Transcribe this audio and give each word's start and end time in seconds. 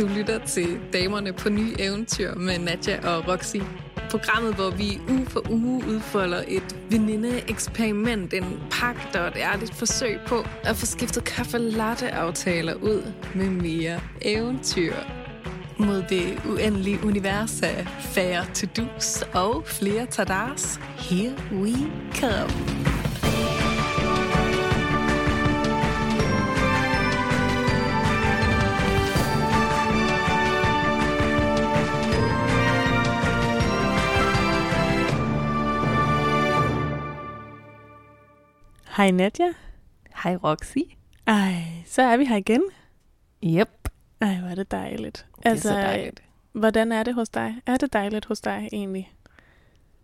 Du 0.00 0.06
lytter 0.06 0.38
til 0.46 0.80
Damerne 0.92 1.32
på 1.32 1.48
Nye 1.48 1.74
Eventyr 1.78 2.34
med 2.34 2.58
Nadja 2.58 3.08
og 3.08 3.28
Roxy. 3.28 3.56
Programmet, 4.10 4.54
hvor 4.54 4.70
vi 4.70 5.00
uge 5.08 5.26
for 5.26 5.50
uge 5.50 5.84
udfolder 5.88 6.44
et 6.48 6.76
veninde-eksperiment, 6.90 8.34
en 8.34 8.60
pagt 8.70 9.16
og 9.16 9.28
et 9.28 9.36
ærligt 9.36 9.74
forsøg 9.74 10.18
på 10.26 10.44
at 10.62 10.76
få 10.76 10.86
skiftet 10.86 11.24
kaffe 11.24 11.58
latte 11.58 12.10
aftaler 12.10 12.74
ud 12.74 13.12
med 13.34 13.50
mere 13.50 14.00
eventyr. 14.22 14.94
Mod 15.78 16.04
det 16.08 16.42
uendelige 16.48 16.98
univers 17.04 17.62
af 17.62 17.86
færre 18.00 18.46
to-dos 18.54 19.24
og 19.34 19.62
flere 19.66 20.06
tadars. 20.06 20.80
Here 20.98 21.34
we 21.52 21.72
come. 22.14 22.99
Hej 39.00 39.10
Nadja. 39.10 39.52
Hej 40.22 40.36
Roxy. 40.36 40.78
Ej, 41.26 41.62
så 41.86 42.02
er 42.02 42.16
vi 42.16 42.24
her 42.24 42.36
igen. 42.36 42.62
Yep. 43.44 43.88
Ej, 44.20 44.34
hvor 44.40 44.48
er 44.48 44.54
det 44.54 44.70
dejligt. 44.70 45.26
Det 45.36 45.46
er 45.46 45.50
altså, 45.50 45.68
så 45.68 45.74
dejligt. 45.74 46.22
Hvordan 46.52 46.92
er 46.92 47.02
det 47.02 47.14
hos 47.14 47.28
dig? 47.28 47.54
Er 47.66 47.76
det 47.76 47.92
dejligt 47.92 48.24
hos 48.24 48.40
dig 48.40 48.68
egentlig? 48.72 49.12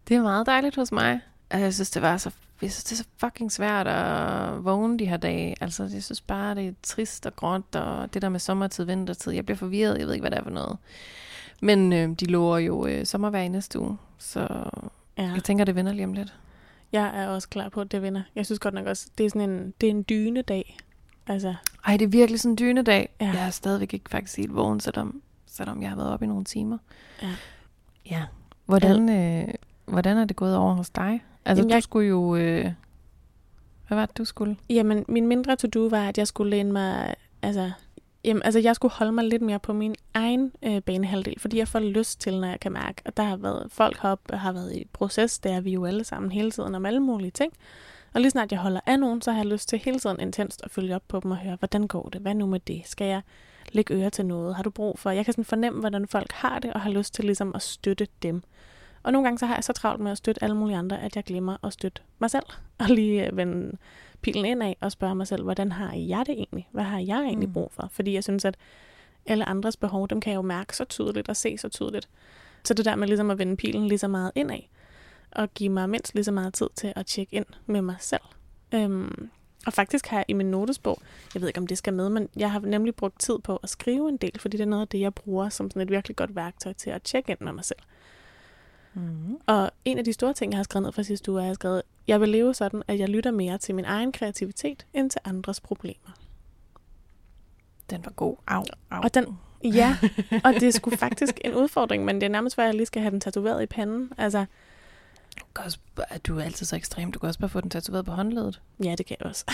Det 0.09 0.17
er 0.17 0.23
meget 0.23 0.47
dejligt 0.47 0.77
hos 0.77 0.93
mig. 0.93 1.21
Altså, 1.51 1.65
jeg 1.65 1.75
synes, 1.75 1.91
det 1.91 2.03
var 2.03 2.17
så, 2.17 2.31
jeg 2.63 2.73
synes, 2.73 2.85
det 2.85 2.93
er 2.93 2.97
så 2.97 3.05
fucking 3.19 3.53
svært 3.53 3.87
at 3.87 4.65
vågne 4.65 4.99
de 4.99 5.07
her 5.07 5.17
dage. 5.17 5.55
Altså, 5.61 5.89
jeg 5.93 6.03
synes 6.03 6.21
bare, 6.21 6.55
det 6.55 6.69
er 6.69 6.73
trist 6.83 7.27
og 7.27 7.37
gråt, 7.37 7.77
og 7.77 8.15
det 8.15 8.23
der 8.23 8.29
med 8.29 8.41
sommertid, 8.41 8.85
vintertid. 8.85 9.33
Jeg 9.33 9.47
bliver 9.47 9.59
forvirret, 9.59 9.99
jeg 9.99 10.07
ved 10.07 10.15
ikke, 10.15 10.23
hvad 10.23 10.31
det 10.31 10.39
er 10.39 10.43
for 10.43 10.51
noget. 10.51 10.79
Men 11.63 11.93
øh, 11.93 12.09
de 12.09 12.25
lover 12.25 12.59
jo 12.59 12.87
øh, 12.87 13.07
sommervejr 13.07 13.43
i 13.43 13.49
næste 13.49 13.81
uge, 13.81 13.97
så 14.19 14.71
ja. 15.19 15.33
jeg 15.35 15.45
tænker, 15.45 15.65
det 15.65 15.75
vender 15.75 15.93
lige 15.93 16.05
om 16.05 16.13
lidt. 16.13 16.35
Jeg 16.97 17.23
er 17.23 17.29
også 17.29 17.49
klar 17.49 17.69
på, 17.69 17.81
at 17.81 17.93
det 17.93 18.03
vinder. 18.03 18.23
Jeg 18.35 18.47
synes 18.47 18.59
godt 18.59 18.75
nok 18.75 18.87
også, 18.87 19.09
det 19.19 19.27
er 19.27 19.31
sådan 19.31 19.51
en, 19.51 19.75
det 19.81 19.87
er 19.87 19.91
en 19.91 20.05
dyne 20.09 20.43
dag. 20.43 20.77
Altså. 21.27 21.55
Ej, 21.87 21.97
det 21.97 22.05
er 22.05 22.09
virkelig 22.09 22.41
sådan 22.41 22.53
en 22.53 22.59
dyne 22.59 22.83
dag. 22.83 23.09
Ja. 23.21 23.27
Jeg 23.27 23.47
er 23.47 23.51
stadigvæk 23.51 23.95
ikke 23.95 24.11
faktisk 24.11 24.37
helt 24.37 24.55
vågen, 24.55 24.81
selvom, 24.81 25.23
selvom 25.47 25.83
jeg 25.83 25.89
har 25.89 25.97
været 25.97 26.11
oppe 26.11 26.25
i 26.25 26.29
nogle 26.29 26.45
timer. 26.45 26.79
Ja. 27.23 27.35
Ja. 28.11 28.25
Hvordan, 28.67 29.09
øh, 29.09 29.55
hvordan 29.87 30.17
er 30.17 30.25
det 30.25 30.37
gået 30.37 30.57
over 30.57 30.75
hos 30.75 30.91
dig? 30.91 31.25
Altså, 31.45 31.61
Jamen, 31.61 31.71
jeg... 31.71 31.77
du 31.77 31.83
skulle 31.83 32.09
jo... 32.09 32.37
Øh, 32.37 32.73
hvad 33.89 33.99
var 33.99 34.07
det, 34.07 34.19
du 34.19 34.25
skulle? 34.25 34.57
Jamen, 34.71 35.05
min 35.09 35.27
mindre 35.27 35.57
to-do 35.57 35.89
var, 35.89 36.09
at 36.09 36.19
jeg 36.19 36.27
skulle 36.27 36.51
læne 36.51 36.73
mig... 36.73 37.15
Altså, 37.43 37.73
Jamen, 38.27 38.43
altså, 38.43 38.61
jeg 38.61 38.77
skulle 38.77 38.93
holde 38.93 39.13
mig 39.13 39.25
lidt 39.25 39.43
mere 39.43 39.59
på 39.59 39.73
min 39.73 39.95
egen 40.15 40.53
øh, 40.63 40.83
banehalvdel, 40.83 41.41
fordi 41.41 41.59
jeg 41.59 41.69
får 41.69 41.79
lyst 41.79 42.21
til, 42.21 42.41
når 42.41 42.49
jeg 42.49 42.61
kan 42.61 42.73
mærke, 42.73 43.03
at 43.05 43.17
der 43.17 43.23
har 43.23 43.37
været 43.37 43.67
folk 43.73 43.99
heroppe, 44.03 44.37
har 44.37 44.53
været 44.53 44.77
i 44.77 44.87
proces, 44.93 45.39
der 45.39 45.57
er 45.57 45.61
vi 45.61 45.71
jo 45.71 45.85
alle 45.85 46.05
sammen 46.05 46.33
hele 46.33 46.51
tiden 46.51 46.75
om 46.75 46.87
alle 46.87 47.01
mulige 47.01 47.31
ting. 47.31 47.53
Og 48.15 48.21
lige 48.21 48.31
snart 48.31 48.53
jeg 48.53 48.61
holder 48.61 48.81
af 48.87 49.01
nogen, 49.01 49.23
så 49.23 49.33
har 49.33 49.39
jeg 49.39 49.47
lyst 49.47 49.69
til 49.69 49.79
hele 49.79 49.99
tiden 49.99 50.21
intenst 50.21 50.61
at 50.65 50.71
følge 50.71 50.95
op 50.95 51.03
på 51.09 51.21
dem 51.21 51.31
og 51.31 51.37
høre, 51.37 51.57
hvordan 51.59 51.87
går 51.87 52.09
det? 52.09 52.21
Hvad 52.21 52.35
nu 52.35 52.47
med 52.47 52.61
det? 52.61 52.83
Skal 52.85 53.07
jeg 53.07 53.23
lægge 53.73 53.95
øre 53.95 54.11
til 54.11 54.27
noget? 54.27 54.57
Har 54.57 54.63
du 54.63 54.71
brug 54.71 54.99
for? 54.99 55.11
Jeg 55.11 55.25
kan 55.25 55.33
sådan 55.33 55.45
fornemme, 55.45 55.81
hvordan 55.81 56.09
folk 56.09 56.33
har 56.33 56.59
det, 56.59 56.73
og 56.73 56.81
har 56.81 56.91
lyst 56.91 57.15
til 57.15 57.25
ligesom 57.25 57.53
at 57.55 57.63
støtte 57.63 58.07
dem. 58.23 58.43
Og 59.03 59.13
nogle 59.13 59.27
gange 59.27 59.39
så 59.39 59.47
har 59.47 59.55
jeg 59.55 59.65
så 59.65 59.73
travlt 59.73 60.03
med 60.03 60.13
at 60.13 60.19
støtte 60.19 60.45
alle 60.45 60.57
mulige 60.57 60.77
andre, 60.77 61.03
at 61.03 61.17
jeg 61.17 61.25
glemmer 61.25 61.57
at 61.65 61.73
støtte 61.73 62.03
mig 62.19 62.31
selv. 62.31 62.47
Og 62.79 62.87
lige 62.89 63.27
øh, 63.27 63.37
vende 63.37 63.77
pilen 64.27 64.45
ind 64.45 64.63
af 64.63 64.77
og 64.81 64.93
spørge 64.93 65.15
mig 65.15 65.27
selv, 65.27 65.43
hvordan 65.43 65.73
har 65.73 65.95
jeg 65.95 66.25
det 66.27 66.33
egentlig? 66.33 66.69
Hvad 66.73 66.85
har 66.85 66.99
jeg 66.99 67.21
egentlig 67.21 67.49
mm. 67.49 67.53
brug 67.53 67.73
for? 67.73 67.89
Fordi 67.93 68.13
jeg 68.13 68.25
synes, 68.25 68.45
at 68.45 68.57
alle 69.27 69.49
andres 69.49 69.77
behov, 69.77 70.09
dem 70.09 70.21
kan 70.21 70.31
jeg 70.31 70.37
jo 70.37 70.43
mærke 70.43 70.77
så 70.77 70.85
tydeligt 70.85 71.29
og 71.29 71.37
se 71.37 71.59
så 71.59 71.69
tydeligt. 71.69 72.09
Så 72.65 72.75
det 72.75 72.85
der 72.85 72.97
med 72.97 73.09
ligesom 73.09 73.31
at 73.31 73.39
vende 73.39 73.57
pilen 73.57 73.89
lige 73.89 73.99
så 73.99 74.09
meget 74.09 74.33
ind 74.35 74.51
af, 74.51 74.71
og 75.31 75.55
give 75.55 75.71
mig 75.71 75.91
mindst 75.91 76.15
lige 76.15 76.25
så 76.25 76.33
meget 76.33 76.55
tid 76.55 76.67
til 76.75 76.93
at 76.97 77.07
tjekke 77.07 77.37
ind 77.37 77.47
med 77.67 77.83
mig 77.83 77.97
selv. 78.01 78.21
Øhm, 78.75 79.31
og 79.67 79.73
faktisk 79.73 80.07
har 80.07 80.17
jeg 80.17 80.25
i 80.29 80.33
min 80.33 80.51
notesbog, 80.51 80.99
jeg 81.35 81.41
ved 81.43 81.49
ikke 81.49 81.61
om 81.61 81.67
det 81.67 81.79
skal 81.79 81.95
med, 81.95 82.09
men 82.09 82.29
jeg 82.37 82.53
har 82.53 82.61
nemlig 82.61 82.95
brugt 82.95 83.21
tid 83.21 83.39
på 83.39 83.57
at 83.57 83.69
skrive 83.69 84.09
en 84.09 84.17
del, 84.17 84.41
fordi 84.41 84.57
det 84.57 84.63
er 84.63 84.69
noget 84.69 84.83
af 84.83 84.89
det, 84.89 85.01
jeg 85.01 85.15
bruger 85.15 85.49
som 85.49 85.71
sådan 85.71 85.83
et 85.83 85.91
virkelig 85.91 86.17
godt 86.17 86.37
værktøj 86.37 86.73
til 86.73 86.91
at 86.91 87.03
tjekke 87.03 87.31
ind 87.31 87.41
med 87.41 87.53
mig 87.53 87.65
selv. 87.65 87.81
Mm. 88.95 89.39
Og 89.47 89.71
en 89.85 89.99
af 89.99 90.05
de 90.05 90.13
store 90.13 90.35
ting, 90.35 90.53
jeg 90.53 90.59
har 90.59 90.65
skrevet 90.65 90.83
ned 90.83 90.93
fra 90.93 91.03
sidste 91.03 91.33
uge, 91.33 91.41
er, 91.41 91.43
at 91.43 91.45
jeg 91.45 91.51
har 91.51 91.55
skrevet, 91.55 91.83
jeg 92.09 92.21
vil 92.21 92.29
leve 92.29 92.55
sådan, 92.55 92.83
at 92.89 92.99
jeg 92.99 93.09
lytter 93.09 93.31
mere 93.31 93.59
til 93.59 93.75
min 93.75 93.85
egen 93.85 94.13
kreativitet, 94.13 94.87
end 94.95 95.11
til 95.11 95.21
andres 95.25 95.61
problemer. 95.61 96.11
Den 97.91 98.05
var 98.05 98.11
god. 98.11 98.37
Au, 98.47 98.65
au. 98.91 99.03
Og 99.03 99.15
den, 99.15 99.39
ja, 99.65 99.97
og 100.45 100.55
det 100.55 100.63
er 100.63 100.71
sgu 100.71 100.91
faktisk 100.91 101.41
en 101.45 101.55
udfordring, 101.55 102.05
men 102.05 102.15
det 102.15 102.23
er 102.23 102.29
nærmest, 102.31 102.59
at 102.59 102.65
jeg 102.65 102.75
lige 102.75 102.87
skal 102.87 103.03
have 103.03 103.11
den 103.11 103.21
tatoveret 103.21 103.63
i 103.63 103.67
panden. 103.67 104.11
Altså, 104.19 104.45
du, 105.41 105.45
kan 105.57 105.65
også, 105.65 105.79
du 106.27 106.39
er 106.39 106.43
altid 106.43 106.67
så 106.67 106.77
ekstrem. 106.77 107.13
Du 107.13 107.19
kan 107.19 107.27
også 107.27 107.41
bare 107.41 107.49
få 107.49 107.61
den 107.61 107.71
tatoveret 107.71 108.05
på 108.05 108.13
håndledet. 108.13 108.63
Ja, 108.85 108.95
det 108.99 109.07
kan 109.07 109.17
jeg 109.21 109.27
også. 109.27 109.45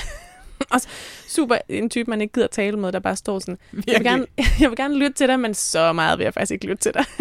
også 0.74 0.88
super 1.28 1.58
en 1.68 1.90
type, 1.90 2.10
man 2.10 2.20
ikke 2.20 2.32
gider 2.32 2.46
tale 2.46 2.76
med, 2.76 2.92
der 2.92 2.98
bare 2.98 3.16
står 3.16 3.38
sådan, 3.38 3.58
jeg 3.72 3.82
vil, 3.86 4.04
gerne, 4.04 4.26
jeg 4.60 4.70
vil 4.70 4.76
gerne 4.76 4.98
lytte 4.98 5.12
til 5.12 5.28
dig, 5.28 5.40
men 5.40 5.54
så 5.54 5.92
meget 5.92 6.18
vil 6.18 6.24
jeg 6.24 6.34
faktisk 6.34 6.52
ikke 6.52 6.66
lytte 6.66 6.82
til 6.82 6.94
dig. 6.94 7.04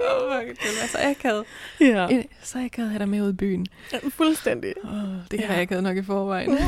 Åh, 0.00 0.36
oh, 0.36 0.42
det 0.48 0.70
var 0.80 0.88
så 0.88 0.98
akavet. 1.00 1.44
Ja. 1.80 2.22
Så 2.42 2.58
akavet 2.58 2.86
at 2.86 2.92
have 2.92 2.98
dig 2.98 3.08
med 3.08 3.22
ud 3.22 3.30
i 3.30 3.36
byen. 3.36 3.66
Ja, 3.92 3.98
fuldstændig. 4.08 4.74
Oh, 4.84 4.90
det 5.30 5.40
har 5.40 5.54
jeg 5.54 5.62
akavet 5.62 5.82
nok 5.82 5.96
i 5.96 6.02
forvejen. 6.02 6.58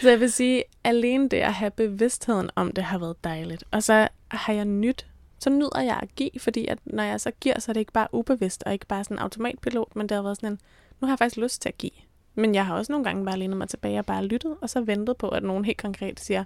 så 0.00 0.10
jeg 0.10 0.20
vil 0.20 0.32
sige, 0.32 0.64
alene 0.84 1.28
det 1.28 1.36
at 1.36 1.52
have 1.52 1.70
bevidstheden 1.70 2.50
om 2.54 2.72
det 2.72 2.84
har 2.84 2.98
været 2.98 3.24
dejligt. 3.24 3.64
Og 3.70 3.82
så 3.82 4.08
har 4.30 4.52
jeg 4.52 4.64
nyt 4.64 5.06
så 5.42 5.50
nyder 5.50 5.80
jeg 5.80 5.98
at 6.02 6.14
give, 6.16 6.30
fordi 6.38 6.66
at 6.66 6.78
når 6.84 7.02
jeg 7.02 7.20
så 7.20 7.30
giver, 7.40 7.60
så 7.60 7.70
er 7.70 7.72
det 7.72 7.80
ikke 7.80 7.92
bare 7.92 8.08
ubevidst, 8.12 8.62
og 8.66 8.72
ikke 8.72 8.86
bare 8.86 9.04
sådan 9.04 9.14
en 9.14 9.22
automatpilot, 9.22 9.96
men 9.96 10.08
det 10.08 10.14
har 10.14 10.22
været 10.22 10.36
sådan 10.36 10.52
en, 10.52 10.58
nu 11.02 11.06
har 11.06 11.12
jeg 11.12 11.18
faktisk 11.18 11.36
lyst 11.36 11.62
til 11.62 11.68
at 11.68 11.78
give. 11.78 11.92
Men 12.34 12.54
jeg 12.54 12.66
har 12.66 12.74
også 12.74 12.92
nogle 12.92 13.04
gange 13.04 13.24
bare 13.24 13.38
lænet 13.38 13.56
mig 13.56 13.68
tilbage 13.68 13.98
og 13.98 14.06
bare 14.06 14.24
lyttet, 14.24 14.56
og 14.60 14.70
så 14.70 14.80
ventet 14.80 15.16
på, 15.16 15.28
at 15.28 15.42
nogen 15.42 15.64
helt 15.64 15.78
konkret 15.78 16.20
siger, 16.20 16.44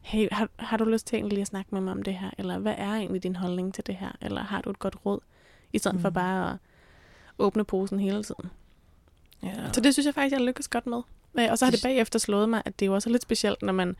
hey, 0.00 0.28
har, 0.32 0.48
har 0.56 0.76
du 0.76 0.84
lyst 0.84 1.06
til 1.06 1.16
egentlig 1.16 1.40
at 1.40 1.46
snakke 1.46 1.68
med 1.72 1.80
mig 1.80 1.92
om 1.92 2.02
det 2.02 2.14
her? 2.14 2.30
Eller 2.38 2.58
hvad 2.58 2.74
er 2.78 2.94
egentlig 2.94 3.22
din 3.22 3.36
holdning 3.36 3.74
til 3.74 3.86
det 3.86 3.94
her? 3.94 4.12
Eller 4.20 4.42
har 4.42 4.60
du 4.60 4.70
et 4.70 4.78
godt 4.78 4.96
råd? 5.06 5.20
I 5.72 5.78
stedet 5.78 5.94
mm. 5.94 6.02
for 6.02 6.10
bare 6.10 6.50
at 6.50 6.56
åbne 7.38 7.64
posen 7.64 8.00
hele 8.00 8.22
tiden. 8.22 8.50
Ja. 9.42 9.72
Så 9.72 9.80
det 9.80 9.92
synes 9.92 10.06
jeg 10.06 10.14
faktisk, 10.14 10.32
jeg 10.32 10.46
lykkes 10.46 10.68
godt 10.68 10.86
med. 10.86 11.02
Og 11.50 11.58
så 11.58 11.64
har 11.64 11.70
det 11.70 11.80
bagefter 11.82 12.18
slået 12.18 12.48
mig, 12.48 12.62
at 12.64 12.78
det 12.78 12.84
er 12.84 12.88
jo 12.90 12.94
også 12.94 13.10
lidt 13.10 13.22
specielt, 13.22 13.62
når 13.62 13.72
man 13.72 13.96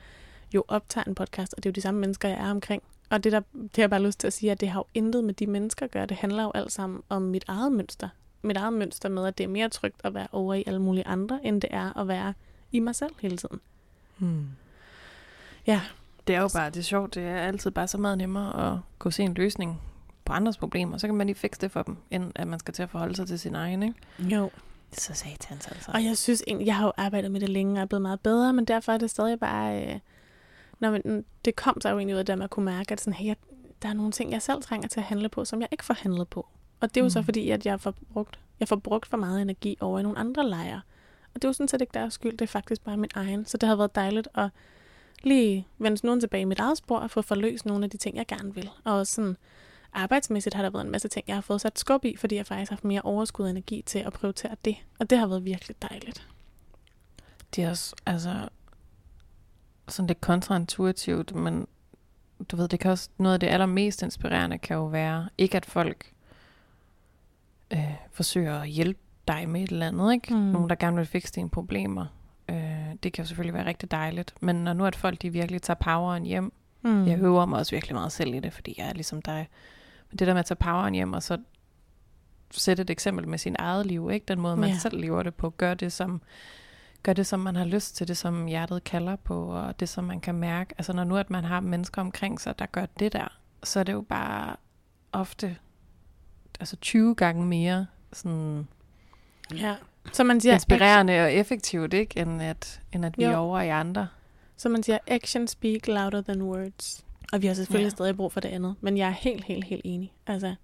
jo 0.54 0.64
optager 0.68 1.04
en 1.04 1.14
podcast, 1.14 1.54
og 1.54 1.62
det 1.62 1.68
er 1.68 1.70
jo 1.70 1.74
de 1.74 1.80
samme 1.80 2.00
mennesker, 2.00 2.28
jeg 2.28 2.38
er 2.38 2.50
omkring. 2.50 2.82
Og 3.10 3.24
det, 3.24 3.32
der, 3.32 3.40
det 3.52 3.70
har 3.76 3.82
jeg 3.82 3.90
bare 3.90 4.02
lyst 4.02 4.20
til 4.20 4.26
at 4.26 4.32
sige, 4.32 4.52
at 4.52 4.60
det 4.60 4.68
har 4.68 4.80
jo 4.80 4.84
intet 4.94 5.24
med 5.24 5.34
de 5.34 5.46
mennesker 5.46 5.86
at 5.86 5.90
gøre. 5.90 6.06
Det 6.06 6.16
handler 6.16 6.42
jo 6.42 6.52
alt 6.54 6.72
sammen 6.72 7.02
om 7.08 7.22
mit 7.22 7.44
eget 7.48 7.72
mønster 7.72 8.08
mit 8.42 8.56
eget 8.56 8.72
mønster 8.72 9.08
med, 9.08 9.26
at 9.26 9.38
det 9.38 9.44
er 9.44 9.48
mere 9.48 9.68
trygt 9.68 10.00
at 10.04 10.14
være 10.14 10.26
over 10.32 10.54
i 10.54 10.64
alle 10.66 10.82
mulige 10.82 11.06
andre, 11.06 11.40
end 11.42 11.60
det 11.62 11.70
er 11.72 11.98
at 11.98 12.08
være 12.08 12.34
i 12.72 12.78
mig 12.80 12.94
selv 12.94 13.12
hele 13.20 13.36
tiden. 13.36 13.60
Hmm. 14.18 14.46
Ja. 15.66 15.80
Det 16.26 16.34
er 16.34 16.40
jo 16.40 16.48
bare, 16.54 16.70
det 16.70 16.78
er 16.78 16.82
sjovt, 16.84 17.14
det 17.14 17.22
er 17.22 17.36
altid 17.36 17.70
bare 17.70 17.88
så 17.88 17.98
meget 17.98 18.18
nemmere 18.18 18.72
at 18.72 18.78
gå 18.98 19.10
se 19.10 19.22
en 19.22 19.34
løsning 19.34 19.80
på 20.24 20.32
andres 20.32 20.56
problemer, 20.56 20.98
så 20.98 21.06
kan 21.06 21.14
man 21.14 21.26
lige 21.26 21.36
fikse 21.36 21.60
det 21.60 21.70
for 21.70 21.82
dem, 21.82 21.96
end 22.10 22.32
at 22.34 22.46
man 22.46 22.58
skal 22.58 22.74
til 22.74 22.82
at 22.82 22.90
forholde 22.90 23.16
sig 23.16 23.26
til 23.26 23.38
sin 23.38 23.54
egen, 23.54 23.82
ikke? 23.82 23.94
Jo. 24.18 24.50
Det 24.90 25.00
så 25.00 25.14
satans 25.14 25.66
altså. 25.66 25.90
Og 25.94 26.04
jeg 26.04 26.16
synes 26.16 26.42
egentlig, 26.46 26.66
jeg 26.66 26.76
har 26.76 26.84
jo 26.84 26.92
arbejdet 26.96 27.30
med 27.30 27.40
det 27.40 27.48
længe 27.48 27.74
og 27.74 27.82
er 27.82 27.86
blevet 27.86 28.02
meget 28.02 28.20
bedre, 28.20 28.52
men 28.52 28.64
derfor 28.64 28.92
er 28.92 28.98
det 28.98 29.10
stadig 29.10 29.40
bare, 29.40 29.86
øh, 29.86 29.98
når 30.80 30.90
man, 30.90 31.24
det 31.44 31.56
kom 31.56 31.80
så 31.80 31.88
jo 31.88 31.96
egentlig 31.98 32.14
ud 32.14 32.18
af 32.18 32.26
det, 32.26 32.32
at 32.32 32.38
man 32.38 32.48
kunne 32.48 32.64
mærke, 32.64 32.92
at 32.92 33.00
sådan, 33.00 33.12
hey, 33.12 33.34
der 33.82 33.88
er 33.88 33.92
nogle 33.92 34.12
ting, 34.12 34.32
jeg 34.32 34.42
selv 34.42 34.62
trænger 34.62 34.88
til 34.88 35.00
at 35.00 35.06
handle 35.06 35.28
på, 35.28 35.44
som 35.44 35.60
jeg 35.60 35.68
ikke 35.72 35.84
får 35.84 35.94
handlet 35.94 36.28
på. 36.28 36.46
Og 36.80 36.88
det 36.88 36.96
er 36.96 37.00
jo 37.00 37.06
mm. 37.06 37.10
så 37.10 37.22
fordi, 37.22 37.50
at 37.50 37.66
jeg 37.66 37.80
får 37.80 37.94
brugt, 38.12 38.38
jeg 38.60 38.68
får 38.68 38.76
brugt 38.76 39.06
for 39.06 39.16
meget 39.16 39.42
energi 39.42 39.76
over 39.80 39.98
i 39.98 40.02
nogle 40.02 40.18
andre 40.18 40.48
lejre. 40.48 40.80
Og 41.34 41.34
det 41.34 41.44
er 41.44 41.48
jo 41.48 41.52
sådan 41.52 41.68
set 41.68 41.80
ikke 41.80 41.94
deres 41.94 42.14
skyld, 42.14 42.32
det 42.32 42.42
er 42.42 42.46
faktisk 42.46 42.84
bare 42.84 42.96
min 42.96 43.10
egen. 43.14 43.46
Så 43.46 43.56
det 43.56 43.68
har 43.68 43.76
været 43.76 43.94
dejligt 43.94 44.28
at 44.34 44.50
lige 45.22 45.66
vende 45.78 46.06
nogen 46.06 46.20
tilbage 46.20 46.40
i 46.40 46.44
mit 46.44 46.58
eget 46.58 46.78
spor 46.78 46.98
og 46.98 47.10
få 47.10 47.22
forløst 47.22 47.66
nogle 47.66 47.84
af 47.84 47.90
de 47.90 47.96
ting, 47.96 48.16
jeg 48.16 48.26
gerne 48.26 48.54
vil. 48.54 48.70
Og 48.84 48.94
også 48.94 49.14
sådan 49.14 49.36
arbejdsmæssigt 49.92 50.54
har 50.54 50.62
der 50.62 50.70
været 50.70 50.84
en 50.84 50.90
masse 50.90 51.08
ting, 51.08 51.24
jeg 51.28 51.36
har 51.36 51.40
fået 51.40 51.60
sat 51.60 51.78
skub 51.78 52.04
i, 52.04 52.16
fordi 52.16 52.36
jeg 52.36 52.46
faktisk 52.46 52.70
har 52.70 52.76
haft 52.76 52.84
mere 52.84 53.02
overskud 53.02 53.44
og 53.44 53.50
energi 53.50 53.82
til 53.86 53.98
at 53.98 54.12
prioritere 54.12 54.56
det. 54.64 54.76
Og 54.98 55.10
det 55.10 55.18
har 55.18 55.26
været 55.26 55.44
virkelig 55.44 55.82
dejligt. 55.82 56.28
Det 57.56 57.64
er 57.64 57.70
også, 57.70 57.94
altså, 58.06 58.48
sådan 59.88 60.06
lidt 60.06 60.20
kontraintuitivt, 60.20 61.34
men 61.34 61.66
du 62.48 62.56
ved, 62.56 62.68
det 62.68 62.80
kan 62.80 62.90
også, 62.90 63.08
noget 63.18 63.34
af 63.34 63.40
det 63.40 63.46
allermest 63.46 64.02
inspirerende 64.02 64.58
kan 64.58 64.76
jo 64.76 64.86
være, 64.86 65.28
ikke 65.38 65.56
at 65.56 65.66
folk 65.66 66.12
øh, 67.72 67.94
forsøger 68.12 68.60
at 68.60 68.68
hjælpe 68.68 69.00
dig 69.28 69.48
med 69.48 69.62
et 69.62 69.70
eller 69.70 69.88
andet, 69.88 70.12
ikke? 70.12 70.34
Mm. 70.34 70.40
Nogen, 70.40 70.70
der 70.70 70.76
gerne 70.76 70.96
vil 70.96 71.06
fikse 71.06 71.32
dine 71.34 71.50
problemer. 71.50 72.06
Øh, 72.50 72.94
det 73.02 73.12
kan 73.12 73.22
jo 73.24 73.26
selvfølgelig 73.26 73.54
være 73.54 73.66
rigtig 73.66 73.90
dejligt. 73.90 74.34
Men 74.40 74.56
når 74.56 74.72
nu 74.72 74.84
at 74.84 74.96
folk 74.96 75.22
de 75.22 75.30
virkelig 75.30 75.62
tager 75.62 75.78
poweren 75.78 76.22
hjem, 76.22 76.52
mm. 76.82 77.06
jeg 77.06 77.18
øver 77.18 77.46
mig 77.46 77.58
også 77.58 77.76
virkelig 77.76 77.94
meget 77.94 78.12
selv 78.12 78.34
i 78.34 78.40
det, 78.40 78.52
fordi 78.52 78.74
jeg 78.78 78.88
er 78.88 78.92
ligesom 78.92 79.22
dig. 79.22 79.48
Men 80.10 80.18
det 80.18 80.26
der 80.26 80.32
med 80.32 80.40
at 80.40 80.46
tage 80.46 80.56
poweren 80.56 80.94
hjem, 80.94 81.12
og 81.12 81.22
så 81.22 81.38
sætte 82.50 82.80
et 82.80 82.90
eksempel 82.90 83.28
med 83.28 83.38
sin 83.38 83.56
eget 83.58 83.86
liv, 83.86 84.10
ikke? 84.12 84.24
Den 84.28 84.40
måde, 84.40 84.56
man 84.56 84.70
ja. 84.70 84.78
selv 84.78 85.00
lever 85.00 85.22
det 85.22 85.34
på, 85.34 85.50
gør 85.50 85.74
det 85.74 85.92
som 85.92 86.22
gør 87.02 87.12
det, 87.12 87.26
som 87.26 87.40
man 87.40 87.56
har 87.56 87.64
lyst 87.64 87.96
til, 87.96 88.08
det 88.08 88.16
som 88.16 88.46
hjertet 88.46 88.84
kalder 88.84 89.16
på, 89.16 89.46
og 89.46 89.80
det, 89.80 89.88
som 89.88 90.04
man 90.04 90.20
kan 90.20 90.34
mærke. 90.34 90.74
Altså 90.78 90.92
når 90.92 91.04
nu, 91.04 91.16
at 91.16 91.30
man 91.30 91.44
har 91.44 91.60
mennesker 91.60 92.00
omkring 92.00 92.40
sig, 92.40 92.58
der 92.58 92.66
gør 92.66 92.86
det 92.86 93.12
der, 93.12 93.38
så 93.62 93.80
er 93.80 93.84
det 93.84 93.92
jo 93.92 94.00
bare 94.00 94.56
ofte 95.12 95.56
altså 96.60 96.76
20 96.76 97.14
gange 97.14 97.46
mere 97.46 97.86
sådan 98.12 98.68
Ja. 99.54 99.74
Så 100.12 100.24
man 100.24 100.40
siger, 100.40 100.52
inspirerende 100.54 101.20
og 101.22 101.32
effektivt, 101.32 101.94
ikke? 101.94 102.20
End 102.20 102.42
at, 102.42 102.80
end 102.92 103.04
at 103.04 103.18
vi 103.18 103.24
Jo. 103.24 103.30
er 103.30 103.36
over 103.36 103.60
i 103.60 103.68
andre. 103.68 104.08
Så 104.56 104.68
man 104.68 104.82
siger, 104.82 104.98
action 105.06 105.46
speak 105.48 105.86
louder 105.86 106.22
than 106.22 106.42
words. 106.42 107.04
Og 107.32 107.42
vi 107.42 107.46
har 107.46 107.54
selvfølgelig 107.54 107.86
Ja. 107.86 107.90
stadig 107.90 108.16
brug 108.16 108.32
for 108.32 108.40
det 108.40 108.48
andet. 108.48 108.74
Men 108.80 108.96
jeg 108.96 109.06
er 109.08 109.12
helt, 109.12 109.44
helt, 109.44 109.64
helt 109.64 109.82
enig. 109.84 110.12
Altså, 110.26 110.54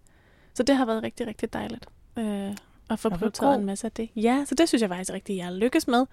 så 0.54 0.62
det 0.62 0.76
har 0.76 0.86
været 0.86 1.02
rigtig, 1.02 1.26
rigtig 1.26 1.52
dejligt. 1.52 1.86
Øh, 2.18 2.50
at 2.90 2.98
få 2.98 3.08
prioriteret 3.08 3.58
en 3.58 3.64
masse 3.66 3.86
af 3.86 3.92
det. 3.92 4.08
Ja, 4.16 4.44
så 4.48 4.54
det 4.54 4.68
synes 4.68 4.82
jeg 4.82 4.90
faktisk 4.90 5.12
rigtig, 5.12 5.36
jeg 5.36 5.52
lykkes 5.52 5.88
med. 5.88 6.06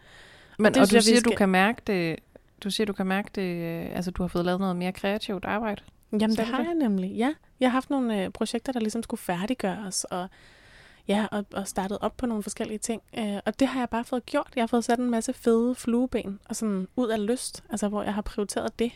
Men, 0.60 0.74
det 0.74 0.82
og 0.82 0.92
du 0.92 0.96
jeg, 0.96 1.04
siger, 1.04 1.16
du 1.22 1.30
skal- 1.30 1.38
kan 1.38 1.50
mærke 1.50 1.82
det, 1.88 2.20
du 2.64 2.70
siger, 2.70 2.86
du 2.86 2.94
kan 2.94 3.08
mærke 3.08 3.30
det, 3.36 3.42
øh, 3.56 3.96
altså 3.96 4.12
du 4.12 4.24
har 4.24 4.28
fået 4.28 4.46
lavet 4.46 4.60
noget 4.60 4.76
mere 4.76 4.92
kreativt 4.92 5.46
arbejde. 5.46 5.82
Jamen, 6.12 6.36
det 6.38 6.46
har 6.46 6.64
jeg 6.64 6.74
nemlig. 6.74 7.12
Ja, 7.12 7.34
jeg 7.60 7.70
har 7.70 7.74
haft 7.74 7.90
nogle 7.90 8.24
øh, 8.24 8.30
projekter, 8.32 8.72
der 8.72 8.80
ligesom 8.80 9.04
skulle 9.04 9.22
færdiggøres, 9.22 10.04
og 10.04 10.28
ja, 11.08 11.28
og, 11.32 11.46
og 11.54 11.68
startet 11.68 11.98
op 12.02 12.18
på 12.18 12.26
nogle 12.26 12.44
forskellige 12.44 12.78
ting. 12.78 13.02
Øh, 13.18 13.40
og 13.46 13.60
det 13.60 13.68
har 13.68 13.80
jeg 13.80 13.90
bare 13.90 14.04
fået 14.04 14.26
gjort. 14.26 14.50
Jeg 14.56 14.62
har 14.62 14.68
fået 14.68 14.84
sat 14.84 15.00
en 15.00 15.10
masse 15.10 15.34
fede 15.34 15.76
flueben, 15.76 16.40
og 16.50 16.56
sådan 16.56 16.88
ud 16.96 17.08
af 17.08 17.26
lyst, 17.26 17.64
altså 17.70 17.88
hvor 17.88 18.04
jeg 18.04 18.14
har 18.14 18.22
prioriteret 18.22 18.80
det. 18.80 18.92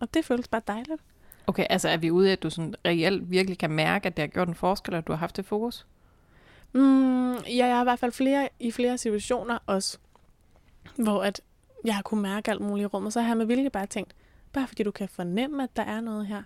Og 0.00 0.14
det 0.14 0.24
føles 0.24 0.48
bare 0.48 0.62
dejligt. 0.66 1.02
Okay, 1.46 1.66
altså 1.70 1.88
er 1.88 1.96
vi 1.96 2.10
ude 2.10 2.28
i, 2.28 2.32
at 2.32 2.42
du 2.42 2.50
sådan 2.50 2.74
reelt 2.84 3.30
virkelig 3.30 3.58
kan 3.58 3.70
mærke, 3.70 4.06
at 4.06 4.16
det 4.16 4.22
har 4.22 4.26
gjort 4.26 4.48
en 4.48 4.54
forskel, 4.54 4.94
at 4.94 5.06
du 5.06 5.12
har 5.12 5.18
haft 5.18 5.36
det 5.36 5.44
fokus? 5.44 5.86
Mm, 6.72 7.32
ja, 7.32 7.66
jeg 7.66 7.74
har 7.74 7.82
i 7.82 7.84
hvert 7.84 7.98
fald 7.98 8.12
flere, 8.12 8.48
i 8.60 8.70
flere 8.70 8.98
situationer 8.98 9.58
også, 9.66 9.98
hvor 10.96 11.22
at 11.22 11.40
jeg 11.84 11.94
har 11.94 12.02
kunne 12.02 12.22
mærke 12.22 12.50
alt 12.50 12.60
muligt 12.60 12.82
i 12.82 12.86
rummet. 12.86 13.12
Så 13.12 13.20
har 13.20 13.28
jeg 13.28 13.36
med 13.36 13.46
vilje 13.46 13.70
bare 13.70 13.86
tænkt, 13.86 14.14
bare 14.52 14.68
fordi 14.68 14.82
du 14.82 14.90
kan 14.90 15.08
fornemme, 15.08 15.62
at 15.62 15.76
der 15.76 15.82
er 15.82 16.00
noget 16.00 16.26
her, 16.26 16.42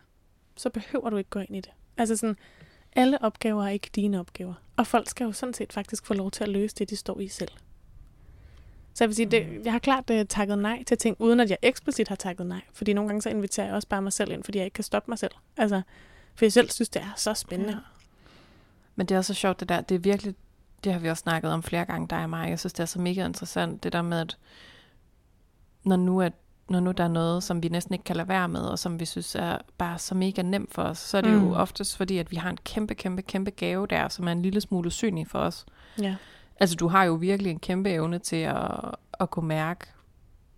så 0.56 0.70
behøver 0.70 1.10
du 1.10 1.16
ikke 1.16 1.30
gå 1.30 1.38
ind 1.38 1.56
i 1.56 1.60
det. 1.60 1.70
Altså 1.96 2.16
sådan, 2.16 2.36
alle 2.92 3.22
opgaver 3.22 3.64
er 3.64 3.68
ikke 3.68 3.90
dine 3.94 4.20
opgaver. 4.20 4.54
Og 4.76 4.86
folk 4.86 5.08
skal 5.08 5.24
jo 5.24 5.32
sådan 5.32 5.54
set 5.54 5.72
faktisk 5.72 6.06
få 6.06 6.14
lov 6.14 6.30
til 6.30 6.44
at 6.44 6.50
løse 6.50 6.74
det, 6.74 6.90
de 6.90 6.96
står 6.96 7.20
i 7.20 7.28
selv. 7.28 7.50
Så 8.94 9.04
jeg 9.04 9.08
vil 9.08 9.16
sige, 9.16 9.26
det, 9.26 9.64
jeg 9.64 9.72
har 9.72 9.78
klart 9.78 10.10
uh, 10.10 10.22
takket 10.28 10.58
nej 10.58 10.84
til 10.84 10.98
ting, 10.98 11.16
uden 11.18 11.40
at 11.40 11.50
jeg 11.50 11.58
eksplicit 11.62 12.08
har 12.08 12.16
takket 12.16 12.46
nej. 12.46 12.60
Fordi 12.72 12.92
nogle 12.92 13.08
gange 13.08 13.22
så 13.22 13.28
inviterer 13.28 13.66
jeg 13.66 13.74
også 13.74 13.88
bare 13.88 14.02
mig 14.02 14.12
selv 14.12 14.32
ind, 14.32 14.44
fordi 14.44 14.58
jeg 14.58 14.64
ikke 14.64 14.74
kan 14.74 14.84
stoppe 14.84 15.10
mig 15.10 15.18
selv. 15.18 15.32
Altså, 15.56 15.82
for 16.34 16.44
jeg 16.44 16.52
selv 16.52 16.70
synes, 16.70 16.88
det 16.88 17.02
er 17.02 17.12
så 17.16 17.34
spændende. 17.34 17.72
Ja. 17.72 17.78
Men 18.94 19.06
det 19.06 19.14
er 19.14 19.18
også 19.18 19.34
så 19.34 19.40
sjovt, 19.40 19.60
det 19.60 19.68
der. 19.68 19.80
Det 19.80 19.94
er 19.94 19.98
virkelig, 19.98 20.34
det 20.84 20.92
har 20.92 21.00
vi 21.00 21.10
også 21.10 21.20
snakket 21.20 21.50
om 21.50 21.62
flere 21.62 21.84
gange, 21.84 22.08
dig 22.08 22.22
og 22.22 22.30
mig. 22.30 22.50
Jeg 22.50 22.58
synes, 22.58 22.72
det 22.72 22.82
er 22.82 22.86
så 22.86 23.00
mega 23.00 23.26
interessant, 23.26 23.82
det 23.82 23.92
der 23.92 24.02
med, 24.02 24.20
at 24.20 24.38
når 25.84 25.96
nu, 25.96 26.20
at, 26.20 26.32
når 26.69 26.81
nu 26.81 26.93
der 26.93 27.05
er 27.05 27.08
noget, 27.08 27.43
som 27.43 27.62
vi 27.62 27.69
næsten 27.69 27.94
ikke 27.94 28.05
kan 28.05 28.16
lade 28.16 28.28
være 28.28 28.49
med, 28.49 28.61
og 28.61 28.78
som 28.78 29.00
vi 29.00 29.05
synes 29.05 29.34
er 29.34 29.58
bare 29.78 29.99
så 29.99 30.14
mega 30.14 30.43
nemt 30.43 30.75
for 30.75 30.82
os, 30.82 30.99
så 30.99 31.16
er 31.16 31.20
det 31.20 31.31
mm. 31.31 31.38
Mm. 31.38 31.49
jo 31.49 31.55
oftest 31.55 31.96
fordi, 31.96 32.19
at 32.19 32.31
vi 32.31 32.37
har 32.37 32.50
en 32.50 32.58
kæmpe, 32.64 32.94
kæmpe, 32.94 33.22
kæmpe 33.22 33.50
gave 33.50 33.87
der, 33.87 34.08
som 34.08 34.28
er 34.28 34.32
en 34.32 34.43
lille 34.43 34.61
smule 34.61 34.87
usynlig 34.87 35.26
for 35.26 35.38
os. 35.38 35.66
Ja. 36.02 36.16
Altså, 36.61 36.76
du 36.76 36.88
har 36.88 37.05
jo 37.05 37.14
virkelig 37.14 37.50
en 37.50 37.58
kæmpe 37.58 37.90
evne 37.90 38.19
til 38.19 38.37
at, 38.37 38.94
at 39.20 39.31
kunne 39.31 39.49
mærke, 39.49 39.87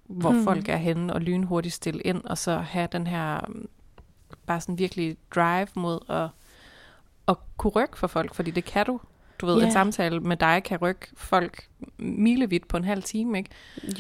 hvor 0.05 0.31
mm. 0.31 0.45
Folk 0.45 0.69
er 0.69 0.77
henne, 0.77 1.13
og 1.13 1.21
lynhurtigt 1.21 1.75
stille 1.75 2.01
ind, 2.01 2.25
og 2.25 2.39
så 2.39 2.57
have 2.57 2.89
den 2.93 3.07
her 3.07 3.41
um, 3.49 3.69
bare 4.47 4.61
sådan 4.61 4.79
virkelig 4.79 5.17
drive 5.35 5.69
mod 5.75 6.01
at, 6.09 6.29
at 7.29 7.37
kunne 7.57 7.71
rykke 7.71 7.99
for 7.99 8.07
folk, 8.07 8.35
fordi 8.35 8.51
det 8.51 8.65
kan 8.65 8.87
du. 8.87 9.01
Du 9.41 9.47
ved, 9.47 9.59
Ja. 9.59 9.67
en 9.67 9.73
samtale 9.73 10.21
med 10.21 10.37
dig 10.37 10.63
kan 10.65 10.79
rykke 10.79 11.07
folk 11.17 11.69
milevidt 11.99 12.69
på 12.69 12.77
en 12.77 12.85
halv 12.85 13.03
time, 13.03 13.39
ikke? 13.39 13.51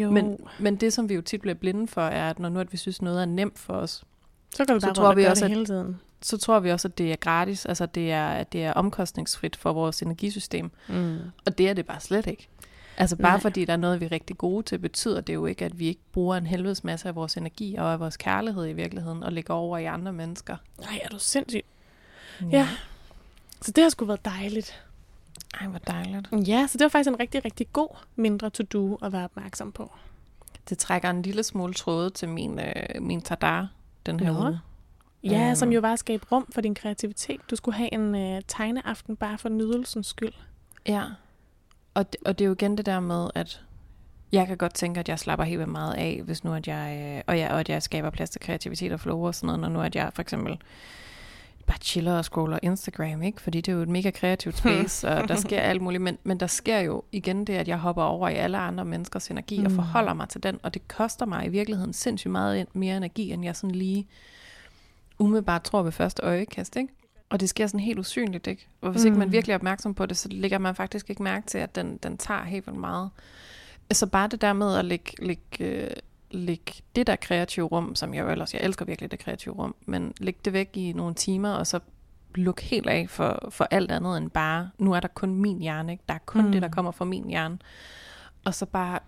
Jo. 0.01 0.11
Men, 0.11 0.39
men 0.59 0.77
det, 0.77 0.93
som 0.93 1.09
vi 1.09 1.15
jo 1.15 1.21
tit 1.21 1.41
bliver 1.41 1.55
blinde 1.55 1.89
for, 1.89 2.01
er, 2.03 2.31
at 2.31 2.39
når 2.39 2.49
nu 2.49 2.61
at 2.61 2.73
vi 2.73 2.77
synes, 2.77 3.03
noget 3.03 3.21
er 3.23 3.27
nemt 3.27 3.59
for 3.59 3.75
os, 3.75 4.05
Så 4.57 4.65
kan 4.65 4.75
vi 4.75 4.81
Så 4.81 4.87
bare 4.87 4.95
tror 4.95 5.15
vi 5.15 5.25
også, 5.25 5.41
det 5.45 5.51
at- 5.51 5.57
hele 5.57 5.67
tiden. 5.67 6.01
så 6.23 6.39
tror 6.39 6.61
vi 6.61 6.71
også, 6.71 6.89
at 6.89 6.99
det 6.99 7.13
er 7.13 7.17
gratis, 7.17 7.67
altså 7.67 7.87
det 7.87 8.13
er, 8.13 8.27
at 8.29 8.53
det 8.53 8.65
er 8.65 8.73
omkostningsfrit 8.73 9.57
for 9.57 9.73
vores 9.73 10.03
energisystem. 10.03 10.71
Mm. 10.89 11.17
Og 11.47 11.59
det 11.59 11.69
er 11.69 11.73
det 11.75 11.87
bare 11.87 12.01
slet 12.01 12.27
ikke. 12.27 12.49
Altså 12.99 13.17
bare 13.17 13.33
Nej. 13.33 13.41
fordi 13.41 13.65
der 13.65 13.73
er 13.73 13.77
noget, 13.77 14.01
vi 14.01 14.05
er 14.07 14.13
rigtig 14.13 14.39
gode 14.39 14.63
til, 14.63 14.79
betyder 14.79 15.21
det 15.21 15.35
jo 15.35 15.47
ikke, 15.47 15.65
at 15.65 15.79
vi 15.79 15.87
ikke 15.87 16.01
bruger 16.13 16.37
en 16.37 16.47
helvedes 16.47 16.85
masse 16.85 17.09
af 17.09 17.15
vores 17.15 17.37
energi 17.37 17.75
og 17.75 17.93
af 17.93 18.01
vores 18.01 18.17
kærlighed 18.17 18.67
i 18.69 18.73
virkeligheden 18.73 19.23
og 19.23 19.33
lægger 19.33 19.55
over 19.55 19.79
i 19.79 19.85
andre 19.85 20.13
mennesker. 20.13 20.57
Nej, 20.81 21.01
er 21.05 21.09
du 21.09 21.19
sindssyg. 21.19 21.65
Ja. 22.53 22.69
Så 23.63 23.73
det 23.73 23.83
har 23.83 23.89
sgu 23.91 24.05
været 24.05 24.25
dejligt. 24.25 24.83
Ej, 25.61 25.67
hvor 25.67 25.79
dejligt. 25.79 26.29
Ja, 26.49 26.67
så 26.67 26.79
det 26.79 26.85
var 26.85 26.89
faktisk 26.89 27.09
en 27.09 27.21
rigtig, 27.21 27.45
rigtig 27.45 27.67
god 27.73 27.97
mindre 28.17 28.51
to-do 28.51 28.95
at 29.03 29.13
være 29.13 29.25
opmærksom 29.25 29.73
på. 29.73 29.93
Det 30.69 30.79
trækker 30.79 31.11
en 31.11 31.23
lille 31.23 31.43
smule 31.43 31.75
tråde 31.75 32.11
til 32.11 32.29
min, 32.29 32.61
øh, 32.61 33.03
min 33.03 33.23
tadar 33.23 33.69
den 34.07 34.21
her 34.21 34.33
Nå. 34.33 34.41
uge. 34.41 34.61
Ja, 35.25 35.47
Øhm. 35.47 35.55
som 35.57 35.73
jo 35.73 35.81
var 35.81 35.93
at 35.93 35.99
skabe 35.99 36.27
rum 36.33 36.47
for 36.55 36.61
din 36.61 36.75
kreativitet. 36.75 37.41
Du 37.51 37.57
skulle 37.57 37.77
have 37.77 37.95
en 37.95 38.15
øh, 38.15 38.43
tegneaften 38.49 39.17
bare 39.17 39.39
for 39.39 39.49
nydelsens 39.49 40.07
skyld. 40.07 40.33
Ja. 40.87 41.03
Og 41.95 42.13
det, 42.13 42.21
og 42.27 42.39
det 42.39 42.45
er 42.45 42.47
jo 42.47 42.53
igen 42.55 42.77
det 42.77 42.87
der 42.87 43.01
med, 43.01 43.29
at 43.35 43.63
jeg 44.33 44.47
kan 44.47 44.57
godt 44.57 44.75
tænke, 44.75 45.01
at 45.01 45.09
jeg 45.09 45.19
slapper 45.19 45.45
helt 45.45 45.59
vildt 45.59 45.73
meget 45.73 45.95
af, 45.95 46.21
hvis 46.25 46.45
nu 46.45 46.55
at 46.55 46.69
jeg, 46.69 47.15
øh, 47.17 47.23
og, 47.27 47.39
jeg, 47.39 47.51
og 47.51 47.61
at 47.61 47.69
jeg 47.69 47.83
skaber 47.83 48.11
plads 48.11 48.31
til 48.31 48.41
kreativitet 48.41 48.93
og 48.93 49.01
flow 49.01 49.27
og 49.27 49.35
sådan 49.35 49.47
noget, 49.47 49.61
når 49.61 49.69
nu 49.69 49.81
at 49.81 49.97
jeg 49.97 50.11
for 50.15 50.23
eksempel 50.23 50.59
bare 51.67 51.79
chiller 51.83 52.13
og 52.19 52.25
scroller 52.25 52.59
Instagram, 52.63 53.23
ikke? 53.23 53.41
Fordi 53.43 53.61
det 53.61 53.73
er 53.73 53.77
jo 53.77 53.83
et 53.83 53.89
mega 53.89 54.11
kreativt 54.11 54.57
space, 54.59 55.09
og 55.09 55.29
der 55.29 55.37
sker 55.37 55.61
alt 55.61 55.83
muligt. 55.83 56.03
Men, 56.03 56.19
men 56.25 56.41
der 56.41 56.47
sker 56.47 56.79
jo 56.79 57.03
igen 57.13 57.45
det, 57.45 57.53
at 57.53 57.69
jeg 57.69 57.79
hopper 57.79 58.03
over 58.03 58.29
i 58.29 58.35
alle 58.35 58.59
andre 58.59 58.85
menneskers 58.85 59.29
energi 59.29 59.59
mm. 59.59 59.65
og 59.65 59.71
Mm. 59.71 59.77
forholder 59.77 60.15
mig 60.15 60.29
til 60.29 60.43
den, 60.43 60.59
og 60.63 60.75
det 60.75 60.89
koster 60.89 61.27
mig 61.27 61.47
i 61.47 61.49
virkeligheden 61.49 61.93
sindssygt 61.93 62.33
meget 62.33 62.67
mere 62.73 62.97
energi, 62.97 63.33
end 63.33 63.45
jeg 63.45 63.57
sådan 63.57 63.75
lige 63.75 64.07
umiddelbart 65.19 65.63
tror 65.63 65.83
ved 65.83 65.93
første 65.93 66.23
øjekast, 66.23 66.77
ikke? 66.77 66.89
Og 67.31 67.41
det 67.41 67.49
sker 67.49 67.67
sådan 67.67 67.81
helt 67.81 67.99
usynligt, 67.99 68.47
ikke? 68.47 68.69
Og 68.81 68.91
hvis 68.91 69.03
mm. 69.03 69.07
ikke 69.07 69.19
man 69.19 69.29
Mm. 69.29 69.33
virkelig 69.33 69.53
er 69.53 69.57
opmærksom 69.59 69.95
på 69.95 70.07
det, 70.07 70.17
så 70.17 70.29
lægger 70.31 70.59
man 70.59 70.75
faktisk 70.75 71.11
ikke 71.11 71.23
mærke 71.23 71.47
til, 71.47 71.59
at 71.59 71.75
den, 71.75 71.97
den 72.03 72.19
tager 72.19 72.45
helt 72.45 72.67
vildt 72.67 72.81
meget. 72.81 73.11
Så 73.93 74.07
bare 74.07 74.29
det 74.29 74.41
der 74.41 74.53
med 74.53 74.77
at 74.77 74.85
lægge, 74.85 75.13
lægge, 75.27 75.43
øh, 75.61 75.91
lægge 76.37 76.73
det 76.97 77.07
der 77.07 77.17
kreative 77.17 77.67
rum, 77.67 77.95
som 77.95 78.15
jeg 78.15 78.25
jo 78.25 78.31
ellers, 78.31 78.55
jeg 78.55 78.63
elsker 78.63 78.85
virkelig 78.85 79.11
det 79.11 79.19
kreative 79.19 79.55
rum, 79.55 79.75
men 79.87 80.15
lægge 80.21 80.41
det 80.45 80.53
væk 80.53 80.71
i 80.77 80.93
nogle 80.93 81.15
timer, 81.15 81.51
og 81.51 81.67
så 81.67 81.81
lukke 82.35 82.63
helt 82.63 82.89
af 82.89 83.07
for, 83.11 83.49
for 83.51 83.67
alt 83.71 83.91
andet 83.91 84.19
end 84.19 84.31
bare, 84.31 84.71
nu 84.79 84.93
er 84.93 85.01
der 85.01 85.09
kun 85.09 85.35
min 85.35 85.59
hjerne, 85.59 85.93
ikke? 85.93 86.05
Der 86.09 86.15
er 86.15 86.19
kun 86.27 86.41
mm. 86.41 86.47
Mm. 86.47 86.53
det, 86.53 86.63
der 86.63 86.69
kommer 86.69 86.91
fra 86.91 87.05
min 87.05 87.29
hjerne. 87.29 87.59
Og 88.45 88.55
så 88.55 88.67
bare 88.67 88.99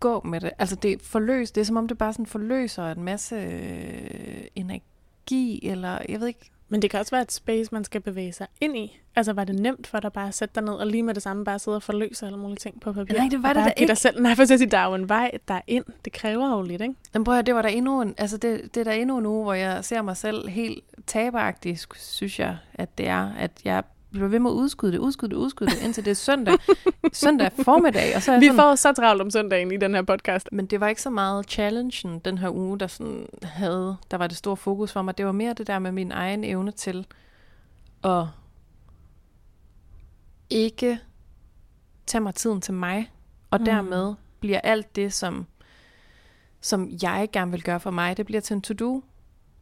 gå 0.00 0.20
med 0.24 0.40
det. 0.40 0.50
Altså 0.58 0.76
det 0.76 1.02
forløs, 1.02 1.50
det 1.50 1.60
er 1.60 1.64
som 1.64 1.76
om 1.76 1.88
det 1.88 1.98
bare 1.98 2.12
sådan 2.12 2.26
forløser 2.26 2.90
en 2.90 3.02
masse 3.02 3.36
øh, 3.36 4.44
energi, 4.54 5.66
eller 5.66 5.98
jeg 6.08 6.20
ved 6.20 6.26
ikke, 6.26 6.50
Men 6.68 6.82
det 6.82 6.90
kan 6.90 7.00
også 7.00 7.10
være 7.10 7.22
et 7.22 7.32
space, 7.32 7.68
man 7.72 7.84
skal 7.84 8.00
bevæge 8.00 8.32
sig 8.32 8.46
ind 8.60 8.76
i. 8.76 9.00
Altså, 9.16 9.32
var 9.32 9.44
det 9.44 9.54
nemt 9.60 9.86
for 9.86 10.00
dig 10.00 10.12
bare 10.12 10.28
at 10.28 10.34
sætte 10.34 10.54
dig 10.54 10.62
ned 10.62 10.72
og 10.72 10.86
lige 10.86 11.02
med 11.02 11.14
det 11.14 11.22
samme 11.22 11.44
bare 11.44 11.58
sidde 11.58 11.76
og 11.76 11.82
forløse 11.82 12.26
alle 12.26 12.38
mulige 12.38 12.56
ting 12.56 12.80
på 12.80 12.92
papir? 12.92 13.14
Nej, 13.14 13.28
det 13.30 13.42
var 13.42 13.52
det 13.52 13.64
da 13.64 13.72
ikke. 13.76 13.88
Dig 13.90 13.96
selv, 13.98 14.22
nej, 14.22 14.34
for 14.34 14.42
at 14.42 14.48
sige, 14.48 14.66
der 14.66 14.78
er 14.78 14.88
jo 14.88 14.94
en 14.94 15.08
vej 15.08 15.30
der 15.48 15.60
ind. 15.66 15.84
Det 16.04 16.12
kræver 16.12 16.56
jo 16.56 16.62
lidt, 16.62 16.82
ikke? 16.82 16.94
Men 17.12 17.24
prøv 17.24 17.38
at, 17.38 17.46
det 17.46 17.54
var 17.54 17.62
der 17.62 17.68
endnu 17.68 18.02
en, 18.02 18.14
altså 18.18 18.36
det, 18.36 18.74
det 18.74 18.80
er 18.80 18.84
der 18.84 18.92
endnu 18.92 19.18
en 19.18 19.26
uge, 19.26 19.42
hvor 19.42 19.54
jeg 19.54 19.84
ser 19.84 20.02
mig 20.02 20.16
selv 20.16 20.48
helt 20.48 20.84
taberagtig, 21.06 21.78
synes 21.96 22.38
jeg, 22.38 22.56
at 22.74 22.98
det 22.98 23.08
er, 23.08 23.32
at 23.38 23.50
jeg 23.64 23.82
bliver 24.18 24.28
ved 24.28 24.38
med 24.38 24.50
at 24.50 24.54
udskyde 24.54 24.92
det, 24.92 24.98
udskyde 24.98 25.30
det, 25.30 25.36
udskyde 25.36 25.70
det, 25.70 25.82
indtil 25.82 26.04
det 26.04 26.10
er 26.10 26.14
søndag, 26.14 26.58
søndag 27.12 27.50
formiddag, 27.64 28.16
og 28.16 28.22
så 28.22 28.32
er 28.32 28.38
Vi 28.40 28.46
sådan, 28.46 28.58
får 28.58 28.74
så 28.74 28.92
travlt 28.92 29.22
om 29.22 29.30
søndagen 29.30 29.72
i 29.72 29.76
den 29.76 29.94
her 29.94 30.02
podcast. 30.02 30.48
men 30.52 30.66
det 30.66 30.80
var 30.80 30.88
ikke 30.88 31.02
så 31.02 31.10
meget 31.10 31.50
challengen 31.50 32.18
den 32.18 32.38
her 32.38 32.50
uge, 32.50 32.78
der 32.78 32.86
sådan 32.86 33.26
havde, 33.42 33.96
der 34.10 34.16
var 34.16 34.26
det 34.26 34.36
store 34.36 34.56
fokus 34.56 34.92
for 34.92 35.02
mig. 35.02 35.18
Det 35.18 35.26
var 35.26 35.32
mere 35.32 35.52
det 35.54 35.66
der 35.66 35.78
med 35.78 35.92
min 35.92 36.12
egen 36.12 36.44
evne 36.44 36.70
til 36.70 37.06
at 38.04 38.24
ikke 40.50 40.98
tage 42.06 42.22
mig 42.22 42.34
tiden 42.34 42.60
til 42.60 42.74
mig, 42.74 43.12
og 43.50 43.58
Mm. 43.58 43.64
dermed 43.64 44.14
bliver 44.40 44.60
alt 44.60 44.96
det, 44.96 45.12
som, 45.12 45.46
som 46.60 46.90
jeg 47.02 47.28
gerne 47.32 47.50
vil 47.50 47.62
gøre 47.62 47.80
for 47.80 47.90
mig, 47.90 48.16
det 48.16 48.26
bliver 48.26 48.40
til 48.40 48.54
en 48.54 48.62
to-do. 48.62 49.02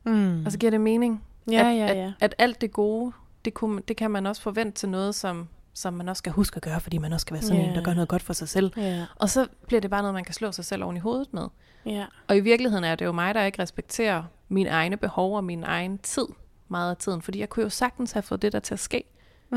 Mm. 0.05 0.39
Altså 0.45 0.59
giver 0.59 0.71
det 0.71 0.81
mening? 0.81 1.25
ja, 1.51 1.71
at, 1.71 1.77
ja, 1.77 1.87
At, 1.89 1.97
ja. 1.97 2.13
at 2.21 2.35
alt 2.39 2.61
det 2.61 2.73
gode, 2.73 3.13
det, 3.45 3.55
kunne, 3.55 3.83
det 3.89 3.97
kan 3.97 4.11
man 4.11 4.27
også 4.27 4.43
forvente 4.43 4.79
til 4.79 4.89
noget, 4.89 5.15
som, 5.15 5.49
som 5.75 5.95
man 5.95 6.09
også 6.09 6.19
skal 6.19 6.33
huske 6.33 6.57
at 6.57 6.63
gøre, 6.63 6.81
fordi 6.81 6.99
man 6.99 7.13
også 7.13 7.25
skal 7.25 7.35
være 7.35 7.43
sådan 7.43 7.61
Ja. 7.63 7.69
en, 7.69 7.75
der 7.75 7.83
gør 7.83 7.95
noget 7.95 8.09
godt 8.09 8.23
for 8.23 8.33
sig 8.33 8.49
selv. 8.49 8.73
Ja, 8.77 9.05
Og 9.17 9.31
så 9.31 9.47
bliver 9.67 9.81
det 9.81 9.91
bare 9.91 10.03
noget, 10.03 10.15
man 10.15 10.25
kan 10.25 10.35
slå 10.35 10.53
sig 10.53 10.65
selv 10.65 10.85
oven 10.85 10.97
i 10.97 11.01
hovedet 11.01 11.35
med. 11.35 11.49
ja. 11.87 12.07
Og 12.29 12.37
i 12.37 12.41
virkeligheden 12.41 12.85
er 12.85 12.95
det 12.95 13.05
jo 13.05 13.13
mig, 13.13 13.35
der 13.35 13.45
ikke 13.45 13.63
respekterer 13.63 14.23
mine 14.49 14.71
egne 14.71 14.97
behov 14.97 15.37
og 15.37 15.45
min 15.45 15.65
egen 15.65 15.99
tid 15.99 16.27
meget 16.69 16.91
af 16.91 16.97
tiden. 16.97 17.23
Fordi 17.23 17.39
jeg 17.41 17.49
kunne 17.49 17.63
jo 17.63 17.69
sagtens 17.71 18.13
have 18.13 18.23
fået 18.23 18.43
det 18.43 18.53
der 18.53 18.59
til 18.61 18.75
at 18.75 18.81
ske 18.81 19.05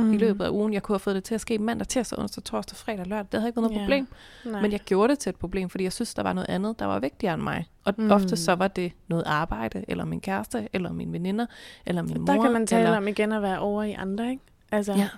Mm. 0.04 0.14
i 0.14 0.18
løbet 0.18 0.46
af 0.46 0.50
ugen. 0.50 0.74
Jeg 0.74 0.84
kunne 0.84 0.94
have 0.94 1.00
fået 1.00 1.16
det 1.16 1.24
til 1.24 1.36
at 1.36 1.42
ske 1.42 1.58
mandag, 1.58 1.88
tirsdag, 1.88 2.20
onsdag, 2.20 2.44
torsdag, 2.44 2.78
fredag, 2.78 3.06
lørdag. 3.06 3.28
Det 3.32 3.40
havde 3.40 3.50
ikke 3.50 3.62
været 3.62 3.72
noget 3.72 3.82
Ja. 3.82 3.86
problem. 3.86 4.08
Nej. 4.46 4.62
Men 4.62 4.72
jeg 4.72 4.80
gjorde 4.80 5.12
det 5.12 5.20
til 5.20 5.30
et 5.30 5.36
problem, 5.36 5.70
fordi 5.70 5.84
jeg 5.84 5.94
synes, 5.94 6.14
der 6.14 6.24
var 6.24 6.34
noget 6.34 6.50
andet, 6.50 6.80
der 6.80 6.86
var 6.86 7.00
vigtigere 7.00 7.34
end 7.34 7.44
mig. 7.44 7.66
Og 7.86 7.94
Mm. 7.98 8.12
ofte 8.12 8.38
så 8.38 8.56
var 8.56 8.68
det 8.68 8.92
noget 9.08 9.24
arbejde, 9.26 9.86
eller 9.88 10.06
min 10.06 10.22
kæreste, 10.22 10.68
eller 10.74 10.92
mine 10.94 11.14
veninder, 11.14 11.46
eller 11.86 12.02
min 12.02 12.20
mor. 12.22 12.26
der 12.34 12.42
kan 12.42 12.52
man 12.54 12.68
tale 12.68 12.82
eller... 12.84 12.98
om 12.98 13.08
igen 13.08 13.32
at 13.32 13.42
være 13.42 13.60
over 13.60 13.84
i 13.84 13.92
andre, 13.94 14.30
ikke? 14.30 14.44
Altså, 14.72 14.94
Ja, 14.94 15.10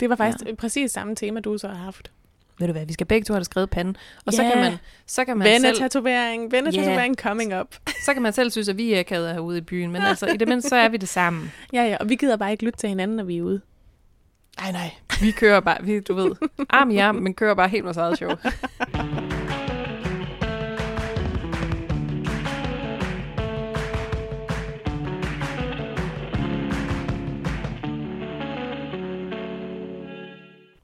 det 0.00 0.10
var 0.10 0.16
faktisk 0.16 0.46
ja. 0.48 0.54
præcis 0.54 0.90
samme 0.90 1.14
tema, 1.14 1.40
du 1.40 1.58
så 1.58 1.68
har 1.68 1.74
haft. 1.84 2.10
ved 2.58 2.66
du 2.66 2.72
hvad, 2.72 2.86
vi 2.86 2.92
skal 2.92 3.06
begge 3.06 3.24
to 3.24 3.32
have 3.34 3.44
skrevet 3.44 3.70
panden. 3.70 3.96
Og 4.26 4.32
så 4.32 4.42
Ja. 4.42 4.50
kan 4.52 4.58
man, 4.62 4.72
så 5.06 5.24
kan 5.24 5.36
man 5.38 5.46
selv, 5.46 5.64
Vennetatovering, 5.64 6.52
vennetatovering 6.52 7.16
coming 7.16 7.60
up. 7.60 7.76
så 8.06 8.12
kan 8.12 8.22
man 8.22 8.32
selv 8.32 8.50
synes, 8.50 8.68
at 8.68 8.76
vi 8.76 8.92
er 8.92 9.00
akavet 9.00 9.32
herude 9.32 9.58
i 9.58 9.60
byen. 9.60 9.90
Men 9.92 10.02
altså, 10.02 10.26
i 10.26 10.36
det 10.36 10.48
mindste, 10.48 10.68
så 10.68 10.76
er 10.76 10.88
vi 10.88 10.96
det 10.96 11.08
samme. 11.08 11.50
Ja, 11.72 11.82
ja, 11.84 11.96
og 12.00 12.08
vi 12.08 12.14
gider 12.16 12.36
bare 12.36 12.50
ikke 12.52 12.64
lytte 12.64 12.78
til 12.78 12.88
hinanden, 12.88 13.16
når 13.16 13.24
vi 13.24 13.36
er 13.38 13.42
ude. 13.42 13.60
Nej, 14.60 14.72
nej. 14.72 14.90
Vi 15.20 15.30
kører 15.30 15.60
bare, 15.60 15.84
vi, 15.84 16.00
du 16.00 16.14
ved, 16.14 16.36
arm 16.70 16.90
i 16.90 16.98
arm, 16.98 17.14
men 17.14 17.34
kører 17.34 17.54
bare 17.54 17.68
helt 17.68 17.84
vores 17.84 17.96
eget 17.96 18.16
show. 18.16 18.30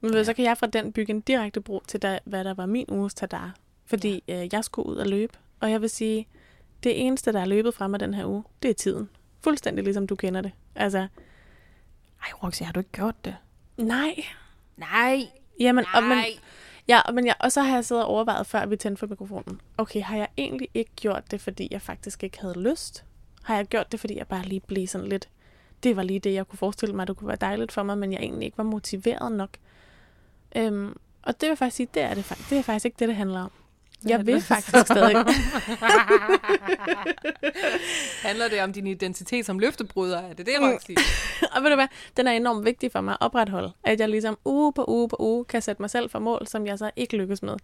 Men 0.01 0.25
så 0.25 0.33
kan 0.33 0.45
jeg 0.45 0.57
fra 0.57 0.67
den 0.67 0.93
bygge 0.93 1.13
en 1.13 1.21
direkte 1.21 1.61
bro 1.61 1.81
til, 1.87 2.01
da, 2.01 2.19
hvad 2.25 2.43
der 2.43 2.53
var 2.53 2.65
min 2.65 2.85
uges 2.89 3.13
tadar. 3.13 3.55
Fordi 3.85 4.23
øh, 4.27 4.53
jeg 4.53 4.63
skulle 4.63 4.89
ud 4.89 4.95
og 4.95 5.07
løbe. 5.07 5.33
Og 5.59 5.71
jeg 5.71 5.81
vil 5.81 5.89
sige, 5.89 6.27
det 6.83 7.05
eneste, 7.05 7.33
der 7.33 7.39
er 7.41 7.45
løbet 7.45 7.73
fra 7.73 7.87
mig 7.87 7.99
den 7.99 8.13
her 8.13 8.25
uge, 8.25 8.43
det 8.63 8.69
er 8.69 8.73
tiden. 8.73 9.09
Fuldstændig 9.43 9.83
ligesom 9.83 10.07
du 10.07 10.15
kender 10.15 10.41
det. 10.41 10.51
Altså, 10.75 11.07
Ej, 12.21 12.31
Roxy, 12.43 12.63
har 12.63 12.73
du 12.73 12.79
ikke 12.79 12.91
gjort 12.91 13.25
det? 13.25 13.35
Nej. 13.77 14.25
Nej. 14.77 15.27
Jamen, 15.59 15.85
og, 15.93 16.03
men, 16.03 16.23
ja, 16.87 17.01
men 17.13 17.25
jeg, 17.25 17.35
og 17.39 17.51
så 17.51 17.61
har 17.61 17.75
jeg 17.75 17.85
siddet 17.85 18.03
og 18.03 18.09
overvejet, 18.09 18.47
før 18.47 18.65
vi 18.65 18.75
tændte 18.75 18.99
for 18.99 19.07
mikrofonen. 19.07 19.61
Okay, 19.77 20.01
har 20.01 20.17
jeg 20.17 20.27
egentlig 20.37 20.69
ikke 20.73 20.91
gjort 20.95 21.31
det, 21.31 21.41
fordi 21.41 21.67
jeg 21.71 21.81
faktisk 21.81 22.23
ikke 22.23 22.41
havde 22.41 22.59
lyst? 22.59 23.05
Har 23.43 23.55
jeg 23.55 23.65
gjort 23.65 23.91
det, 23.91 23.99
fordi 23.99 24.17
jeg 24.17 24.27
bare 24.27 24.43
lige 24.43 24.59
blev 24.59 24.87
sådan 24.87 25.07
lidt... 25.07 25.29
Det 25.83 25.95
var 25.95 26.03
lige 26.03 26.19
det, 26.19 26.33
jeg 26.33 26.47
kunne 26.47 26.57
forestille 26.57 26.95
mig, 26.95 27.07
det 27.07 27.17
kunne 27.17 27.27
være 27.27 27.37
dejligt 27.41 27.71
for 27.71 27.83
mig, 27.83 27.97
men 27.97 28.11
jeg 28.11 28.19
egentlig 28.19 28.45
ikke 28.45 28.57
var 28.57 28.63
motiveret 28.63 29.31
nok. 29.31 29.49
Øhm, 30.55 30.97
og 31.23 31.33
det 31.33 31.41
vil 31.41 31.47
jeg 31.47 31.57
faktisk 31.57 31.77
sige, 31.77 31.87
det 31.93 32.01
er, 32.01 32.13
det, 32.13 32.45
det 32.49 32.57
er 32.57 32.61
faktisk 32.61 32.85
ikke 32.85 32.95
det, 32.99 33.07
det 33.07 33.15
handler 33.15 33.39
om. 33.39 33.51
Jeg 34.05 34.25
vil 34.25 34.41
faktisk 34.41 34.77
stadig. 34.85 35.15
Handler 38.23 38.47
det 38.49 38.61
om 38.61 38.73
din 38.73 38.87
identitet 38.87 39.45
som 39.45 39.59
løftebryder? 39.59 40.17
Er 40.21 40.33
det 40.33 40.45
det, 40.45 40.53
Mm. 40.59 40.65
Roxy? 40.71 40.91
og 41.55 41.63
ved 41.63 41.69
du 41.69 41.75
hvad, 41.75 41.87
den 42.17 42.27
er 42.27 42.31
enormt 42.31 42.65
vigtig 42.65 42.91
for 42.91 43.01
mig 43.01 43.11
at 43.11 43.17
opretholde. 43.21 43.71
At 43.83 43.99
jeg 43.99 44.09
ligesom 44.09 44.37
uge 44.45 44.73
på 44.73 44.85
uge 44.87 45.09
på 45.09 45.15
uge 45.19 45.45
kan 45.45 45.61
sætte 45.61 45.81
mig 45.81 45.89
selv 45.89 46.09
for 46.09 46.19
mål, 46.19 46.47
som 46.47 46.67
jeg 46.67 46.77
så 46.77 46.91
ikke 46.95 47.17
lykkes 47.17 47.41
med. 47.43 47.55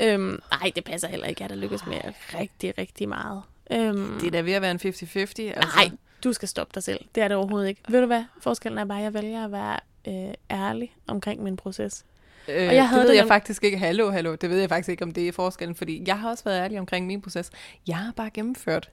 Øhm, 0.00 0.40
nej, 0.50 0.70
det 0.76 0.84
passer 0.84 1.08
heller 1.08 1.26
ikke. 1.26 1.42
Jeg 1.42 1.50
der 1.50 1.56
lykkes 1.56 1.86
med 1.86 1.98
rigtig, 2.40 2.78
rigtig 2.78 3.08
meget. 3.08 3.42
Øhm, 3.70 4.18
Det 4.20 4.26
er 4.26 4.30
da 4.30 4.40
ved 4.40 4.52
at 4.52 4.62
være 4.62 4.70
en 4.70 4.80
50-50. 4.80 4.86
Altså. 5.18 5.42
Nej, 5.76 5.90
du 6.24 6.32
skal 6.32 6.48
stoppe 6.48 6.70
dig 6.74 6.82
selv. 6.82 7.00
Det 7.14 7.22
er 7.22 7.28
det 7.28 7.36
overhovedet 7.36 7.68
ikke. 7.68 7.80
Ved 7.88 8.00
du 8.00 8.06
hvad? 8.06 8.24
Forskellen 8.40 8.78
er 8.78 8.84
bare, 8.84 8.98
at 8.98 9.04
jeg 9.04 9.14
vælger 9.14 9.44
at 9.44 9.52
være 9.52 9.76
øh, 10.08 10.34
ærlig 10.50 10.94
omkring 11.06 11.42
min 11.42 11.56
proces. 11.56 12.04
Øh, 12.48 12.54
Og 12.56 12.62
jeg 12.62 12.70
det 12.74 12.88
havde 12.88 13.02
ved 13.02 13.08
det 13.08 13.16
jeg 13.16 13.24
nem- 13.24 13.28
faktisk 13.28 13.64
ikke. 13.64 13.78
Hallo, 13.78 14.10
hallo. 14.10 14.34
Det 14.34 14.50
ved 14.50 14.58
jeg 14.60 14.68
faktisk 14.68 14.88
ikke, 14.88 15.04
om 15.04 15.10
det 15.10 15.28
er 15.28 15.32
forskellen, 15.32 15.76
fordi 15.76 16.02
jeg 16.06 16.18
har 16.18 16.30
også 16.30 16.44
været 16.44 16.60
ærlig 16.60 16.78
omkring 16.78 17.06
min 17.06 17.22
proces. 17.22 17.50
Jeg 17.86 17.96
har 17.96 18.12
bare 18.16 18.30
gennemført. 18.34 18.90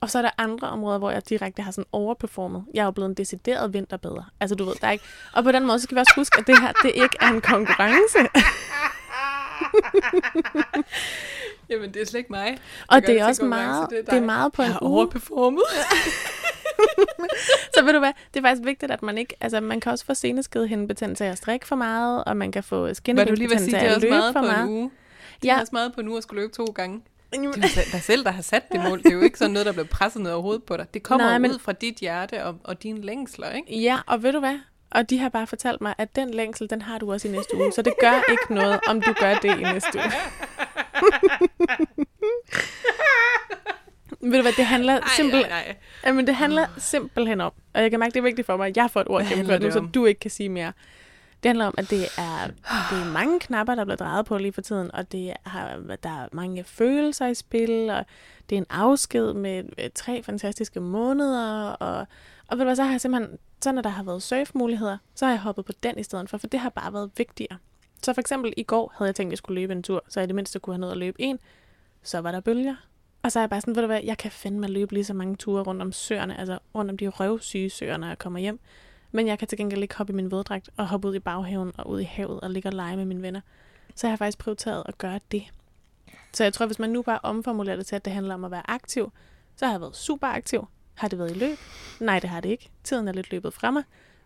Og 0.00 0.10
så 0.10 0.18
er 0.18 0.22
der 0.22 0.30
andre 0.38 0.68
områder, 0.68 0.98
hvor 0.98 1.10
jeg 1.10 1.28
direkte 1.28 1.62
har 1.62 1.70
sådan 1.70 1.84
overperformet. 1.92 2.64
Jeg 2.74 2.80
er 2.80 2.84
jo 2.84 2.90
blevet 2.90 3.08
en 3.08 3.14
decideret 3.14 3.72
vinterbedre. 3.72 4.24
Altså 4.40 4.54
du 4.54 4.64
ved, 4.64 4.74
der 4.80 4.86
er 4.86 4.90
ikke... 4.90 5.04
Og 5.32 5.44
på 5.44 5.52
den 5.52 5.66
måde, 5.66 5.78
så 5.78 5.82
skal 5.82 5.94
vi 5.94 6.00
også 6.00 6.12
huske, 6.16 6.38
at 6.38 6.46
det 6.46 6.60
her, 6.60 6.72
det 6.82 6.92
ikke 6.94 7.16
er 7.20 7.28
en 7.28 7.40
konkurrence. 7.40 8.18
Jamen, 11.70 11.94
det 11.94 12.02
er 12.02 12.06
slet 12.06 12.18
ikke 12.18 12.32
mig. 12.32 12.58
Og 12.88 13.06
det 13.06 13.20
er 13.20 13.26
også 13.26 13.44
meget, 13.44 13.90
det 13.90 13.98
er 13.98 14.02
det 14.02 14.14
er 14.14 14.20
meget 14.20 14.52
på 14.52 14.62
Jeg 14.62 14.68
en 14.68 14.72
har 14.72 14.82
uge. 14.82 14.96
overperformet. 14.98 15.62
Så 17.74 17.84
ved 17.84 17.92
du 17.92 17.98
hvad, 17.98 18.12
det 18.34 18.40
er 18.40 18.44
faktisk 18.48 18.66
vigtigt, 18.66 18.92
at 18.92 19.02
man 19.02 19.18
ikke... 19.18 19.34
Altså, 19.40 19.60
man 19.60 19.80
kan 19.80 19.92
også 19.92 20.04
få 20.04 20.14
seneskedehindebetændelse 20.14 21.24
af 21.24 21.30
at 21.30 21.38
strikke 21.38 21.66
for 21.66 21.76
meget, 21.76 22.24
og 22.24 22.36
man 22.36 22.52
kan 22.52 22.62
få 22.62 22.94
skinnebetændelse 22.94 23.76
af 23.78 23.84
er 23.84 23.88
at 23.88 23.94
også 23.94 24.06
løbe 24.06 24.16
meget 24.16 24.32
for 24.32 24.40
på 24.40 24.46
en 24.46 24.52
meget. 24.52 24.68
uge. 24.68 24.90
Det 25.42 25.50
er 25.50 25.54
Ja. 25.54 25.60
også 25.60 25.70
meget 25.72 25.92
på 25.94 26.00
uge 26.00 26.16
at 26.16 26.22
skulle 26.22 26.40
løbe 26.42 26.52
to 26.52 26.64
gange. 26.64 27.02
Det 27.32 27.38
er 27.40 27.44
jo 27.44 27.52
dig 27.92 28.02
selv, 28.02 28.24
der 28.24 28.30
har 28.30 28.42
sat 28.42 28.72
det 28.72 28.80
mål. 28.88 28.98
Det 29.02 29.06
er 29.10 29.14
jo 29.14 29.20
ikke 29.20 29.38
sådan 29.38 29.52
noget, 29.52 29.66
der 29.66 29.72
bliver 29.72 29.86
presset 29.86 30.22
ned 30.22 30.30
over 30.32 30.42
hovedet 30.42 30.62
på 30.62 30.76
dig. 30.76 30.86
Det 30.94 31.02
kommer 31.02 31.26
Nej, 31.26 31.38
men- 31.38 31.50
ud 31.50 31.58
fra 31.58 31.72
dit 31.72 31.94
hjerte 31.96 32.44
og, 32.44 32.56
og 32.64 32.82
dine 32.82 33.00
længsler, 33.00 33.50
ikke? 33.50 33.80
Ja, 33.80 33.98
og 34.06 34.22
ved 34.22 34.32
du 34.32 34.38
hvad? 34.38 34.58
Og 34.90 35.10
de 35.10 35.18
har 35.18 35.28
bare 35.28 35.46
fortalt 35.46 35.80
mig, 35.80 35.94
at 35.98 36.16
den 36.16 36.30
længsel, 36.34 36.70
den 36.70 36.82
har 36.82 36.98
du 36.98 37.12
også 37.12 37.28
i 37.28 37.30
næste 37.30 37.56
uge. 37.56 37.72
Så 37.72 37.82
det 37.82 37.92
gør 38.00 38.20
ikke 38.30 38.54
noget, 38.54 38.80
om 38.86 39.00
du 39.02 39.12
gør 39.20 39.34
det 39.34 39.58
i 39.58 39.62
næste 39.62 39.88
uge. 39.98 40.12
ved 44.20 44.32
du 44.32 44.42
hvad, 44.42 44.52
det 44.52 44.64
handler 44.64 45.00
simpelthen... 45.16 45.50
nej. 45.50 45.76
Jamen, 46.06 46.26
det 46.26 46.34
handler 46.34 46.66
simpelthen 46.78 47.40
om, 47.40 47.52
og 47.74 47.82
jeg 47.82 47.90
kan 47.90 48.00
mærke, 48.00 48.10
det 48.12 48.18
er 48.18 48.22
vigtigt 48.22 48.46
for 48.46 48.56
mig, 48.56 48.66
at 48.66 48.76
jeg 48.76 48.90
får 48.90 49.00
et 49.00 49.08
ord 49.08 49.24
gennemført 49.28 49.62
nu, 49.62 49.70
så 49.70 49.88
du 49.94 50.06
ikke 50.06 50.20
kan 50.20 50.30
sige 50.30 50.48
mere. 50.48 50.72
Det 51.42 51.48
handler 51.48 51.66
om, 51.66 51.74
at 51.78 51.90
det 51.90 52.04
er, 52.18 52.46
det 52.90 52.98
er 53.02 53.12
mange 53.12 53.40
knapper, 53.40 53.74
der 53.74 53.84
bliver 53.84 53.96
drejet 53.96 54.26
på 54.26 54.38
lige 54.38 54.52
for 54.52 54.60
tiden, 54.60 54.94
og 54.94 55.12
det 55.12 55.32
har, 55.46 55.80
der 56.02 56.22
er 56.22 56.28
mange 56.32 56.64
følelser 56.64 57.26
i 57.26 57.34
spil, 57.34 57.90
og 57.90 58.04
det 58.50 58.56
er 58.56 58.60
en 58.60 58.66
afsked 58.70 59.32
med 59.32 59.64
øh, 59.78 59.90
tre 59.94 60.22
fantastiske 60.22 60.80
måneder, 60.80 61.70
og, 61.70 62.06
og 62.48 62.58
ved 62.58 62.58
du 62.58 62.64
hvad, 62.64 62.76
så 62.76 62.82
har 62.84 62.90
jeg 62.90 63.00
simpelthen, 63.00 63.38
så 63.60 63.72
når 63.72 63.82
der 63.82 63.90
har 63.90 64.02
været 64.02 64.22
surfmuligheder, 64.22 64.98
så 65.14 65.24
har 65.24 65.32
jeg 65.32 65.40
hoppet 65.40 65.64
på 65.64 65.72
den 65.82 65.98
i 65.98 66.02
stedet 66.02 66.30
for, 66.30 66.38
for 66.38 66.46
det 66.46 66.60
har 66.60 66.70
bare 66.70 66.92
været 66.92 67.10
vigtigere. 67.16 67.58
Så 68.02 68.12
for 68.12 68.20
eksempel 68.20 68.52
i 68.56 68.62
går 68.62 68.94
havde 68.98 69.08
jeg 69.08 69.14
tænkt, 69.14 69.28
at 69.28 69.32
jeg 69.32 69.38
skulle 69.38 69.60
løbe 69.60 69.72
en 69.72 69.82
tur, 69.82 70.04
så 70.08 70.20
jeg 70.20 70.24
i 70.24 70.26
det 70.26 70.34
mindste 70.34 70.58
kunne 70.58 70.74
have 70.74 70.80
nået 70.80 70.90
at 70.90 70.96
løbe 70.98 71.22
en. 71.22 71.38
Så 72.02 72.20
var 72.20 72.32
der 72.32 72.40
bølger, 72.40 72.74
og 73.22 73.32
så 73.32 73.38
er 73.38 73.42
jeg 73.42 73.50
bare 73.50 73.60
sådan, 73.60 73.76
ved 73.76 73.82
du 73.82 73.86
hvad, 73.86 74.00
jeg 74.04 74.18
kan 74.18 74.30
fandme 74.30 74.66
løbe 74.66 74.94
lige 74.94 75.04
så 75.04 75.14
mange 75.14 75.36
ture 75.36 75.62
rundt 75.62 75.82
om 75.82 75.92
søerne, 75.92 76.40
altså 76.40 76.58
rundt 76.74 76.90
om 76.90 76.96
de 76.96 77.08
røvsyge 77.08 77.70
søer, 77.70 77.96
når 77.96 78.06
jeg 78.06 78.18
kommer 78.18 78.38
hjem. 78.38 78.60
Men 79.12 79.26
jeg 79.26 79.38
kan 79.38 79.48
til 79.48 79.58
gengæld 79.58 79.82
ikke 79.82 79.96
hoppe 79.96 80.12
i 80.12 80.16
min 80.16 80.30
våddragt 80.30 80.70
og 80.76 80.88
hoppe 80.88 81.08
ud 81.08 81.14
i 81.14 81.18
baghaven 81.18 81.72
og 81.78 81.90
ud 81.90 82.00
i 82.00 82.04
havet 82.04 82.40
og 82.40 82.50
ligge 82.50 82.68
og 82.68 82.72
lege 82.72 82.96
med 82.96 83.04
mine 83.04 83.22
venner. 83.22 83.40
Så 83.94 84.06
jeg 84.06 84.12
har 84.12 84.16
faktisk 84.16 84.38
prioriteret 84.38 84.82
at 84.86 84.98
gøre 84.98 85.20
det. 85.32 85.42
Så 86.32 86.44
jeg 86.44 86.52
tror, 86.52 86.66
hvis 86.66 86.78
man 86.78 86.90
nu 86.90 87.02
bare 87.02 87.18
omformulerer 87.22 87.76
det 87.76 87.86
til, 87.86 87.96
at 87.96 88.04
det 88.04 88.12
handler 88.12 88.34
om 88.34 88.44
at 88.44 88.50
være 88.50 88.70
aktiv, 88.70 89.12
så 89.56 89.66
har 89.66 89.72
jeg 89.72 89.80
været 89.80 89.96
super 89.96 90.26
aktiv. 90.26 90.68
Har 90.94 91.08
det 91.08 91.18
været 91.18 91.36
i 91.36 91.38
løb? 91.38 91.58
Nej, 92.00 92.18
det 92.18 92.30
har 92.30 92.40
det 92.40 92.48
ikke. 92.48 92.70
Tiden 92.84 93.08
er 93.08 93.12
lidt 93.12 93.30
løbet 93.30 93.54
fra 93.54 93.70
mig. 93.70 93.82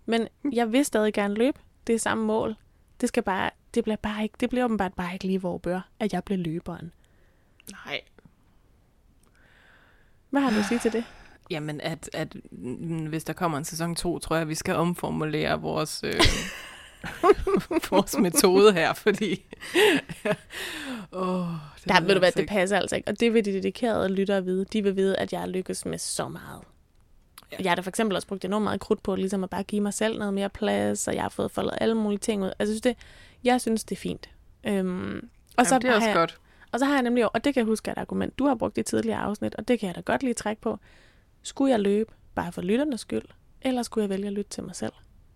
Men 0.07 0.29
jeg 0.53 0.73
vil 0.73 0.85
stadig 0.85 1.15
gerne 1.15 1.35
løbe. 1.35 1.59
Det 1.87 1.95
er 1.95 1.99
samme 1.99 2.25
mål. 2.25 2.57
Det 3.01 3.09
skal 3.09 3.23
bare, 3.23 3.51
det 3.75 3.85
bliver 3.85 3.97
bare 3.97 4.23
ikke, 4.23 4.35
det 4.41 4.51
bliver 4.51 4.65
åbenbart 4.65 4.95
bare 4.95 5.13
ikke 5.13 5.25
lige, 5.25 5.39
hvor 5.39 5.59
bør, 5.59 5.81
at 6.01 6.13
jeg 6.13 6.25
bliver 6.25 6.39
løberen. 6.39 6.93
Nej. 7.87 8.01
Hvad 10.33 10.43
har 10.43 10.51
du 10.51 10.57
at 10.57 10.65
sige 10.65 10.79
til 10.79 10.93
det? 10.93 11.05
Jamen, 11.51 11.81
at, 11.81 12.11
at 12.13 12.37
mm, 12.51 13.07
hvis 13.07 13.25
der 13.25 13.33
kommer 13.33 13.59
en 13.59 13.65
sæson 13.65 13.95
2, 13.95 14.19
tror 14.19 14.37
jeg, 14.37 14.49
vi 14.49 14.55
skal 14.55 14.75
omformulere 14.75 15.61
vores, 15.61 16.05
øh, 16.05 16.21
vores 17.91 18.19
metode 18.19 18.73
her, 18.73 18.93
fordi... 18.93 19.45
oh, 21.13 21.47
det 21.77 21.89
Der 21.89 22.01
ved 22.01 22.09
du 22.09 22.19
hvad, 22.19 22.23
altså 22.29 22.41
det 22.41 22.49
passer 22.49 22.77
altså 22.77 22.97
ikke. 22.97 23.09
Og 23.09 23.21
det 23.21 23.35
vil 23.35 23.45
de 23.45 23.53
dedikerede 23.53 24.09
lyttere 24.09 24.45
vide. 24.45 24.65
De 24.73 24.83
vil 24.83 24.97
vide, 24.97 25.17
at 25.17 25.33
jeg 25.33 25.49
lykkes 25.49 25.85
med 25.85 25.99
så 25.99 26.29
meget. 26.29 26.61
Ja. 27.53 27.57
Jeg 27.61 27.71
har 27.71 27.75
da 27.75 27.83
for 27.83 27.91
eksempel 27.91 28.17
også 28.17 28.29
brugt 28.29 28.45
enormt 28.45 28.65
meget 28.65 28.81
krudt 28.81 29.03
på, 29.03 29.15
ligesom 29.15 29.45
at 29.45 29.51
bare 29.51 29.63
give 29.63 29.81
mig 29.81 29.95
selv 29.95 30.19
noget 30.19 30.35
mere 30.35 30.49
plads, 30.49 31.09
og 31.09 31.15
jeg 31.15 31.23
har 31.23 31.29
fået 31.29 31.51
foldet 31.51 31.75
alle 31.81 31.95
mulige 31.95 32.19
ting 32.19 32.43
ud. 32.43 32.51
Altså, 32.59 32.61
jeg 32.61 32.67
synes 32.67 32.81
det, 32.81 32.97
jeg 33.45 33.61
synes, 33.61 33.85
det 33.85 33.97
er 33.97 34.01
fint. 34.01 34.31
Øhm, 34.65 35.29
og, 35.57 35.67
så 35.67 35.75
Jamen, 35.75 35.83
det 35.83 35.91
er 35.91 35.95
også 35.95 36.09
jeg, 36.09 36.17
godt. 36.17 36.41
Og 36.73 36.79
så 36.79 36.85
har 36.85 36.93
jeg 36.95 37.03
nemlig, 37.03 37.35
og 37.35 37.45
det 37.45 37.55
kan 37.55 37.61
jeg 37.61 37.67
huske 37.67 37.89
er 37.89 37.93
et 37.93 37.99
argument, 37.99 38.39
du 38.39 38.47
har 38.47 38.55
brugt 38.55 38.79
i 38.79 38.83
tidligere 38.83 39.19
afsnit, 39.19 39.55
og 39.55 39.69
det 39.69 39.81
kan 39.81 39.87
jeg 39.87 39.95
da 39.97 40.01
godt 40.01 40.23
lige 40.23 40.35
trække 40.35 40.63
på. 40.63 40.79
Skulle 41.43 41.71
jeg 41.71 41.81
løbe 41.81 42.13
bare 42.35 42.53
for 42.53 42.63
lytternes 42.63 43.01
skyld, 43.01 43.23
eller 43.63 43.83
skulle 43.83 44.03
jeg 44.03 44.11
vælge 44.11 44.27
at 44.27 44.33
lytte 44.33 44.51
til 44.51 44.63
mig 44.63 44.77
selv? 44.77 44.93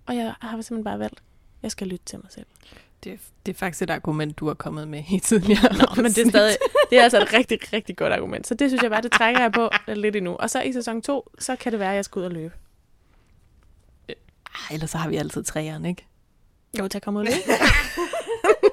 Og 0.07 0.17
jeg 0.17 0.35
har 0.41 0.51
simpelthen 0.51 0.85
bare 0.85 0.99
valgt, 0.99 1.23
jeg 1.63 1.71
skal 1.71 1.87
lytte 1.87 2.05
til 2.05 2.19
mig 2.19 2.33
selv. 2.33 2.47
Det, 3.05 3.13
er- 3.13 3.17
det 3.47 3.53
er 3.53 3.57
faktisk 3.59 3.83
et 3.83 3.91
argument, 3.91 4.39
du 4.39 4.47
har 4.47 4.55
kommet 4.55 4.89
med 4.89 5.03
i 5.13 5.19
tidligere 5.21 5.73
Nå, 5.79 6.03
men 6.03 6.13
det 6.13 6.19
er 6.27 6.29
stadig, 6.31 6.57
det 6.91 6.99
er 6.99 7.03
altså 7.03 7.23
et 7.23 7.33
rigtig, 7.33 7.59
rigtig 7.73 7.97
godt 7.97 8.13
argument. 8.13 8.47
Så 8.47 8.55
det 8.55 8.71
synes 8.71 8.83
jeg 8.83 8.91
bare, 8.91 9.03
det 9.03 9.13
trækker 9.13 9.41
jeg 9.41 9.53
på 9.53 9.71
lidt 9.89 10.17
endnu. 10.17 10.37
Og 10.37 10.51
så 10.51 10.61
i 10.63 10.73
sæson 10.73 11.03
2, 11.03 11.31
så 11.39 11.57
kan 11.57 11.73
det 11.73 11.81
være, 11.81 11.91
at 11.91 11.97
jeg 11.97 12.05
skal 12.05 12.21
ud 12.21 12.25
og 12.25 12.31
løbe. 12.33 12.55
Ej, 14.09 14.15
ellers 14.75 14.91
så 14.91 14.99
har 14.99 15.09
vi 15.09 15.17
altid 15.17 15.45
træerne, 15.45 15.89
ikke? 15.89 16.07
Jo, 16.79 16.89
til 16.89 16.99
at 16.99 17.03
komme 17.03 17.21
ud 17.21 17.27
og 17.27 17.33
løbe. 17.33 17.59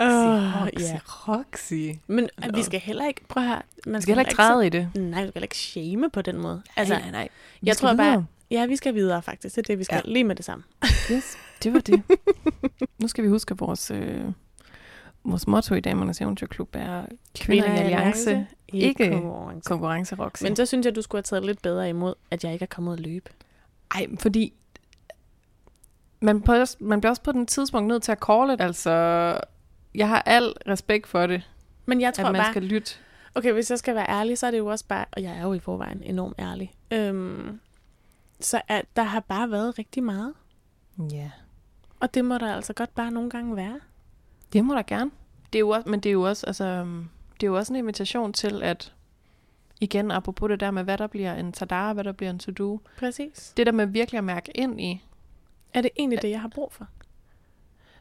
Åh, 0.00 0.62
Roxy, 0.64 0.82
ja. 0.82 0.98
Roxy. 1.06 1.72
Men 2.06 2.28
Nå. 2.46 2.46
vi 2.54 2.62
skal 2.62 2.80
heller 2.80 3.06
ikke, 3.06 3.20
prøv 3.28 3.42
at 3.42 3.48
høre, 3.48 3.62
man 3.86 3.94
Vi 3.96 4.02
skal 4.02 4.12
heller 4.14 4.28
ikke 4.28 4.36
træde 4.36 4.66
i 4.66 4.68
det. 4.68 4.90
Nej, 4.94 5.04
vi 5.04 5.12
skal 5.12 5.32
heller 5.34 5.42
ikke 5.42 5.56
shame 5.56 6.10
på 6.10 6.22
den 6.22 6.38
måde. 6.40 6.62
Altså, 6.76 6.94
nej, 6.94 7.02
nej, 7.02 7.10
nej. 7.10 7.28
Vi 7.60 7.66
jeg 7.68 7.74
skal 7.74 7.88
tror 7.88 7.96
bare- 7.96 8.06
videre. 8.06 8.26
ja, 8.50 8.66
vi 8.66 8.76
skal 8.76 8.94
videre 8.94 9.22
faktisk. 9.22 9.56
Det 9.56 9.62
er 9.62 9.66
det, 9.66 9.78
vi 9.78 9.84
skal 9.84 10.02
Ja. 10.06 10.10
lige 10.12 10.24
med 10.24 10.36
det 10.36 10.44
samme. 10.44 10.64
Yes, 11.12 11.36
det 11.62 11.72
var 11.74 11.80
det. 11.80 12.02
nu 12.98 13.08
skal 13.08 13.24
vi 13.24 13.28
huske, 13.28 13.52
at 13.52 13.60
vores, 13.60 13.90
øh, 13.90 14.24
vores 15.24 15.46
motto 15.46 15.74
i 15.74 15.80
Damernes 15.80 16.20
Eventyrklub 16.20 16.68
er 16.72 17.02
Kvinder 17.38 17.74
i 17.74 17.78
Alliance, 17.78 18.46
ikke 18.68 19.10
konkurrence. 19.10 19.68
konkurrence 19.68 20.14
Roxy. 20.14 20.42
Men 20.42 20.56
så 20.56 20.66
synes 20.66 20.84
jeg, 20.86 20.94
du 20.94 21.02
skulle 21.02 21.18
have 21.18 21.22
taget 21.22 21.44
lidt 21.44 21.62
bedre 21.62 21.88
imod, 21.88 22.14
at 22.30 22.44
jeg 22.44 22.52
ikke 22.52 22.62
er 22.62 22.66
kommet 22.66 22.92
at 22.92 23.00
løbe. 23.00 23.30
Ej, 23.94 24.06
fordi 24.20 24.52
man, 26.20 26.42
på, 26.42 26.54
man 26.80 27.00
bliver 27.00 27.10
også 27.10 27.22
på 27.22 27.32
den 27.32 27.46
tidspunkt 27.46 27.88
nødt 27.88 28.02
til 28.02 28.12
at 28.12 28.18
call 28.26 28.54
it. 28.54 28.60
Altså, 28.60 28.90
jeg 29.94 30.08
har 30.08 30.22
al 30.26 30.54
respekt 30.68 31.06
for 31.06 31.26
det, 31.26 31.50
Men 31.86 32.00
jeg 32.00 32.14
tror 32.14 32.24
at 32.24 32.32
man 32.32 32.40
bare, 32.40 32.52
skal 32.52 32.62
lytte. 32.62 32.94
Okay, 33.34 33.52
hvis 33.52 33.70
jeg 33.70 33.78
skal 33.78 33.94
være 33.94 34.08
ærlig, 34.08 34.38
så 34.38 34.46
er 34.46 34.50
det 34.50 34.58
jo 34.58 34.66
også 34.66 34.84
bare, 34.88 35.04
og 35.12 35.22
jeg 35.22 35.36
er 35.38 35.42
jo 35.42 35.52
i 35.52 35.58
forvejen 35.58 36.02
enormt 36.02 36.34
ærlig, 36.38 36.74
øhm, 36.90 37.60
så 38.40 38.60
at 38.68 38.84
der 38.96 39.02
har 39.02 39.20
bare 39.20 39.50
været 39.50 39.78
rigtig 39.78 40.02
meget. 40.02 40.34
Ja. 41.12 41.30
Og 42.00 42.14
det 42.14 42.24
må 42.24 42.38
der 42.38 42.54
altså 42.54 42.72
godt 42.72 42.94
bare 42.94 43.10
nogle 43.10 43.30
gange 43.30 43.56
være. 43.56 43.80
Det 44.52 44.64
må 44.64 44.74
der 44.74 44.82
gerne. 44.82 45.10
Det 45.52 45.58
er 45.58 45.60
jo 45.60 45.68
også, 45.68 45.88
men 45.88 46.00
det 46.00 46.08
er 46.08 46.12
jo 46.12 46.22
også, 46.22 46.46
altså, 46.46 46.64
øhm, 46.64 47.08
det 47.34 47.42
er 47.42 47.46
jo 47.46 47.56
også 47.56 47.72
en 47.72 47.76
invitation 47.76 48.32
til, 48.32 48.62
at 48.62 48.92
igen, 49.80 50.10
apropos 50.10 50.48
det 50.48 50.60
der 50.60 50.70
med, 50.70 50.84
hvad 50.84 50.98
der 50.98 51.06
bliver 51.06 51.34
en 51.34 51.52
tadara, 51.52 51.92
hvad 51.92 52.04
der 52.04 52.12
bliver 52.12 52.30
en 52.30 52.38
to-do, 52.38 52.80
Præcis. 52.98 53.52
det 53.56 53.66
der 53.66 53.72
med 53.72 53.86
virkelig 53.86 54.18
at 54.18 54.24
mærke 54.24 54.52
ind 54.54 54.80
i, 54.80 55.04
Er 55.74 55.80
det 55.80 55.90
egentlig 55.96 56.22
det, 56.22 56.30
jeg 56.30 56.40
har 56.40 56.48
brug 56.48 56.72
for? 56.72 56.86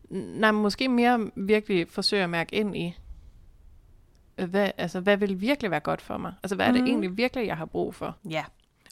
nej, 0.09 0.51
måske 0.51 0.88
mere 0.89 1.31
virkelig 1.36 1.88
forsøge 1.89 2.24
at 2.24 2.29
mærke 2.29 2.55
ind 2.55 2.77
i, 2.77 2.95
øh, 4.38 4.50
hvad, 4.50 4.71
altså, 4.77 5.00
hvad 5.00 5.17
vil 5.17 5.41
virkelig 5.41 5.71
være 5.71 5.79
godt 5.79 6.01
for 6.01 6.17
mig? 6.17 6.33
Altså, 6.43 6.55
hvad 6.55 6.65
er 6.67 6.71
det 6.71 6.81
Mhm. 6.81 6.88
egentlig 6.89 7.17
virkelig, 7.17 7.47
jeg 7.47 7.57
har 7.57 7.65
brug 7.65 7.95
for? 7.95 8.15
Ja. 8.29 8.43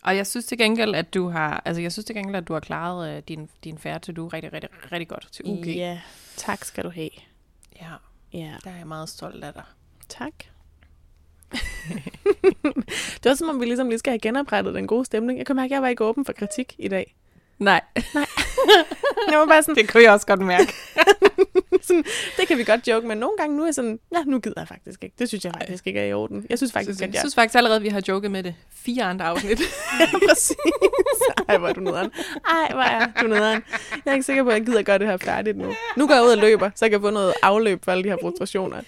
Og 0.03 0.15
jeg 0.17 0.27
synes 0.27 0.45
til 0.45 0.57
gengæld, 0.57 0.95
at 0.95 1.13
du 1.13 1.29
har, 1.29 1.61
altså, 1.65 1.81
jeg 1.81 1.91
synes 1.91 2.05
til 2.05 2.15
gengæld, 2.15 2.35
at 2.35 2.47
du 2.47 2.53
har 2.53 2.59
klaret 2.59 3.17
øh, 3.17 3.23
din, 3.27 3.49
din 3.63 3.77
færre 3.77 3.99
to-do 3.99 4.27
rigtig, 4.27 4.53
rigtig, 4.53 4.69
rigtig 4.91 5.07
godt 5.07 5.27
til 5.31 5.45
UG. 5.47 5.65
Ja, 5.67 6.01
tak 6.35 6.63
skal 6.63 6.83
du 6.83 6.89
have. 6.89 7.09
ja. 7.81 7.87
Ja, 8.33 8.53
Der 8.63 8.69
er 8.71 8.77
jeg 8.77 8.87
meget 8.87 9.09
stolt 9.09 9.43
af 9.43 9.53
dig. 9.53 9.63
tak. 10.09 10.33
det 13.23 13.25
var 13.25 13.33
som 13.35 13.49
om, 13.49 13.59
vi 13.59 13.65
ligesom 13.65 13.89
lige 13.89 13.99
skal 13.99 14.11
have 14.11 14.19
genoprettet 14.19 14.73
den 14.75 14.87
gode 14.87 15.05
stemning. 15.05 15.37
Jeg 15.39 15.45
kan 15.45 15.55
mærke, 15.55 15.65
at 15.65 15.71
jeg 15.71 15.81
var 15.81 15.87
ikke 15.87 16.03
åben 16.03 16.25
for 16.25 16.33
kritik 16.33 16.75
i 16.77 16.87
dag. 16.87 17.15
Nej, 17.59 17.81
Jeg 19.31 19.39
var 19.39 19.45
bare 19.45 19.63
sådan, 19.63 19.75
det 19.75 19.89
kunne 19.91 20.03
jeg 20.03 20.11
også 20.11 20.27
godt 20.27 20.39
mærke. 20.39 20.73
sådan, 21.87 22.03
det 22.37 22.47
kan 22.47 22.57
vi 22.57 22.63
godt 22.63 22.87
joke, 22.87 23.07
men 23.07 23.17
nogle 23.17 23.37
gange 23.37 23.57
nu 23.57 23.61
er 23.61 23.67
jeg 23.67 23.75
sådan, 23.75 23.99
ja, 24.15 24.23
nu 24.25 24.39
gider 24.39 24.61
jeg 24.61 24.67
faktisk 24.67 25.03
ikke. 25.03 25.15
Det 25.19 25.27
synes 25.27 25.45
jeg 25.45 25.53
faktisk 25.59 25.87
ikke 25.87 25.99
er 25.99 26.05
i 26.05 26.13
orden. 26.13 26.45
Jeg 26.49 26.57
synes 26.57 26.71
faktisk, 26.71 26.87
Faktisk, 26.87 27.01
at 27.03 27.07
jeg 27.07 27.13
jeg... 27.13 27.19
synes 27.21 27.35
faktisk 27.35 27.55
allerede, 27.55 27.75
at 27.75 27.83
vi 27.83 27.89
har 27.89 28.01
joket 28.07 28.31
med 28.31 28.43
det. 28.43 28.55
Fire 28.75 29.03
andre 29.03 29.25
afsnit. 29.25 29.59
Ja, 29.99 30.05
præcis. 30.27 30.55
Ej, 31.49 31.57
hvor 31.57 31.67
er 31.67 31.73
du 31.73 31.79
nederen. 31.81 32.11
Ej, 32.49 32.67
hvor 32.73 32.81
er 32.81 33.07
du 33.21 33.27
nederen. 33.27 33.63
Jeg 34.05 34.11
er 34.11 34.13
ikke 34.13 34.23
sikker 34.23 34.43
på, 34.43 34.49
at 34.49 34.55
jeg 34.55 34.65
gider 34.65 34.81
gøre 34.81 34.99
det 34.99 35.07
her 35.07 35.17
færdigt 35.17 35.57
nu. 35.57 35.73
Nu 35.97 36.07
går 36.07 36.13
jeg 36.13 36.23
ud 36.23 36.29
og 36.29 36.37
løber, 36.37 36.69
så 36.75 36.85
jeg 36.85 36.91
kan 36.91 37.01
få 37.01 37.09
noget 37.09 37.33
afløb 37.43 37.83
for 37.85 37.91
alle 37.91 38.03
de 38.03 38.09
her 38.09 38.17
frustrationer. 38.21 38.81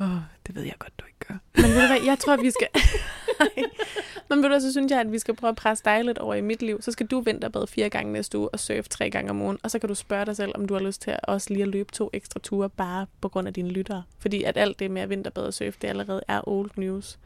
oh, 0.00 0.08
det 0.46 0.54
ved 0.54 0.62
jeg 0.62 0.74
godt, 0.78 0.92
du 1.00 1.03
ikke 1.30 1.42
gør. 1.54 1.62
Men 1.62 1.70
ved 1.70 1.80
du 1.80 1.86
hvad, 1.86 2.02
jeg 2.06 2.18
tror, 2.18 2.36
vi 2.36 2.50
skal... 2.50 2.68
Men 4.30 4.42
ved 4.42 4.50
du 4.50 4.60
så 4.60 4.72
synes 4.72 4.90
jeg, 4.90 5.00
at 5.00 5.12
vi 5.12 5.18
skal 5.18 5.34
prøve 5.34 5.48
at 5.48 5.56
presse 5.56 5.84
dig 5.84 6.04
lidt 6.04 6.18
over 6.18 6.34
i 6.34 6.40
mit 6.40 6.62
liv. 6.62 6.82
Så 6.82 6.92
skal 6.92 7.06
du 7.06 7.20
vinterbade 7.20 7.66
fire 7.66 7.88
gange 7.88 8.12
næste 8.12 8.38
uge 8.38 8.48
og 8.48 8.60
surfe 8.60 8.88
tre 8.88 9.10
gange 9.10 9.30
om 9.30 9.42
ugen. 9.42 9.58
Og 9.62 9.70
så 9.70 9.78
kan 9.78 9.88
du 9.88 9.94
spørge 9.94 10.26
dig 10.26 10.36
selv, 10.36 10.52
om 10.54 10.66
du 10.66 10.74
har 10.74 10.80
lyst 10.80 11.02
til 11.02 11.10
at 11.10 11.20
også 11.22 11.50
lige 11.50 11.62
at 11.62 11.68
løbe 11.68 11.92
to 11.92 12.10
ekstra 12.12 12.40
ture, 12.40 12.68
bare 12.68 13.06
på 13.20 13.28
grund 13.28 13.48
af 13.48 13.54
dine 13.54 13.68
lyttere. 13.68 14.02
Fordi 14.18 14.42
at 14.42 14.56
alt 14.56 14.78
det 14.78 14.90
med 14.90 15.02
at 15.02 15.10
vinterbade 15.10 15.46
og 15.46 15.54
surfe, 15.54 15.78
det 15.82 15.88
allerede 15.88 16.22
er 16.28 16.48
old 16.48 16.70
news. 16.76 17.18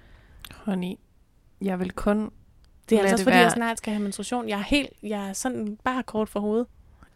Honey, 0.55 0.95
jeg 1.61 1.81
vil 1.81 1.90
kun... 1.93 2.31
Det 2.88 2.99
er 2.99 3.02
altså 3.02 3.07
det 3.07 3.12
også, 3.12 3.25
fordi 3.25 3.35
være. 3.35 3.43
jeg 3.43 3.52
snart 3.52 3.78
skal 3.78 3.93
have 3.93 4.02
menstruation. 4.02 4.49
Jeg 4.49 4.59
er 4.59 4.64
helt, 4.64 4.90
jeg 5.02 5.28
er 5.28 5.33
sådan 5.33 5.78
bare 5.85 6.02
kort 6.02 6.28
for 6.28 6.40
hovedet. 6.40 6.67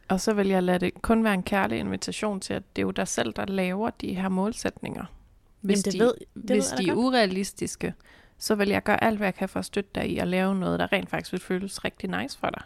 Og 0.08 0.20
så 0.20 0.32
vil 0.32 0.48
jeg 0.48 0.62
lade 0.62 0.78
det 0.78 1.02
kun 1.02 1.24
være 1.24 1.34
en 1.34 1.42
kærlig 1.42 1.78
invitation 1.78 2.40
til, 2.40 2.54
at 2.54 2.62
det 2.76 2.82
er 2.82 2.86
jo 2.86 2.90
dig 2.90 3.08
selv, 3.08 3.32
der 3.32 3.44
laver 3.46 3.90
de 3.90 4.14
her 4.14 4.28
målsætninger. 4.28 5.04
Hvis 5.62 5.76
Jamen, 5.76 5.84
det 5.84 5.92
de, 5.92 5.98
ved- 5.98 6.14
det 6.14 6.26
ved 6.34 6.54
hvis 6.56 6.70
jeg 6.70 6.78
da 6.78 6.82
de 6.82 6.88
er 6.88 6.94
urealistiske, 6.94 7.94
så 8.38 8.54
vil 8.54 8.68
jeg 8.68 8.82
gøre 8.82 9.04
alt, 9.04 9.16
hvad 9.16 9.26
jeg 9.26 9.34
kan 9.34 9.48
for 9.48 9.58
at 9.58 9.64
støtte 9.64 9.90
dig 9.94 10.10
i 10.10 10.18
at 10.18 10.28
lave 10.28 10.54
noget, 10.54 10.78
der 10.80 10.92
rent 10.92 11.10
faktisk 11.10 11.32
vil 11.32 11.40
føles 11.40 11.84
rigtig 11.84 12.10
nice 12.22 12.38
for 12.38 12.50
dig. 12.50 12.62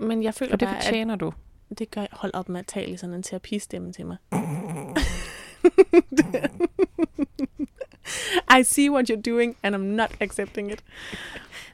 Men 0.00 0.22
jeg 0.22 0.34
føler 0.34 0.52
For 0.52 0.56
det 0.56 0.68
bare, 0.68 0.78
at 0.78 0.84
fortjener 0.84 1.16
du. 1.16 1.32
det 1.78 1.90
gør, 1.90 2.06
hold 2.12 2.34
op 2.34 2.48
med 2.48 2.60
at 2.60 2.66
tale 2.66 2.92
i 2.92 2.96
sådan 2.96 3.14
en 3.14 3.22
terapistemme 3.22 3.92
til 3.92 4.06
mig. 4.06 4.16
I 8.60 8.62
see 8.62 8.90
what 8.90 9.10
you're 9.10 9.20
doing, 9.30 9.56
and 9.62 9.74
I'm 9.74 9.78
not 9.96 10.10
accepting 10.20 10.72
it. 10.72 10.84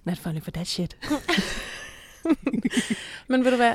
Not 0.05 0.19
funny 0.19 0.41
for 0.43 0.51
that 0.51 0.67
shit. 0.67 0.97
Men 3.29 3.45
ved 3.45 3.51
du 3.51 3.57
hvad, 3.57 3.75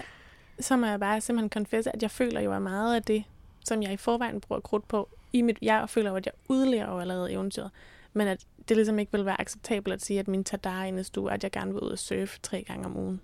så 0.59 0.77
må 0.77 0.85
jeg 0.85 0.99
bare 0.99 1.21
simpelthen 1.21 1.49
confesse, 1.49 1.95
at 1.95 2.01
jeg 2.01 2.11
føler 2.11 2.41
jo, 2.41 2.53
at 2.53 2.61
meget 2.61 2.95
af 2.95 3.03
det, 3.03 3.23
som 3.65 3.83
jeg 3.83 3.93
i 3.93 3.97
forvejen 3.97 4.41
bruger 4.41 4.59
krudt 4.59 4.87
på, 4.87 5.09
i 5.37 5.41
mit, 5.41 5.57
jeg 5.61 5.89
føler 5.89 6.13
at 6.13 6.25
jeg 6.25 6.33
udlærer 6.49 6.91
jo 6.91 6.99
allerede 6.99 7.31
eventyret, 7.31 7.71
men 8.13 8.27
at 8.27 8.45
det 8.69 8.77
ligesom 8.77 8.99
ikke 8.99 9.11
vil 9.11 9.25
være 9.25 9.41
acceptabelt 9.41 9.93
at 9.93 10.01
sige, 10.01 10.19
at 10.19 10.27
min 10.27 10.43
tadar 10.43 10.83
i 10.83 10.91
næste 10.91 11.21
uge, 11.21 11.31
at 11.31 11.43
jeg 11.43 11.51
gerne 11.51 11.73
vil 11.73 11.81
ud 11.81 11.89
og 11.89 11.99
surfe 11.99 12.39
tre 12.43 12.63
gange 12.67 12.85
om 12.85 12.97
ugen. 12.97 13.21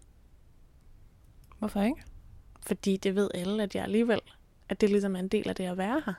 Hvorfor 1.59 1.81
ikke? 1.81 2.03
Fordi 2.61 2.97
det 2.97 3.15
ved 3.15 3.29
alle, 3.33 3.63
at 3.63 3.75
jeg 3.75 3.83
alligevel, 3.83 4.19
at 4.69 4.81
det 4.81 4.89
ligesom 4.89 5.15
er 5.15 5.19
en 5.19 5.27
del 5.27 5.49
af 5.49 5.55
det 5.55 5.63
at 5.63 5.77
være 5.77 6.01
her. 6.05 6.13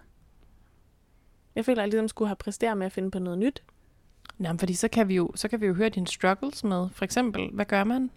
Jeg 1.55 1.65
føler, 1.65 1.83
at 1.83 1.87
jeg 1.87 1.91
ligesom 1.91 2.09
skulle 2.09 2.29
have 2.29 2.37
præsteret 2.37 2.79
med 2.79 2.87
at 2.87 2.93
finde 2.93 3.11
på 3.11 3.19
noget 3.19 3.39
nyt. 3.39 3.63
Jamen, 4.41 4.59
fordi 4.59 4.75
så 4.75 4.89
kan, 4.89 5.09
vi 5.09 5.15
jo, 5.15 5.31
så 5.35 5.49
kan 5.49 5.61
vi 5.61 5.67
jo 5.67 5.75
høre 5.75 5.89
dine 5.89 6.07
struggles 6.07 6.65
med. 6.65 6.89
For 6.91 7.05
eksempel, 7.05 7.51
hvad 7.53 7.65
gør 7.65 7.85
man, 7.85 8.11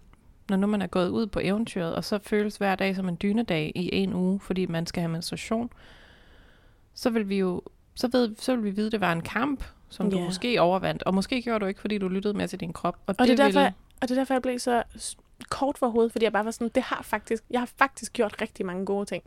når 0.48 0.56
nu 0.56 0.66
man 0.66 0.82
er 0.82 0.86
gået 0.86 1.08
ud 1.08 1.26
på 1.26 1.40
eventyret, 1.42 1.94
og 1.94 2.04
så 2.04 2.18
føles 2.18 2.56
hver 2.56 2.74
dag 2.74 2.96
som 2.96 3.08
en 3.08 3.16
dynedag 3.22 3.72
i 3.74 3.96
en 3.96 4.14
uge, 4.14 4.40
fordi 4.40 4.66
man 4.66 4.86
skal 4.86 5.00
have 5.00 5.12
menstruation. 5.12 5.70
Så 6.98 7.10
vil 7.10 7.28
vi 7.28 7.38
jo 7.38 7.62
så, 7.94 8.08
ved, 8.12 8.36
så 8.38 8.54
vil 8.56 8.64
vi 8.64 8.70
vide, 8.70 8.86
at 8.86 8.92
det 8.92 9.00
var 9.00 9.12
en 9.12 9.20
kamp, 9.20 9.64
som 9.88 10.10
du 10.10 10.18
Ja. 10.18 10.24
måske 10.24 10.60
overvandt. 10.60 11.02
Og 11.02 11.14
måske 11.14 11.42
gjorde 11.42 11.60
du 11.60 11.66
ikke, 11.66 11.80
fordi 11.80 11.98
du 11.98 12.08
lyttede 12.08 12.34
mere 12.34 12.46
til 12.46 12.60
din 12.60 12.72
krop. 12.72 12.94
Og, 13.06 13.14
Og 13.18 13.26
det, 13.26 13.32
er 13.32 13.36
vil, 13.36 13.38
derfor, 13.38 13.60
jeg, 13.60 13.72
og 14.02 14.08
det 14.08 14.10
er 14.10 14.20
derfor, 14.20 14.34
jeg 14.34 14.42
blev 14.42 14.58
så 14.58 14.82
kort 15.50 15.78
for 15.78 15.88
hovedet, 15.88 16.12
fordi 16.12 16.24
jeg 16.24 16.32
bare 16.32 16.44
var 16.44 16.50
sådan, 16.50 16.70
det 16.74 16.82
har 16.82 17.02
faktisk, 17.02 17.44
jeg 17.50 17.60
har 17.60 17.70
faktisk 17.76 18.12
gjort 18.12 18.42
rigtig 18.42 18.66
mange 18.66 18.84
gode 18.86 19.04
ting 19.06 19.22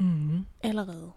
mm, 0.00 0.44
allerede. 0.62 1.10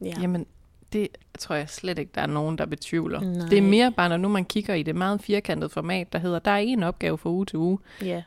Ja. 0.00 0.14
Jamen, 0.20 0.46
det 0.92 1.08
tror 1.38 1.54
jeg 1.54 1.68
slet 1.68 1.98
ikke, 1.98 2.12
der 2.14 2.20
er 2.20 2.26
nogen, 2.26 2.58
der 2.58 2.66
betvivler. 2.66 3.20
Nej. 3.20 3.48
Det 3.48 3.58
er 3.58 3.62
mere 3.62 3.92
bare, 3.92 4.08
når 4.08 4.16
nu 4.16 4.28
man 4.28 4.44
kigger 4.44 4.74
i 4.74 4.82
det 4.82 4.96
meget 4.96 5.22
firkantede 5.22 5.68
format, 5.70 6.12
der 6.12 6.18
hedder, 6.18 6.38
der 6.38 6.50
er 6.50 6.56
en 6.58 6.82
opgave 6.82 7.18
fra 7.18 7.30
uge 7.30 7.46
til 7.46 7.58
uge. 7.58 7.78
ja. 8.02 8.22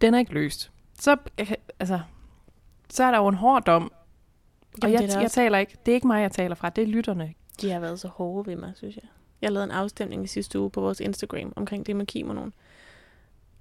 Den 0.00 0.14
er 0.14 0.18
ikke 0.18 0.32
løst. 0.34 0.70
Så, 1.00 1.16
altså, 1.80 2.00
så 2.90 3.04
er 3.04 3.10
der 3.10 3.18
jo 3.18 3.28
en 3.28 3.34
hård 3.34 3.64
dom. 3.64 3.92
Og 4.74 4.78
Jamen, 4.82 4.92
jeg, 5.00 5.08
da 5.08 5.14
jeg 5.14 5.24
også- 5.24 5.34
taler 5.34 5.58
ikke, 5.58 5.76
det 5.86 5.92
er 5.92 5.94
ikke 5.94 6.06
mig, 6.06 6.22
jeg 6.22 6.32
taler 6.32 6.54
fra, 6.54 6.70
det 6.70 6.82
er 6.82 6.86
lytterne. 6.88 7.34
De 7.60 7.70
har 7.70 7.80
været 7.80 8.00
så 8.00 8.08
hårde 8.08 8.46
ved 8.50 8.56
mig, 8.56 8.72
synes 8.76 8.96
jeg. 8.96 9.04
Jeg 9.42 9.52
lavede 9.52 9.64
en 9.64 9.70
afstemning 9.70 10.24
i 10.24 10.26
sidste 10.26 10.60
uge 10.60 10.70
på 10.70 10.80
vores 10.80 11.00
Instagram 11.00 11.52
omkring 11.56 11.86
det 11.86 11.96
med 11.96 12.06
kimonoen. 12.06 12.52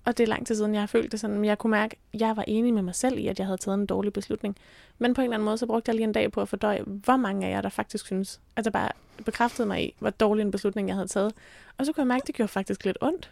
Og 0.06 0.18
det 0.18 0.24
er 0.24 0.28
lang 0.28 0.48
tid 0.48 0.56
siden, 0.56 0.74
jeg 0.74 0.82
har 0.82 0.88
følt 0.88 1.12
det 1.12 1.20
sådan, 1.20 1.36
men 1.36 1.46
jeg 1.46 1.58
kunne 1.58 1.72
mærke, 1.72 1.98
at 2.14 2.22
jeg 2.22 2.38
var 2.38 2.44
enig 2.48 2.74
med 2.74 2.82
mig 2.82 2.96
selv 2.96 3.18
i, 3.18 3.28
at 3.28 3.40
jeg 3.40 3.48
havde 3.48 3.58
taget 3.58 3.78
en 3.78 3.86
dårlig 3.86 4.14
beslutning. 4.14 4.56
Men 5.00 5.14
på 5.14 5.22
en 5.22 5.26
eller 5.26 5.36
anden 5.36 5.46
måde, 5.46 5.58
så 5.58 5.66
brugte 5.66 5.90
jeg 5.90 5.96
lige 5.96 6.04
en 6.04 6.12
dag 6.14 6.32
på 6.32 6.42
at 6.42 6.50
fordøje, 6.50 6.84
hvor 6.86 7.16
mange 7.18 7.48
af 7.48 7.52
jer, 7.52 7.62
der 7.62 7.70
faktisk 7.70 8.06
synes, 8.06 8.40
at 8.56 8.66
der 8.66 8.72
bare 8.72 8.90
bekræftede 9.26 9.68
mig 9.68 9.84
i, 9.84 9.96
hvor 10.00 10.10
dårlig 10.10 10.42
en 10.42 10.52
beslutning, 10.52 10.88
jeg 10.88 10.96
havde 10.96 11.08
taget. 11.08 11.34
Og 11.78 11.86
så 11.86 11.94
kunne 11.94 12.02
jeg 12.02 12.08
mærke, 12.08 12.22
at 12.24 12.28
det 12.28 12.36
gjorde 12.36 12.48
faktisk 12.52 12.86
lidt 12.86 12.98
ondt. 13.02 13.32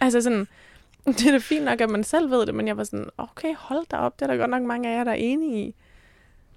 Altså 0.00 0.20
sådan, 0.20 0.48
det 1.06 1.26
er 1.26 1.32
da 1.32 1.38
fint 1.38 1.64
nok, 1.64 1.80
at 1.80 1.90
man 1.90 2.04
selv 2.04 2.30
ved 2.30 2.46
det, 2.46 2.54
men 2.54 2.68
jeg 2.68 2.76
var 2.76 2.84
sådan, 2.84 3.08
okay, 3.18 3.54
hold 3.56 3.86
da 3.90 3.96
op, 3.96 4.18
det 4.20 4.22
er 4.22 4.30
der 4.30 4.36
godt 4.36 4.50
nok 4.50 4.62
mange 4.62 4.88
af 4.92 4.96
jer, 4.98 5.04
der 5.04 5.10
er 5.10 5.16
enige 5.16 5.66
i. 5.66 5.74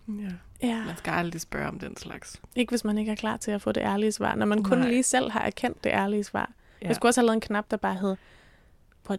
Ja. 0.09 0.67
Ja. 0.67 0.85
Man 0.85 0.97
skal 0.97 1.11
aldrig 1.11 1.41
spørge 1.41 1.67
om 1.67 1.79
den 1.79 1.97
slags. 1.97 2.41
Ikke 2.55 2.69
hvis 2.71 2.83
man 2.83 2.97
ikke 2.97 3.11
er 3.11 3.15
klar 3.15 3.37
til 3.37 3.51
at 3.51 3.61
få 3.61 3.71
det 3.71 3.81
ærlige 3.81 4.11
svar. 4.11 4.35
Når 4.35 4.45
man 4.45 4.63
kun 4.63 4.77
Nej. 4.77 4.89
lige 4.89 5.03
selv 5.03 5.31
har 5.31 5.39
erkendt 5.41 5.83
det 5.83 5.89
ærlige 5.89 6.23
svar. 6.23 6.39
Ja. 6.39 6.53
Ja. 6.81 6.87
Jeg 6.87 6.95
skulle 6.95 7.09
også 7.09 7.21
have 7.21 7.25
lavet 7.25 7.35
en 7.35 7.41
knap, 7.41 7.65
der 7.71 7.77
bare 7.77 7.95
hed, 7.95 8.15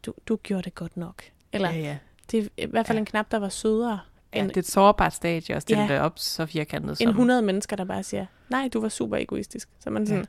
du, 0.06 0.14
du 0.28 0.36
gjorde 0.36 0.62
det 0.62 0.74
godt 0.74 0.96
nok. 0.96 1.22
Eller 1.52 1.70
ja, 1.70 1.76
ja, 1.76 1.82
ja. 1.82 1.98
det 2.30 2.38
er 2.44 2.48
i 2.62 2.66
hvert 2.66 2.86
fald 2.86 2.96
Ja. 2.96 3.00
en 3.00 3.06
knap, 3.06 3.30
der 3.30 3.38
var 3.38 3.48
sødere 3.48 4.00
ja 4.34 4.38
end, 4.40 4.48
det 4.48 4.56
er 4.56 4.60
et 4.60 4.66
sårbart 4.66 5.14
stadie 5.14 5.54
at 5.56 5.62
stille 5.62 5.82
Ja. 5.82 5.86
ja. 5.88 5.94
det 5.94 6.00
op 6.02 6.18
så 6.18 6.46
firkantet 6.46 6.98
som. 6.98 7.08
100 7.08 7.42
mennesker, 7.42 7.76
der 7.76 7.84
bare 7.84 8.02
siger, 8.02 8.26
nej, 8.48 8.68
du 8.72 8.80
var 8.80 8.88
super 8.88 9.16
egoistisk. 9.16 9.68
Så 9.80 9.90
man 9.90 10.06
sådan, 10.06 10.26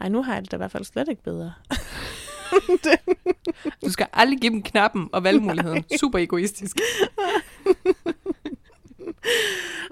ej, 0.00 0.08
nu 0.08 0.22
har 0.22 0.34
jeg 0.34 0.42
det 0.42 0.50
da 0.50 0.56
i 0.56 0.58
hvert 0.58 0.70
fald 0.70 0.84
slet 0.84 1.08
ikke 1.08 1.22
bedre. 1.22 1.52
Du 3.84 3.90
skal 3.90 4.06
aldrig 4.12 4.40
give 4.40 4.52
dem 4.52 4.62
knappen 4.62 5.08
og 5.12 5.24
valgmuligheden. 5.24 5.84
Super 6.00 6.18
egoistisk. 6.18 6.76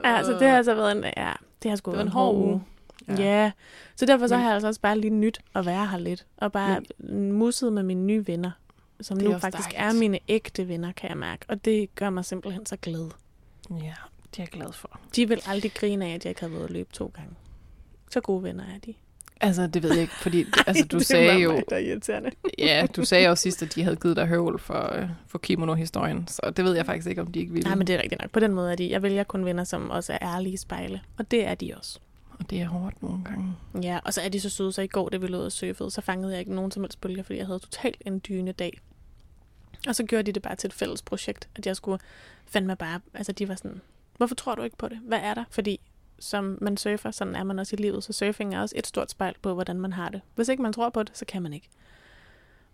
Ja, 0.04 0.16
altså 0.16 0.32
det 0.32 0.48
har 0.48 0.56
altså 0.56 0.74
været 0.74 0.92
en, 0.92 1.04
ja, 1.16 1.32
det 1.62 1.70
har 1.70 1.76
sgu 1.76 1.90
Det 1.90 1.96
været 1.96 2.06
en 2.06 2.12
hård 2.12 2.34
uge. 2.36 2.62
Ja. 3.08 3.14
ja. 3.14 3.52
Så 3.96 4.06
derfor 4.06 4.26
så 4.26 4.34
Men- 4.34 4.40
har 4.40 4.48
jeg 4.48 4.54
altså 4.54 4.68
også 4.68 4.80
bare 4.80 4.98
lige 4.98 5.10
nyt 5.14 5.40
at 5.54 5.66
være 5.66 5.86
her 5.86 5.98
lidt. 5.98 6.26
Og 6.36 6.52
bare 6.52 6.80
musset 7.32 7.72
med 7.72 7.82
mine 7.82 8.02
nye 8.04 8.26
venner. 8.26 8.50
Som 9.00 9.18
nu 9.18 9.38
faktisk 9.38 9.70
dejligt. 9.72 9.96
er 9.96 10.00
mine 10.00 10.18
ægte 10.28 10.68
venner, 10.68 10.92
kan 10.92 11.08
jeg 11.08 11.16
mærke. 11.18 11.44
Og 11.48 11.64
det 11.64 11.94
gør 11.94 12.10
mig 12.10 12.24
simpelthen 12.24 12.66
så 12.66 12.76
glad. 12.76 13.10
Ja, 13.70 13.74
det 13.76 14.38
er 14.38 14.42
jeg 14.42 14.48
glad 14.48 14.72
for. 14.72 15.00
De 15.16 15.28
vil 15.28 15.40
aldrig 15.46 15.72
grine 15.74 16.06
af, 16.06 16.14
at 16.14 16.24
jeg 16.24 16.30
ikke 16.30 16.40
har 16.40 16.48
været 16.48 16.64
at 16.64 16.70
løbe 16.70 16.92
to 16.92 17.12
gange. 17.14 17.30
Så 18.10 18.20
gode 18.20 18.42
venner 18.42 18.64
er 18.64 18.78
de. 18.86 18.94
Altså, 19.42 19.66
det 19.66 19.82
ved 19.82 19.90
jeg 19.92 20.00
ikke, 20.00 20.14
fordi 20.14 20.44
altså, 20.66 20.84
du 20.84 20.98
det 20.98 21.06
sagde 21.06 21.38
jo, 21.38 21.52
mig, 21.52 21.62
der 21.70 21.76
er 21.76 21.80
irriterende. 21.80 22.30
ja, 22.58 22.86
du 22.96 23.04
sagde 23.04 23.28
jo 23.28 23.34
sidst, 23.34 23.62
at 23.62 23.74
de 23.74 23.82
havde 23.82 23.96
givet 23.96 24.16
dig 24.16 24.26
høvl 24.26 24.58
for, 24.58 24.94
øh, 24.94 25.08
for 25.26 25.38
kimono-historien, 25.38 26.28
så 26.28 26.52
det 26.56 26.64
ved 26.64 26.74
jeg 26.74 26.86
faktisk 26.86 27.08
ikke, 27.08 27.20
om 27.22 27.32
de 27.32 27.40
ikke 27.40 27.52
ville. 27.52 27.68
Nej, 27.68 27.74
men 27.76 27.86
det 27.86 27.94
er 27.94 28.02
rigtigt 28.02 28.20
nok. 28.20 28.30
På 28.30 28.40
den 28.40 28.54
måde 28.54 28.72
er 28.72 28.76
de. 28.76 28.90
Jeg 28.90 29.02
vælger 29.02 29.24
kun 29.24 29.44
venner, 29.44 29.64
som 29.64 29.90
også 29.90 30.12
er 30.12 30.18
ærlige 30.22 30.58
spejle. 30.58 31.00
Og 31.18 31.30
det 31.30 31.46
er 31.46 31.54
de 31.54 31.74
også. 31.76 31.98
Og 32.38 32.50
det 32.50 32.60
er 32.60 32.66
hårdt 32.68 33.02
nogle 33.02 33.24
gange. 33.24 33.52
Ja, 33.82 33.98
og 34.04 34.14
så 34.14 34.20
er 34.20 34.28
de 34.28 34.40
så 34.40 34.50
søde, 34.50 34.72
så 34.72 34.82
i 34.82 34.86
går, 34.86 35.08
da 35.08 35.16
vi 35.16 35.26
lå 35.26 35.44
og 35.44 35.52
surfede, 35.52 35.90
så 35.90 36.00
fangede 36.00 36.32
jeg 36.32 36.40
ikke 36.40 36.54
nogen 36.54 36.70
som 36.70 36.82
helst 36.82 37.00
bølger, 37.00 37.22
fordi 37.22 37.38
jeg 37.38 37.46
havde 37.46 37.58
totalt 37.58 38.02
en 38.06 38.20
dyne 38.28 38.52
dag. 38.52 38.80
Og 39.88 39.94
så 39.96 40.04
gjorde 40.04 40.22
de 40.22 40.32
det 40.32 40.42
bare 40.42 40.56
til 40.56 40.68
et 40.68 40.74
fælles 40.74 41.02
projekt, 41.02 41.48
at 41.56 41.66
jeg 41.66 41.76
skulle 41.76 41.98
fandme 42.46 42.76
bare, 42.76 43.00
altså 43.14 43.32
de 43.32 43.48
var 43.48 43.54
sådan, 43.54 43.80
hvorfor 44.16 44.34
tror 44.34 44.54
du 44.54 44.62
ikke 44.62 44.76
på 44.76 44.88
det? 44.88 44.98
Hvad 45.06 45.18
er 45.22 45.34
der? 45.34 45.44
Fordi 45.50 45.80
som 46.22 46.58
man 46.60 46.76
surfer, 46.76 47.10
sådan 47.10 47.34
er 47.34 47.44
man 47.44 47.58
også 47.58 47.76
i 47.76 47.82
livet, 47.82 48.04
så 48.04 48.12
surfing 48.12 48.54
er 48.54 48.60
også 48.60 48.74
et 48.78 48.86
stort 48.86 49.10
spejl 49.10 49.34
på, 49.42 49.54
hvordan 49.54 49.80
man 49.80 49.92
har 49.92 50.08
det. 50.08 50.20
Hvis 50.34 50.48
ikke 50.48 50.62
man 50.62 50.72
tror 50.72 50.90
på 50.90 51.02
det, 51.02 51.16
så 51.18 51.24
kan 51.24 51.42
man 51.42 51.52
ikke. 51.52 51.68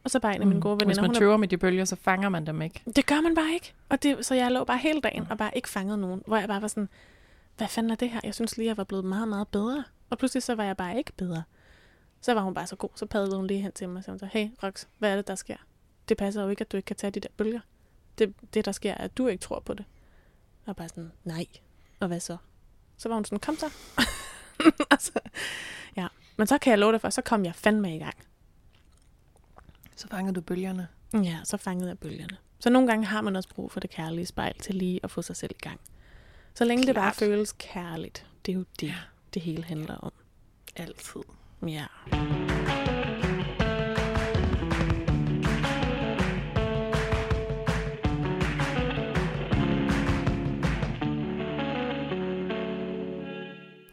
Og 0.04 0.10
så 0.10 0.20
bare 0.20 0.34
en 0.36 0.40
af 0.40 0.46
mine 0.46 0.60
gode 0.60 0.74
Mm. 0.74 0.78
Hvis 0.78 0.86
veninder, 0.86 1.02
man 1.02 1.08
hun 1.10 1.14
er 1.14 1.18
tøver 1.18 1.36
med 1.36 1.48
de 1.48 1.58
bølger, 1.58 1.84
så 1.84 1.96
fanger 1.96 2.28
man 2.28 2.46
dem 2.46 2.62
ikke. 2.62 2.82
Det 2.96 3.06
gør 3.06 3.20
man 3.20 3.34
bare 3.34 3.52
ikke. 3.54 3.74
Og 3.88 4.02
det, 4.02 4.26
så 4.26 4.34
jeg 4.34 4.52
lå 4.52 4.64
bare 4.64 4.78
hele 4.78 5.00
dagen 5.00 5.26
og 5.30 5.38
bare 5.38 5.50
ikke 5.56 5.68
fanget 5.68 5.98
nogen. 5.98 6.22
Hvor 6.26 6.36
jeg 6.36 6.48
bare 6.48 6.62
var 6.62 6.68
sådan, 6.68 6.88
hvad 7.56 7.68
fanden 7.68 7.90
er 7.90 7.96
det 7.96 8.10
her? 8.10 8.20
Jeg 8.24 8.34
synes 8.34 8.56
lige, 8.56 8.66
jeg 8.66 8.76
var 8.76 8.84
blevet 8.84 9.04
meget, 9.04 9.28
meget 9.28 9.48
bedre. 9.48 9.84
Og 10.10 10.18
pludselig 10.18 10.42
så 10.42 10.54
var 10.54 10.64
jeg 10.64 10.76
bare 10.76 10.98
ikke 10.98 11.12
bedre. 11.16 11.42
Så 12.20 12.34
var 12.34 12.40
hun 12.40 12.54
bare 12.54 12.66
så 12.66 12.76
god. 12.76 12.90
Så 12.94 13.06
padlede 13.06 13.36
hun 13.36 13.46
lige 13.46 13.60
hen 13.60 13.72
til 13.72 13.88
mig 13.88 14.02
og 14.08 14.18
sagde, 14.18 14.30
hey 14.32 14.48
Rox, 14.62 14.84
hvad 14.98 15.12
er 15.12 15.16
det, 15.16 15.28
der 15.28 15.34
sker? 15.34 15.56
Det 16.08 16.16
passer 16.16 16.42
jo 16.42 16.48
ikke, 16.48 16.60
at 16.60 16.72
du 16.72 16.76
ikke 16.76 16.86
kan 16.86 16.96
tage 16.96 17.10
de 17.10 17.20
der 17.20 17.28
bølger. 17.36 17.60
Det, 18.18 18.34
det 18.54 18.64
der 18.64 18.72
sker, 18.72 18.90
er, 18.90 19.04
at 19.04 19.18
du 19.18 19.26
ikke 19.26 19.40
tror 19.40 19.60
på 19.60 19.74
det. 19.74 19.84
Og 20.66 20.76
bare 20.76 20.88
sådan, 20.88 21.12
nej. 21.24 21.46
Og 22.00 22.08
hvad 22.08 22.20
så? 22.20 22.36
Så 22.98 23.08
var 23.08 23.14
hun 23.14 23.24
sådan, 23.24 23.38
kom 23.40 23.56
så. 23.56 23.70
altså, 24.90 25.12
ja. 25.96 26.06
Men 26.36 26.46
så 26.46 26.58
kan 26.58 26.70
jeg 26.70 26.78
love 26.78 26.92
dig 26.92 27.00
for, 27.00 27.10
så 27.10 27.22
kom 27.22 27.44
jeg 27.44 27.54
fandme 27.54 27.96
i 27.96 27.98
gang. 27.98 28.14
Så 29.96 30.08
fanger 30.08 30.32
du 30.32 30.40
bølgerne. 30.40 30.88
Ja, 31.14 31.38
så 31.44 31.56
fangede 31.56 31.88
jeg 31.88 31.98
bølgerne. 31.98 32.36
Så 32.60 32.70
nogle 32.70 32.88
gange 32.88 33.06
har 33.06 33.20
man 33.20 33.36
også 33.36 33.48
brug 33.48 33.72
for 33.72 33.80
det 33.80 33.90
kærlige 33.90 34.26
spejl 34.26 34.54
til 34.58 34.74
lige 34.74 35.00
at 35.02 35.10
få 35.10 35.22
sig 35.22 35.36
selv 35.36 35.50
i 35.50 35.62
gang. 35.62 35.80
Så 36.54 36.64
længe 36.64 36.86
det 36.86 36.94
bare 36.94 37.04
Klart. 37.04 37.16
føles 37.16 37.54
kærligt. 37.58 38.26
Det 38.46 38.52
er 38.52 38.56
jo 38.56 38.64
det, 38.80 38.94
det 39.34 39.42
hele 39.42 39.64
handler 39.64 39.94
om. 39.96 40.12
Altid. 40.76 41.20
Ja. 41.66 41.86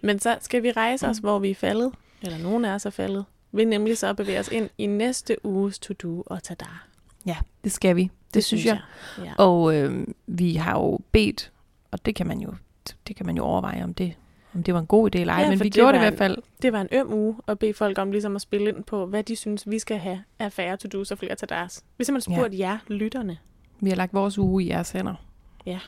Men 0.06 0.20
så 0.20 0.38
skal 0.42 0.64
vi 0.64 0.72
rejse 0.72 1.08
os, 1.08 1.18
hvor 1.18 1.40
vi 1.40 1.52
er 1.52 1.56
faldet, 1.56 1.92
eller 2.22 2.38
nogen 2.38 2.66
af 2.66 2.74
os 2.76 2.86
er 2.86 2.90
faldet. 2.90 3.26
Vi 3.52 3.66
nemlig 3.66 3.98
så 3.98 4.14
bevæge 4.14 4.40
os 4.40 4.48
ind 4.48 4.70
i 4.78 4.86
næste 4.86 5.46
uges 5.46 5.80
to-do 5.80 6.24
og 6.26 6.44
tada. 6.44 6.66
Ja, 7.26 7.38
det 7.64 7.72
skal 7.72 7.96
vi. 7.96 8.02
Det, 8.04 8.12
det 8.34 8.44
synes 8.46 8.66
jeg. 8.66 8.80
jeg. 9.18 9.26
Ja. 9.26 9.44
Og 9.44 9.76
øh, 9.76 10.08
vi 10.28 10.56
har 10.56 10.74
jo 10.80 11.00
bedt, 11.12 11.52
og 11.92 12.06
det 12.06 12.16
kan 12.16 12.28
man 12.28 12.40
jo, 12.40 12.54
det 13.08 13.16
kan 13.16 13.26
man 13.26 13.38
jo 13.38 13.44
overveje, 13.44 13.84
om 13.84 13.94
det, 13.94 14.14
om 14.54 14.64
det 14.64 14.74
var 14.74 14.80
en 14.80 14.86
god 14.86 15.16
idé 15.16 15.20
eller 15.20 15.34
ej, 15.34 15.42
Ja, 15.42 15.50
men 15.50 15.60
vi 15.60 15.64
det 15.64 15.74
gjorde 15.74 15.92
det 15.94 15.98
i 15.98 16.00
hvert 16.00 16.18
fald. 16.18 16.38
Det 16.62 16.74
var 16.74 16.82
en 16.82 16.88
øm 16.92 17.14
uge 17.14 17.36
at 17.48 17.60
bede 17.60 17.74
folk 17.74 17.98
om 17.98 18.12
ligesom 18.12 18.36
at 18.36 18.42
spille 18.42 18.70
ind 18.70 18.84
på, 18.84 19.06
hvad 19.06 19.24
de 19.24 19.36
synes, 19.36 19.70
vi 19.70 19.80
skal 19.80 19.98
have 19.98 20.24
af 20.40 20.54
færre 20.54 20.78
to-dos 20.78 21.12
og 21.12 21.18
flere 21.18 21.36
til 21.36 21.50
deres. 21.50 21.84
Vi 21.98 22.02
har 22.02 22.06
simpelthen 22.06 22.34
Ja. 22.34 22.40
spurgt 22.40 22.60
jer, 22.60 22.78
lytterne. 22.88 23.38
Vi 23.80 23.90
har 23.90 23.96
lagt 23.96 24.14
vores 24.14 24.38
uge 24.38 24.64
i 24.64 24.70
jeres 24.70 24.92
hænder. 24.92 25.16
Ja. 25.66 25.80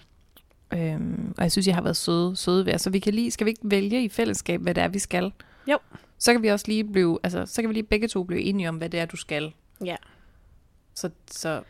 Øhm, 0.73 1.33
og 1.37 1.43
jeg 1.43 1.51
synes, 1.51 1.67
jeg 1.67 1.75
har 1.75 1.81
været 1.81 1.97
søde, 1.97 2.35
søde 2.35 2.65
ved. 2.65 2.77
Så 2.77 2.89
vi 2.89 2.99
kan 2.99 3.13
lige, 3.13 3.31
skal 3.31 3.45
vi 3.45 3.49
ikke 3.49 3.61
vælge 3.63 4.03
i 4.03 4.09
fællesskab, 4.09 4.61
hvad 4.61 4.73
det 4.75 4.83
er, 4.83 4.87
vi 4.87 4.99
skal? 4.99 5.31
Jo. 5.67 5.77
Så 6.17 6.31
kan 6.31 6.41
vi 6.43 6.47
også 6.47 6.65
lige 6.67 6.83
blive, 6.83 7.19
altså, 7.23 7.45
så 7.45 7.61
kan 7.61 7.69
vi 7.69 7.73
lige 7.73 7.83
begge 7.83 8.07
to 8.07 8.23
blive 8.23 8.41
enige 8.41 8.69
om, 8.69 8.75
hvad 8.77 8.89
det 8.89 8.99
er, 8.99 9.05
du 9.05 9.17
skal. 9.17 9.53
Ja. 9.85 9.95
Så, 10.93 11.09
så, 11.31 11.61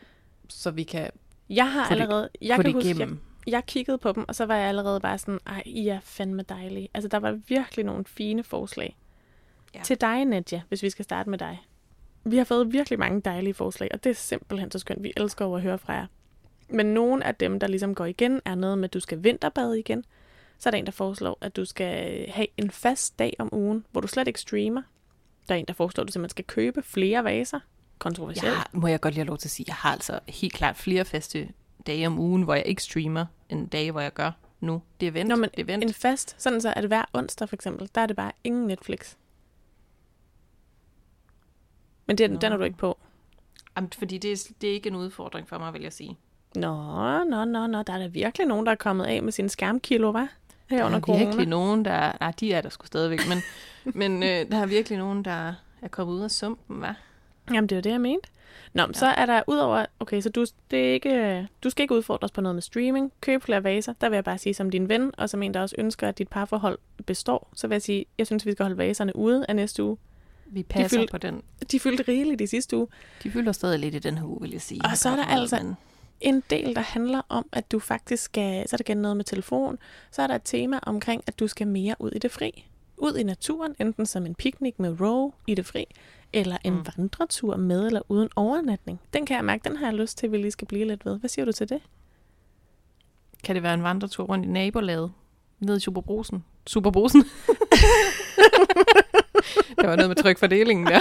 så 0.48 0.70
vi 0.70 0.82
kan 0.82 1.10
Jeg 1.48 1.72
har 1.72 1.84
Få 1.88 1.94
det- 1.94 2.00
allerede, 2.00 2.28
jeg 2.42 2.56
få 2.56 2.62
kan 2.62 2.74
det 2.74 2.84
huske, 2.84 3.00
jeg, 3.00 3.08
jeg 3.46 3.66
kiggede 3.66 3.98
på 3.98 4.12
dem, 4.12 4.24
og 4.28 4.34
så 4.34 4.46
var 4.46 4.56
jeg 4.56 4.68
allerede 4.68 5.00
bare 5.00 5.18
sådan, 5.18 5.38
ej, 5.46 5.62
I 5.66 5.88
er 5.88 6.00
fandme 6.02 6.42
dejlige. 6.42 6.88
Altså, 6.94 7.08
der 7.08 7.18
var 7.18 7.38
virkelig 7.48 7.84
nogle 7.84 8.04
fine 8.04 8.42
forslag. 8.44 8.96
Ja. 9.74 9.80
Til 9.82 10.00
dig, 10.00 10.24
Nadja, 10.24 10.60
hvis 10.68 10.82
vi 10.82 10.90
skal 10.90 11.04
starte 11.04 11.30
med 11.30 11.38
dig. 11.38 11.58
Vi 12.24 12.36
har 12.36 12.44
fået 12.44 12.72
virkelig 12.72 12.98
mange 12.98 13.20
dejlige 13.20 13.54
forslag, 13.54 13.88
og 13.94 14.04
det 14.04 14.10
er 14.10 14.14
simpelthen 14.14 14.70
så 14.70 14.78
skønt. 14.78 15.02
Vi 15.02 15.12
elsker 15.16 15.44
over 15.44 15.56
at 15.56 15.62
høre 15.62 15.78
fra 15.78 15.92
jer. 15.92 16.06
Men 16.70 16.86
nogle 16.86 17.24
af 17.24 17.34
dem, 17.34 17.60
der 17.60 17.66
ligesom 17.66 17.94
går 17.94 18.04
igen, 18.04 18.40
er 18.44 18.54
noget 18.54 18.78
med, 18.78 18.84
at 18.84 18.94
du 18.94 19.00
skal 19.00 19.24
vinterbade 19.24 19.78
igen. 19.78 20.04
Så 20.58 20.68
er 20.68 20.70
der 20.70 20.78
en, 20.78 20.86
der 20.86 20.92
foreslår, 20.92 21.38
at 21.40 21.56
du 21.56 21.64
skal 21.64 22.24
have 22.30 22.46
en 22.56 22.70
fast 22.70 23.18
dag 23.18 23.36
om 23.38 23.54
ugen, 23.54 23.86
hvor 23.92 24.00
du 24.00 24.08
slet 24.08 24.28
ikke 24.28 24.40
streamer. 24.40 24.82
Der 25.48 25.54
er 25.54 25.58
en, 25.58 25.64
der 25.64 25.74
foreslår, 25.74 26.02
at 26.02 26.08
du 26.08 26.12
simpelthen 26.12 26.30
skal 26.30 26.44
købe 26.44 26.82
flere 26.82 27.24
vaser. 27.24 27.60
Kontroversielt. 27.98 28.44
Jeg 28.44 28.56
har, 28.56 28.70
må 28.72 28.86
jeg 28.86 29.00
godt 29.00 29.14
lige 29.14 29.20
have 29.20 29.26
lov 29.26 29.38
til 29.38 29.48
at 29.48 29.50
sige, 29.50 29.64
jeg 29.68 29.74
har 29.74 29.92
altså 29.92 30.20
helt 30.28 30.52
klart 30.52 30.76
flere 30.76 31.04
faste 31.04 31.48
dage 31.86 32.06
om 32.06 32.18
ugen, 32.18 32.42
hvor 32.42 32.54
jeg 32.54 32.66
ikke 32.66 32.82
streamer, 32.82 33.26
end 33.48 33.70
dage, 33.70 33.92
hvor 33.92 34.00
jeg 34.00 34.12
gør 34.12 34.30
nu. 34.60 34.82
Det 35.00 35.08
er 35.08 35.12
vent, 35.12 35.28
Nå, 35.28 35.36
men 35.36 35.50
det 35.50 35.60
er 35.60 35.64
vent. 35.64 35.84
En 35.84 35.92
fast, 35.92 36.42
sådan 36.42 36.60
så, 36.60 36.72
at 36.76 36.84
hver 36.84 37.04
onsdag 37.12 37.48
for 37.48 37.56
eksempel, 37.56 37.90
der 37.94 38.00
er 38.00 38.06
det 38.06 38.16
bare 38.16 38.32
ingen 38.44 38.66
Netflix. 38.66 39.14
Men 42.06 42.18
den, 42.18 42.30
Nå. 42.30 42.38
den 42.38 42.52
er 42.52 42.56
du 42.56 42.64
ikke 42.64 42.78
på. 42.78 42.98
Jamen, 43.76 43.90
fordi 43.98 44.18
det 44.18 44.32
er, 44.32 44.52
det 44.60 44.70
er 44.70 44.74
ikke 44.74 44.88
en 44.88 44.96
udfordring 44.96 45.48
for 45.48 45.58
mig, 45.58 45.72
vil 45.72 45.82
jeg 45.82 45.92
sige. 45.92 46.18
Nå, 46.54 47.24
nå, 47.24 47.44
nå, 47.44 47.66
nå, 47.66 47.82
der 47.82 47.92
er 47.92 47.98
da 47.98 48.06
virkelig 48.06 48.46
nogen, 48.46 48.66
der 48.66 48.72
er 48.72 48.76
kommet 48.76 49.04
af 49.04 49.22
med 49.22 49.32
sine 49.32 49.48
skærmkilo, 49.48 50.12
hva'? 50.12 50.26
Her 50.70 50.78
Der 50.78 50.84
under 50.84 50.96
er 50.98 51.02
corona. 51.02 51.24
virkelig 51.24 51.46
nogen, 51.48 51.84
der... 51.84 52.12
Nej, 52.20 52.32
de 52.40 52.52
er 52.52 52.60
der 52.60 52.68
sgu 52.68 52.86
stadigvæk, 52.86 53.20
men, 53.28 53.38
men 54.00 54.22
øh, 54.22 54.50
der 54.50 54.58
er 54.58 54.66
virkelig 54.66 54.98
nogen, 54.98 55.24
der 55.24 55.54
er 55.82 55.88
kommet 55.90 56.14
ud 56.14 56.20
af 56.20 56.30
sumpen, 56.30 56.84
hva'? 56.84 56.92
Jamen, 57.54 57.68
det 57.68 57.78
er 57.78 57.82
det, 57.82 57.90
jeg 57.90 58.00
mente. 58.00 58.28
Nå, 58.72 58.86
men 58.86 58.94
så 58.94 59.06
er 59.06 59.26
der 59.26 59.42
udover... 59.46 59.86
Okay, 60.00 60.20
så 60.20 60.28
du, 60.30 60.46
det 60.70 60.88
er 60.88 60.92
ikke, 60.92 61.48
du 61.64 61.70
skal 61.70 61.82
ikke 61.82 61.94
udfordres 61.94 62.30
på 62.30 62.40
noget 62.40 62.54
med 62.56 62.62
streaming. 62.62 63.12
Køb 63.20 63.42
flere 63.42 63.64
vaser. 63.64 63.92
Der 64.00 64.08
vil 64.08 64.16
jeg 64.16 64.24
bare 64.24 64.38
sige 64.38 64.54
som 64.54 64.70
din 64.70 64.88
ven, 64.88 65.10
og 65.18 65.30
som 65.30 65.42
en, 65.42 65.54
der 65.54 65.60
også 65.60 65.74
ønsker, 65.78 66.08
at 66.08 66.18
dit 66.18 66.28
parforhold 66.28 66.78
består. 67.06 67.48
Så 67.54 67.66
vil 67.66 67.74
jeg 67.74 67.82
sige, 67.82 68.06
jeg 68.18 68.26
synes, 68.26 68.46
vi 68.46 68.52
skal 68.52 68.62
holde 68.64 68.78
vaserne 68.78 69.16
ude 69.16 69.44
af 69.48 69.56
næste 69.56 69.82
uge. 69.84 69.96
Vi 70.46 70.62
passer 70.62 70.98
fyldte- 70.98 71.10
på 71.10 71.18
den. 71.18 71.42
De 71.72 71.80
fyldte 71.80 72.04
rigeligt 72.08 72.40
i 72.40 72.46
sidste 72.46 72.76
uge. 72.76 72.86
De 73.22 73.30
fylder 73.30 73.52
stadig 73.52 73.78
lidt 73.78 73.94
i 73.94 73.98
den 73.98 74.18
her 74.18 74.24
uge, 74.24 74.40
vil 74.40 74.50
jeg 74.50 74.60
sige. 74.60 74.80
Og 74.84 74.96
så 74.98 75.08
er 75.08 75.16
der 75.16 75.24
altså- 75.24 75.74
en 76.20 76.42
del, 76.50 76.74
der 76.74 76.80
handler 76.82 77.22
om, 77.28 77.46
at 77.52 77.72
du 77.72 77.78
faktisk 77.78 78.22
skal, 78.22 78.68
så 78.68 78.76
er 78.76 78.78
der 78.78 78.84
igen 78.92 78.96
noget 78.96 79.16
med 79.16 79.24
telefon, 79.24 79.78
så 80.10 80.22
er 80.22 80.26
der 80.26 80.34
et 80.34 80.42
tema 80.44 80.78
omkring, 80.82 81.22
at 81.26 81.38
du 81.38 81.48
skal 81.48 81.66
mere 81.66 81.94
ud 81.98 82.10
i 82.10 82.18
det 82.18 82.30
fri. 82.32 82.66
Ud 82.96 83.16
i 83.16 83.22
naturen, 83.22 83.74
enten 83.80 84.06
som 84.06 84.26
en 84.26 84.34
picnic 84.34 84.74
med 84.78 85.00
row 85.00 85.32
i 85.46 85.54
det 85.54 85.66
fri, 85.66 85.84
eller 86.32 86.56
en 86.64 86.72
Mm. 86.74 86.86
vandretur 86.96 87.56
med 87.56 87.86
eller 87.86 88.00
uden 88.08 88.28
overnatning. 88.36 89.00
Den 89.12 89.26
kan 89.26 89.36
jeg 89.36 89.44
mærke, 89.44 89.68
den 89.68 89.76
har 89.76 89.86
jeg 89.86 89.94
lyst 89.94 90.18
til, 90.18 90.26
at 90.26 90.32
vi 90.32 90.36
lige 90.36 90.50
skal 90.50 90.66
blive 90.68 90.84
lidt 90.84 91.06
ved. 91.06 91.18
Hvad 91.18 91.28
siger 91.30 91.44
du 91.44 91.52
til 91.52 91.68
det? 91.68 91.80
Kan 93.44 93.54
det 93.54 93.62
være 93.62 93.74
en 93.74 93.82
vandretur 93.82 94.24
rundt 94.24 94.46
i 94.46 94.48
nabolaget? 94.48 95.12
Ned 95.60 95.76
i 95.76 95.80
Superbrusen? 95.80 96.44
Superbrusen? 96.66 97.24
der 99.76 99.86
var 99.86 99.96
noget 99.96 100.10
med 100.10 100.16
trykfordelingen 100.16 100.86
der. 100.86 101.00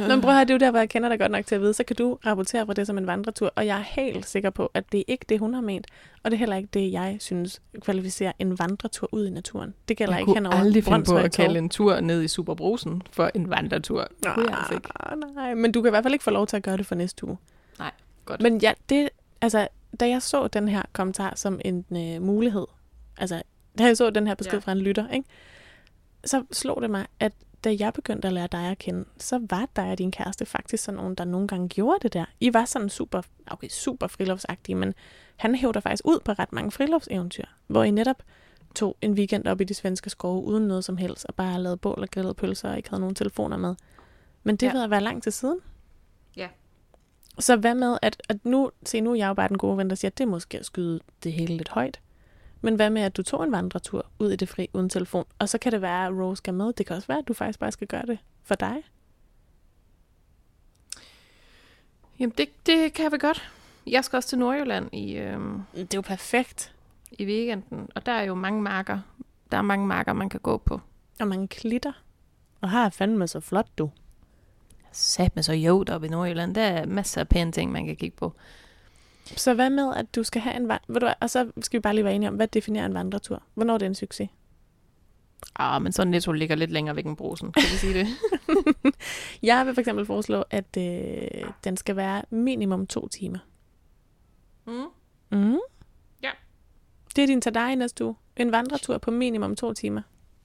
Nå, 0.00 0.08
men 0.08 0.20
prøv 0.20 0.30
at 0.30 0.36
høre, 0.36 0.44
det 0.44 0.50
er 0.50 0.54
jo 0.54 0.58
der, 0.58 0.70
hvor 0.70 0.78
jeg 0.78 0.88
kender 0.88 1.08
dig 1.08 1.18
godt 1.18 1.30
nok 1.30 1.46
til 1.46 1.54
at 1.54 1.60
vide, 1.60 1.74
så 1.74 1.84
kan 1.84 1.96
du 1.96 2.18
rapportere 2.26 2.66
fra 2.66 2.72
det 2.72 2.86
som 2.86 2.98
en 2.98 3.06
vandretur, 3.06 3.52
og 3.56 3.66
jeg 3.66 3.78
er 3.78 4.00
helt 4.00 4.28
sikker 4.28 4.50
på, 4.50 4.70
at 4.74 4.84
det 4.92 5.00
er 5.00 5.04
ikke 5.06 5.24
det, 5.28 5.38
hun 5.38 5.54
har 5.54 5.60
ment, 5.60 5.86
og 6.22 6.30
det 6.30 6.36
er 6.36 6.38
heller 6.38 6.56
ikke 6.56 6.68
det, 6.74 6.92
jeg 6.92 7.16
synes 7.20 7.62
kvalificerer 7.80 8.32
en 8.38 8.58
vandretur 8.58 9.08
ud 9.12 9.26
i 9.26 9.30
naturen. 9.30 9.74
Det 9.88 9.96
gælder 9.96 10.14
Jeg 10.14 10.20
ikke 10.20 10.26
kunne 10.26 10.36
henover 10.36 10.56
aldrig 10.56 10.84
finde 10.84 11.04
på 11.04 11.16
at 11.16 11.32
kalde 11.32 11.58
en 11.58 11.68
tur 11.68 12.00
ned 12.00 12.22
i 12.22 12.28
Superbrusen 12.28 13.02
for 13.10 13.30
en 13.34 13.50
vandretur. 13.50 14.08
Kunne 14.26 14.46
jeg 14.48 14.58
altså 14.58 14.74
ikke. 14.74 14.88
Ah, 15.00 15.18
nej, 15.34 15.54
men 15.54 15.72
du 15.72 15.82
kan 15.82 15.88
i 15.88 15.90
hvert 15.92 16.04
fald 16.04 16.14
ikke 16.14 16.24
få 16.24 16.30
lov 16.30 16.46
til 16.46 16.56
at 16.56 16.62
gøre 16.62 16.76
det 16.76 16.86
for 16.86 16.94
næste 16.94 17.26
uge. 17.26 17.38
Nej, 17.78 17.90
godt. 18.24 18.42
Men 18.42 18.58
ja, 18.58 18.72
det, 18.88 19.08
altså, 19.40 19.68
da 20.00 20.08
jeg 20.08 20.22
så 20.22 20.48
den 20.48 20.68
her 20.68 20.82
kommentar 20.92 21.32
som 21.36 21.60
en 21.64 21.84
øh, 21.90 22.22
mulighed, 22.22 22.66
altså, 23.18 23.42
da 23.78 23.84
jeg 23.84 23.96
så 23.96 24.10
den 24.10 24.26
her 24.26 24.34
besked 24.34 24.52
ja. 24.52 24.58
fra 24.58 24.72
en 24.72 24.78
lytter, 24.78 25.08
ikke, 25.08 25.28
så 26.24 26.44
slog 26.52 26.82
det 26.82 26.90
mig, 26.90 27.06
at 27.20 27.32
da 27.64 27.76
jeg 27.78 27.92
begyndte 27.92 28.28
at 28.28 28.34
lære 28.34 28.48
dig 28.52 28.64
at 28.70 28.78
kende, 28.78 29.04
så 29.18 29.40
var 29.50 29.68
dig 29.76 29.90
og 29.90 29.98
din 29.98 30.10
kæreste 30.10 30.46
faktisk 30.46 30.84
sådan 30.84 30.96
nogen, 30.96 31.14
der 31.14 31.24
nogle 31.24 31.48
gange 31.48 31.68
gjorde 31.68 31.98
det 32.02 32.12
der. 32.12 32.24
I 32.40 32.54
var 32.54 32.64
sådan 32.64 32.88
super, 32.88 33.22
okay, 33.46 33.68
super 33.68 34.06
friluftsagtige, 34.06 34.76
men 34.76 34.94
han 35.36 35.54
hævder 35.54 35.80
faktisk 35.80 36.02
ud 36.06 36.20
på 36.24 36.32
ret 36.32 36.52
mange 36.52 36.70
friluftseventyr, 36.70 37.44
hvor 37.66 37.82
I 37.84 37.90
netop 37.90 38.22
tog 38.74 38.96
en 39.00 39.12
weekend 39.12 39.46
op 39.46 39.60
i 39.60 39.64
de 39.64 39.74
svenske 39.74 40.10
skove 40.10 40.42
uden 40.44 40.68
noget 40.68 40.84
som 40.84 40.96
helst, 40.96 41.26
og 41.28 41.34
bare 41.34 41.60
lavede 41.62 41.76
bål 41.76 41.98
og 42.02 42.10
grillede 42.10 42.34
pølser 42.34 42.70
og 42.70 42.76
ikke 42.76 42.90
havde 42.90 43.00
nogen 43.00 43.14
telefoner 43.14 43.56
med. 43.56 43.74
Men 44.42 44.56
det 44.56 44.66
Ja. 44.66 44.72
ved 44.72 44.82
at 44.82 44.90
være 44.90 45.00
lang 45.00 45.22
tid 45.22 45.30
siden. 45.30 45.58
Ja. 46.36 46.48
Så 47.38 47.56
hvad 47.56 47.74
med, 47.74 47.98
at, 48.02 48.22
at 48.28 48.44
nu, 48.44 48.70
se 48.86 49.00
nu 49.00 49.10
er 49.10 49.14
jeg 49.14 49.28
jo 49.28 49.34
bare 49.34 49.48
den 49.48 49.58
gode 49.58 49.76
ven, 49.78 49.90
der 49.90 49.96
siger, 49.96 50.10
at 50.10 50.18
det 50.18 50.24
er 50.24 50.28
måske 50.28 50.58
at 50.58 50.66
skyde 50.66 51.00
det 51.24 51.32
hele 51.32 51.56
lidt 51.56 51.68
højt. 51.68 52.00
Men 52.62 52.74
hvad 52.74 52.90
med, 52.90 53.02
at 53.02 53.16
du 53.16 53.22
tog 53.22 53.44
en 53.44 53.52
vandretur 53.52 54.06
ud 54.18 54.30
i 54.30 54.36
det 54.36 54.48
fri 54.48 54.68
uden 54.72 54.88
telefon, 54.88 55.24
og 55.38 55.48
så 55.48 55.58
kan 55.58 55.72
det 55.72 55.82
være, 55.82 56.06
at 56.06 56.12
Rose 56.12 56.36
skal 56.38 56.54
med. 56.54 56.72
Det 56.72 56.86
kan 56.86 56.96
også 56.96 57.08
være, 57.08 57.18
at 57.18 57.28
du 57.28 57.34
faktisk 57.34 57.58
bare 57.58 57.72
skal 57.72 57.86
gøre 57.86 58.06
det 58.06 58.18
for 58.42 58.54
dig. 58.54 58.76
Jamen, 62.18 62.34
det, 62.38 62.66
det 62.66 62.92
kan 62.92 63.02
jeg 63.02 63.12
vel 63.12 63.20
godt. 63.20 63.50
Jeg 63.86 64.04
skal 64.04 64.16
også 64.16 64.28
til 64.28 64.38
Nordjylland 64.38 64.94
i, 64.94 65.14
øhm, 65.16 65.62
Det 65.74 65.94
er 65.94 65.98
jo 65.98 66.00
perfekt. 66.00 66.74
i 67.12 67.24
weekenden, 67.26 67.88
og 67.94 68.06
der 68.06 68.12
er 68.12 68.22
jo 68.22 68.34
mange 68.34 68.62
marker. 68.62 68.98
Der 69.52 69.58
er 69.58 69.62
mange 69.62 69.86
marker, 69.86 70.12
man 70.12 70.28
kan 70.28 70.40
gå 70.40 70.56
på. 70.56 70.80
Og 71.20 71.28
mange 71.28 71.48
klitter. 71.48 71.92
Og 72.60 72.70
her 72.70 72.84
er 72.84 72.90
fandme 72.90 73.28
så 73.28 73.40
flot, 73.40 73.68
du. 73.78 73.90
Sat 74.92 75.34
med 75.34 75.42
så 75.42 75.52
jo 75.52 75.82
deroppe 75.82 76.06
i 76.06 76.10
Nordjylland. 76.10 76.54
Der 76.54 76.62
er 76.62 76.86
masser 76.86 77.20
af 77.20 77.28
pæne 77.28 77.52
ting, 77.52 77.72
man 77.72 77.86
kan 77.86 77.96
kigge 77.96 78.16
på. 78.16 78.32
Så 79.24 79.54
hvad 79.54 79.70
med, 79.70 79.94
at 79.96 80.14
du 80.14 80.22
skal 80.22 80.42
have 80.42 80.56
en 80.56 80.68
vand... 80.68 80.80
Ved 80.88 81.00
du 81.00 81.06
hvad, 81.06 81.14
og 81.20 81.30
så 81.30 81.52
skal 81.60 81.78
vi 81.78 81.80
bare 81.82 81.94
lige 81.94 82.04
være 82.04 82.14
enige 82.14 82.28
om, 82.28 82.34
hvad 82.36 82.48
definerer 82.48 82.86
en 82.86 82.94
vandretur? 82.94 83.42
Hvornår 83.54 83.74
er 83.74 83.78
det 83.78 83.86
en 83.86 83.94
succes? 83.94 84.28
Ah, 85.56 85.82
men 85.82 85.92
så 85.92 86.04
Netto 86.04 86.32
ligger 86.32 86.56
lidt 86.56 86.70
længere 86.70 86.96
væk 86.96 87.06
end 87.06 87.16
brusen. 87.16 87.52
Kan 87.52 87.62
vi 87.62 87.76
sige 87.76 87.94
det? 87.94 88.06
Jeg 89.42 89.66
vil 89.66 89.74
for 89.74 89.80
eksempel 89.80 90.06
foreslå, 90.06 90.44
at 90.50 90.76
øh, 90.78 91.50
den 91.64 91.76
skal 91.76 91.96
være 91.96 92.22
minimum 92.30 92.86
to 92.86 93.08
timer. 93.08 93.38
Mm. 94.66 94.86
Mm. 95.38 95.58
Ja. 96.22 96.30
Det 97.16 97.22
er 97.22 97.26
din 97.26 97.40
dig 97.40 97.76
næste 97.76 98.04
uge. 98.04 98.14
En 98.36 98.52
vandretur 98.52 98.98
på 98.98 99.10
minimum 99.10 99.56
to 99.56 99.72
timer. 99.72 100.02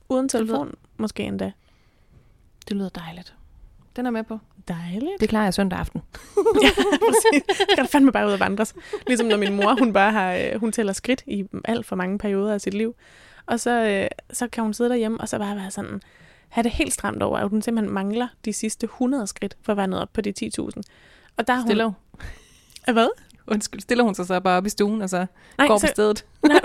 Uden 0.10 0.24
lyder- 0.24 0.38
telefon, 0.40 0.76
måske 0.98 1.24
endda. 1.24 1.52
Det 2.68 2.78
lyder 2.78 2.90
dejligt. 2.90 3.36
Den 3.98 4.06
er 4.06 4.12
med 4.12 4.24
på. 4.24 4.40
Dejligt. 4.68 5.20
Det 5.20 5.30
klarer 5.30 5.44
jeg 5.44 5.54
søndag 5.54 5.80
aften. 5.80 6.02
ja, 6.64 6.70
præcis. 6.76 7.58
Skal 7.72 7.84
du 7.84 7.90
fandme 7.90 8.12
bare 8.12 8.28
ud 8.28 8.32
og 8.32 8.40
vandres. 8.40 8.76
Ligesom 9.08 9.28
når 9.28 9.38
min 9.38 9.56
mor, 9.56 9.80
hun 9.80 9.94
bare 9.94 10.12
har, 10.12 10.34
øh, 10.34 10.60
hun 10.60 10.72
tæller 10.72 10.94
skridt 10.94 11.24
i 11.28 11.46
alt 11.66 11.86
for 11.86 11.96
mange 11.96 12.18
perioder 12.18 12.54
af 12.54 12.62
sit 12.62 12.74
liv. 12.74 12.96
Og 13.46 13.60
så, 13.60 13.72
øh, 13.72 14.36
så 14.36 14.48
kan 14.48 14.64
hun 14.64 14.74
sidde 14.74 14.90
derhjemme, 14.90 15.22
og 15.22 15.30
så 15.30 15.38
bare 15.38 15.56
være 15.56 15.72
sådan, 15.72 16.02
have 16.50 16.64
det 16.64 16.72
helt 16.72 16.94
stramt 16.94 17.24
over, 17.24 17.38
at 17.38 17.50
hun 17.50 17.62
simpelthen 17.62 17.94
mangler 17.94 18.28
de 18.46 18.54
sidste 18.54 18.86
100 18.86 19.28
skridt 19.28 19.58
for 19.62 19.72
at 19.72 19.78
være 19.78 19.88
nået 19.88 20.02
op 20.02 20.14
på 20.14 20.22
de 20.22 20.34
10.000. 20.44 20.82
Og 21.38 21.48
der 21.48 21.54
er 21.54 21.58
hun... 21.62 21.68
Øh, 22.88 22.94
Hvad? 22.94 23.08
Undskyld, 23.48 23.82
stiller 23.82 24.04
hun 24.04 24.16
sig 24.16 24.26
så 24.26 24.40
bare 24.40 24.58
op 24.58 24.66
i 24.66 24.70
stuen, 24.70 25.02
og 25.02 25.10
så 25.10 25.26
Nej, 25.58 25.68
går 25.68 25.76
på 25.76 25.80
så, 25.80 25.88
stedet? 25.88 26.26
nej, 26.44 26.60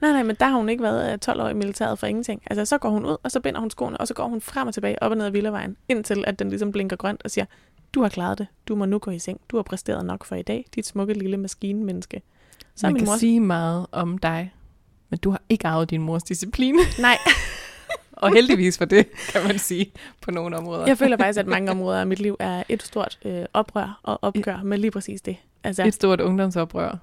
nej, 0.00 0.12
nej, 0.12 0.22
men 0.22 0.36
der 0.40 0.46
har 0.46 0.56
hun 0.56 0.68
ikke 0.68 0.82
været 0.82 1.12
øh, 1.12 1.18
12 1.18 1.40
år 1.40 1.48
i 1.48 1.54
militæret 1.54 1.98
for 1.98 2.06
ingenting. 2.06 2.42
Altså, 2.46 2.64
så 2.64 2.78
går 2.78 2.88
hun 2.88 3.06
ud, 3.06 3.16
og 3.22 3.30
så 3.30 3.40
binder 3.40 3.60
hun 3.60 3.70
skoene, 3.70 3.96
og 3.96 4.08
så 4.08 4.14
går 4.14 4.28
hun 4.28 4.40
frem 4.40 4.68
og 4.68 4.74
tilbage 4.74 5.02
op 5.02 5.10
og 5.10 5.16
ned 5.16 5.26
ad 5.26 5.30
Villavejen, 5.30 5.76
indtil 5.88 6.24
at 6.26 6.38
den 6.38 6.48
ligesom 6.48 6.72
blinker 6.72 6.96
grønt 6.96 7.22
og 7.24 7.30
siger, 7.30 7.44
du 7.94 8.02
har 8.02 8.08
klaret 8.08 8.38
det, 8.38 8.46
du 8.68 8.76
må 8.76 8.84
nu 8.84 8.98
gå 8.98 9.10
i 9.10 9.18
seng, 9.18 9.40
du 9.48 9.56
har 9.56 9.62
præsteret 9.62 10.04
nok 10.06 10.24
for 10.24 10.36
i 10.36 10.42
dag, 10.42 10.64
dit 10.74 10.86
smukke 10.86 11.14
lille 11.14 11.36
maskinmenneske. 11.36 12.22
Så 12.74 12.86
Man 12.86 12.94
kan 12.94 13.06
mor... 13.06 13.16
sige 13.16 13.40
meget 13.40 13.86
om 13.92 14.18
dig, 14.18 14.54
men 15.08 15.18
du 15.18 15.30
har 15.30 15.42
ikke 15.48 15.68
arvet 15.68 15.90
din 15.90 16.02
mors 16.02 16.22
disciplin. 16.22 16.76
Nej, 16.98 17.18
og 18.12 18.34
heldigvis 18.34 18.78
for 18.78 18.84
det, 18.84 19.06
kan 19.28 19.42
man 19.46 19.58
sige, 19.58 19.92
på 20.20 20.30
nogle 20.30 20.56
områder. 20.56 20.86
jeg 20.86 20.98
føler 20.98 21.16
faktisk, 21.16 21.40
at 21.40 21.46
mange 21.46 21.70
områder 21.70 22.00
af 22.00 22.06
mit 22.06 22.20
liv 22.20 22.36
er 22.38 22.62
et 22.68 22.82
stort 22.82 23.18
øh, 23.24 23.44
oprør 23.52 24.00
og 24.02 24.18
opgør 24.22 24.62
med 24.62 24.78
lige 24.78 24.90
præcis 24.90 25.20
det. 25.20 25.36
Altså, 25.64 25.84
Et 25.84 25.94
stort 25.94 26.20
ungdomsoprør. 26.20 26.98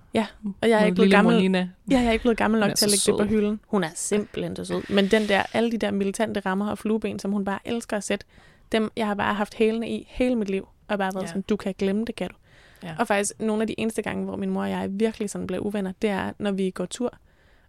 og 0.62 0.70
jeg 0.70 0.82
er 0.82 0.86
ikke 0.86 0.96
blevet 0.96 1.12
gammel, 1.12 1.34
Molina. 1.36 1.70
Ja, 1.92 2.00
jeg 2.00 2.06
er 2.08 2.12
ikke 2.12 2.24
blevet 2.24 2.38
gammel 2.38 2.60
nok 2.60 2.76
til 2.76 2.86
at 2.86 2.92
lægge 2.92 3.12
det 3.12 3.20
på 3.20 3.24
sød. 3.24 3.40
hylden. 3.40 3.60
Hun 3.68 3.84
er 3.84 3.90
simpelthen 3.96 4.56
så 4.56 4.66
sød. 4.66 4.82
Men 4.90 5.08
den 5.08 5.28
der, 5.30 5.44
alle 5.54 5.72
de 5.72 5.78
der 5.78 5.92
militante 5.92 6.40
rammer 6.40 6.70
og 6.72 6.78
flueben, 6.78 7.20
som 7.20 7.32
hun 7.32 7.46
bare 7.46 7.60
elsker 7.66 7.98
at 7.98 8.04
sætte, 8.04 8.26
dem 8.72 8.92
jeg 8.98 9.08
har 9.08 9.14
bare 9.16 9.34
haft 9.34 9.54
hælene 9.56 9.90
i 9.90 10.08
hele 10.10 10.36
mit 10.36 10.50
liv. 10.50 10.68
Og 10.88 10.98
bare 10.98 11.14
været 11.14 11.16
Ja. 11.16 11.20
ja. 11.22 11.28
sådan, 11.28 11.42
du 11.42 11.56
kan 11.56 11.76
glemme 11.78 12.06
det, 12.06 12.16
kan 12.16 12.30
du. 12.30 12.36
Ja. 12.84 12.96
Og 13.00 13.08
faktisk 13.08 13.34
nogle 13.40 13.62
af 13.64 13.68
de 13.68 13.80
eneste 13.80 14.02
gange, 14.02 14.26
hvor 14.26 14.36
min 14.36 14.50
mor 14.50 14.62
og 14.62 14.70
jeg 14.70 14.88
virkelig 14.92 15.30
sådan 15.30 15.48
blev 15.48 15.62
uvenner, 15.62 15.92
det 16.02 16.10
er, 16.10 16.32
når 16.40 16.52
vi 16.52 16.70
går 16.70 16.86
tur. 16.86 17.14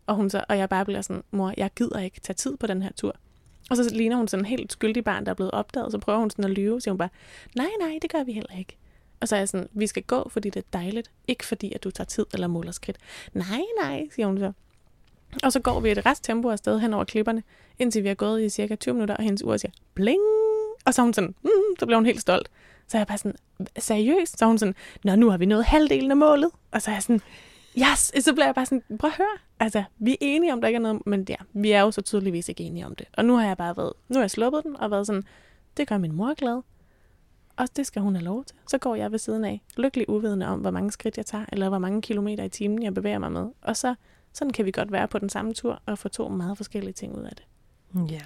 Og, 0.07 0.15
hun 0.15 0.31
så, 0.31 0.45
og 0.49 0.59
jeg 0.59 0.69
bare 0.69 0.85
bliver 0.85 1.01
sådan, 1.01 1.23
mor, 1.31 1.55
jeg 1.57 1.71
gider 1.77 1.99
ikke 2.01 2.21
tage 2.21 2.35
tid 2.35 2.57
på 2.57 2.67
den 2.67 2.83
her 2.83 2.91
tur. 2.97 3.15
Og 3.71 3.77
så 3.77 3.91
ligner 3.95 4.17
hun 4.17 4.29
sådan 4.29 4.43
en 4.43 4.47
helt 4.49 4.73
skyldig 4.73 5.05
barn, 5.05 5.25
der 5.25 5.31
er 5.31 5.35
blevet 5.35 5.51
opdaget. 5.51 5.93
Så 5.93 5.99
prøver 5.99 6.19
hun 6.19 6.31
sådan 6.31 6.45
at 6.45 6.51
lyve, 6.51 6.81
så 6.81 6.85
siger 6.85 6.93
hun 6.93 6.99
bare, 6.99 7.09
nej, 7.57 7.67
nej, 7.81 7.99
det 8.03 8.13
gør 8.13 8.25
vi 8.25 8.33
heller 8.33 8.59
ikke. 8.59 8.77
Og 9.23 9.29
så 9.29 9.37
er 9.37 9.41
jeg 9.41 9.49
sådan, 9.49 9.69
vi 9.73 9.87
skal 9.87 10.03
gå, 10.03 10.29
fordi 10.29 10.51
det 10.51 10.61
er 10.61 10.79
dejligt. 10.79 11.11
Ikke 11.29 11.47
fordi, 11.47 11.73
at 11.73 11.85
du 11.85 11.91
tager 11.91 12.07
tid 12.07 12.27
eller 12.33 12.47
måler 12.47 12.73
skridt. 12.73 12.99
Nej, 13.33 13.63
nej, 13.83 14.09
siger 14.15 14.27
hun 14.27 14.39
så. 14.39 14.53
Og 15.43 15.53
så 15.53 15.61
går 15.61 15.81
vi 15.81 15.91
et 15.91 16.07
resttempo 16.07 16.49
afsted 16.51 16.79
hen 16.79 16.95
over 16.95 17.05
klipperne, 17.05 17.43
indtil 17.79 18.03
vi 18.03 18.09
har 18.09 18.15
gået 18.15 18.43
i 18.43 18.49
cirka 18.49 18.75
20 18.75 18.95
minutter, 18.95 19.17
og 19.17 19.23
hendes 19.23 19.45
ur 19.45 19.57
siger, 19.57 19.73
bling! 19.95 20.23
Og 20.85 20.95
så 20.95 21.03
er 21.03 21.05
hun 21.05 21.15
sådan, 21.15 21.35
mm, 21.43 21.51
så 21.79 21.87
bliver 21.87 21.97
hun 21.97 22.07
helt 22.07 22.21
stolt. 22.21 22.51
Så 22.89 22.97
er 22.97 23.01
jeg 23.01 23.07
bare 23.07 23.19
sådan, 23.19 23.37
seriøst? 23.79 24.39
Så 24.39 24.45
er 24.45 24.47
hun 24.47 24.59
sådan, 24.59 24.75
nå, 25.05 25.17
nu 25.17 25.31
har 25.31 25.39
vi 25.39 25.47
nået 25.47 25.65
halvdelen 25.65 26.11
af 26.11 26.17
målet. 26.17 26.51
Og 26.71 26.83
så 26.83 26.91
er 26.91 26.95
jeg 26.95 27.03
sådan, 27.03 27.21
yes! 27.79 28.25
Så 28.25 28.33
bliver 28.33 28.47
jeg 28.47 28.55
bare 28.55 28.67
sådan, 28.67 28.83
prøv 28.99 29.11
at 29.11 29.17
høre. 29.17 29.39
Altså, 29.61 29.83
vi 29.99 30.13
er 30.13 30.17
enige 30.21 30.53
om, 30.53 30.61
der 30.61 30.69
ikke 30.69 30.77
er 30.77 30.81
noget, 30.81 31.07
men 31.07 31.27
ja, 31.29 31.37
vi 31.53 31.71
er 31.71 31.81
jo 31.81 31.91
så 31.91 32.01
tydeligvis 32.01 32.49
ikke 32.49 32.65
enige 32.65 32.87
om 32.87 32.95
det. 32.95 33.07
Og 33.13 33.25
nu 33.25 33.37
har 33.37 33.47
jeg 33.47 33.57
bare 33.57 33.77
været, 33.77 33.93
nu 34.09 34.15
har 34.15 34.23
jeg 34.23 34.31
sluppet 34.31 34.65
den 34.65 34.77
og 34.77 34.91
været 34.91 35.07
sådan, 35.07 35.25
det 35.77 35.89
gør 35.89 35.99
min 35.99 36.13
mor 36.13 36.35
glad. 36.35 36.63
Og 37.57 37.69
det 37.77 37.87
skal 37.87 38.03
hun 38.03 38.15
have 38.15 38.25
lov 38.25 38.45
til. 38.45 38.57
Så 38.69 38.79
går 38.79 38.95
jeg 38.95 39.11
ved 39.13 39.19
siden 39.19 39.45
af, 39.45 39.63
lykkelig 39.77 40.09
uvidende 40.09 40.47
om, 40.47 40.61
hvor 40.61 40.71
mange 40.71 40.91
skridt 40.93 41.17
jeg 41.17 41.27
tager, 41.27 41.45
eller 41.53 41.69
hvor 41.69 41.79
mange 41.79 42.03
kilometer 42.03 42.45
i 42.45 42.49
timen 42.49 42.83
jeg 42.83 42.95
bevæger 42.95 43.19
mig 43.19 43.33
med. 43.33 43.49
Og 43.63 43.77
så 43.77 43.95
sådan 44.33 44.51
kan 44.53 44.65
vi 44.65 44.71
godt 44.71 44.93
være 44.93 45.09
på 45.09 45.19
den 45.19 45.29
samme 45.29 45.55
tur 45.55 45.83
og 45.87 45.99
få 45.99 46.09
to 46.09 46.29
meget 46.29 46.57
forskellige 46.57 46.93
ting 46.93 47.17
ud 47.19 47.23
af 47.23 47.33
det. 47.37 47.45
Ja, 48.13 48.21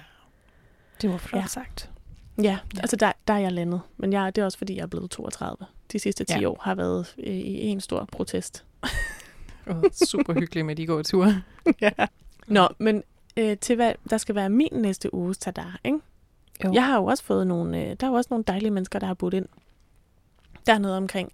det 1.01 1.09
var 1.09 1.17
flot 1.17 1.41
Ja. 1.41 1.47
sagt. 1.47 1.91
Ja, 2.37 2.43
Ja. 2.43 2.57
altså 2.79 2.95
der, 2.95 3.11
der 3.27 3.33
er 3.33 3.37
jeg 3.39 3.51
landet. 3.51 3.81
Men 3.97 4.13
jeg, 4.13 4.35
det 4.35 4.41
er 4.41 4.45
også 4.45 4.57
fordi, 4.57 4.75
jeg 4.75 4.81
er 4.83 4.87
blevet 4.87 5.11
32. 5.11 5.65
De 5.91 5.99
sidste 5.99 6.23
10 6.23 6.33
Ja. 6.39 6.49
år 6.49 6.57
har 6.61 6.75
været 6.75 7.15
øh, 7.17 7.33
i 7.35 7.67
en 7.67 7.81
stor 7.81 8.09
protest. 8.11 8.65
Oh, 9.67 9.83
super 10.05 10.33
hyggeligt 10.33 10.65
med, 10.65 10.75
de 10.75 10.85
går 10.87 11.01
ture. 11.03 11.41
ja. 11.81 11.89
Nå, 12.47 12.67
men 12.77 13.03
øh, 13.37 13.57
til 13.57 13.75
hvad 13.75 13.93
der 14.09 14.17
skal 14.17 14.35
være 14.35 14.49
min 14.49 14.69
næste 14.71 15.13
uges 15.13 15.37
tadar, 15.37 15.79
ikke? 15.83 15.99
Jo. 16.63 16.73
Jeg 16.73 16.85
har 16.85 16.97
jo 16.97 17.05
også 17.05 17.23
fået 17.23 17.47
nogle, 17.47 17.81
øh, 17.81 17.95
der 17.99 18.07
er 18.07 18.11
jo 18.11 18.17
også 18.17 18.27
nogle 18.31 18.43
dejlige 18.47 18.71
mennesker, 18.71 18.99
der 18.99 19.07
har 19.07 19.13
budt 19.13 19.33
ind. 19.33 19.45
Der 20.65 20.73
er 20.73 20.77
noget 20.77 20.97
omkring 20.97 21.31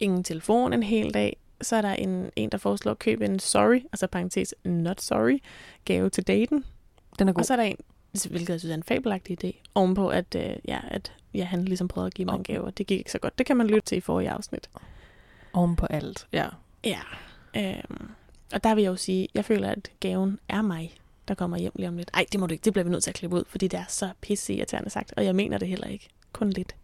ingen 0.00 0.24
telefon 0.24 0.72
en 0.72 0.82
hel 0.82 1.14
dag. 1.14 1.36
Så 1.60 1.76
er 1.76 1.82
der 1.82 1.92
en, 1.92 2.30
en 2.36 2.50
der 2.50 2.58
foreslår 2.58 2.92
at 2.92 2.98
købe 2.98 3.24
en 3.24 3.38
sorry, 3.38 3.80
altså 3.92 4.06
parentes 4.06 4.54
not 4.64 5.00
sorry, 5.00 5.38
gave 5.84 6.10
til 6.10 6.26
daten. 6.26 6.64
Den 7.18 7.28
er 7.28 7.32
god. 7.32 7.40
Og 7.40 7.46
så 7.46 7.52
er 7.52 7.56
der 7.56 7.64
en, 7.64 7.76
hvilket 8.30 8.50
jeg 8.50 8.60
synes 8.60 8.70
er 8.70 8.74
en 8.74 8.82
fabelagtig 8.82 9.44
idé, 9.44 9.62
ovenpå 9.74 10.08
at, 10.08 10.34
øh, 10.34 10.56
ja, 10.68 10.80
at 10.88 11.12
ja, 11.34 11.44
han 11.44 11.64
ligesom 11.64 11.88
prøvede 11.88 12.06
at 12.06 12.14
give 12.14 12.26
mig 12.26 12.34
en 12.34 12.42
gave, 12.42 12.64
og 12.64 12.78
det 12.78 12.86
gik 12.86 12.98
ikke 12.98 13.12
så 13.12 13.18
godt. 13.18 13.38
Det 13.38 13.46
kan 13.46 13.56
man 13.56 13.66
lytte 13.66 13.86
til 13.86 13.98
i 13.98 14.00
forrige 14.00 14.30
afsnit. 14.30 14.70
Oven 15.52 15.76
på 15.76 15.86
alt. 15.86 16.26
Ja. 16.32 16.46
Ja. 16.84 17.00
Øhm, 17.56 18.08
og 18.52 18.64
der 18.64 18.74
vil 18.74 18.82
jeg 18.82 18.90
jo 18.90 18.96
sige, 18.96 19.28
jeg 19.34 19.44
føler, 19.44 19.70
at 19.70 19.90
gaven 20.00 20.38
er 20.48 20.62
mig, 20.62 20.94
der 21.28 21.34
kommer 21.34 21.56
hjem 21.56 21.72
lige 21.74 21.88
om 21.88 21.96
lidt. 21.96 22.10
Ej, 22.14 22.26
det 22.32 22.40
må 22.40 22.46
du 22.46 22.52
ikke. 22.52 22.64
Det 22.64 22.72
bliver 22.72 22.84
vi 22.84 22.90
nødt 22.90 23.02
til 23.02 23.10
at 23.10 23.14
klippe 23.14 23.36
ud, 23.36 23.44
fordi 23.48 23.68
det 23.68 23.78
er 23.78 23.84
så 23.88 24.10
pisse 24.20 24.54
irriterende 24.54 24.90
sagt, 24.90 25.12
og 25.16 25.24
jeg 25.24 25.34
mener 25.34 25.58
det 25.58 25.68
heller 25.68 25.86
ikke. 25.86 26.08
Kun 26.32 26.50
lidt. 26.50 26.76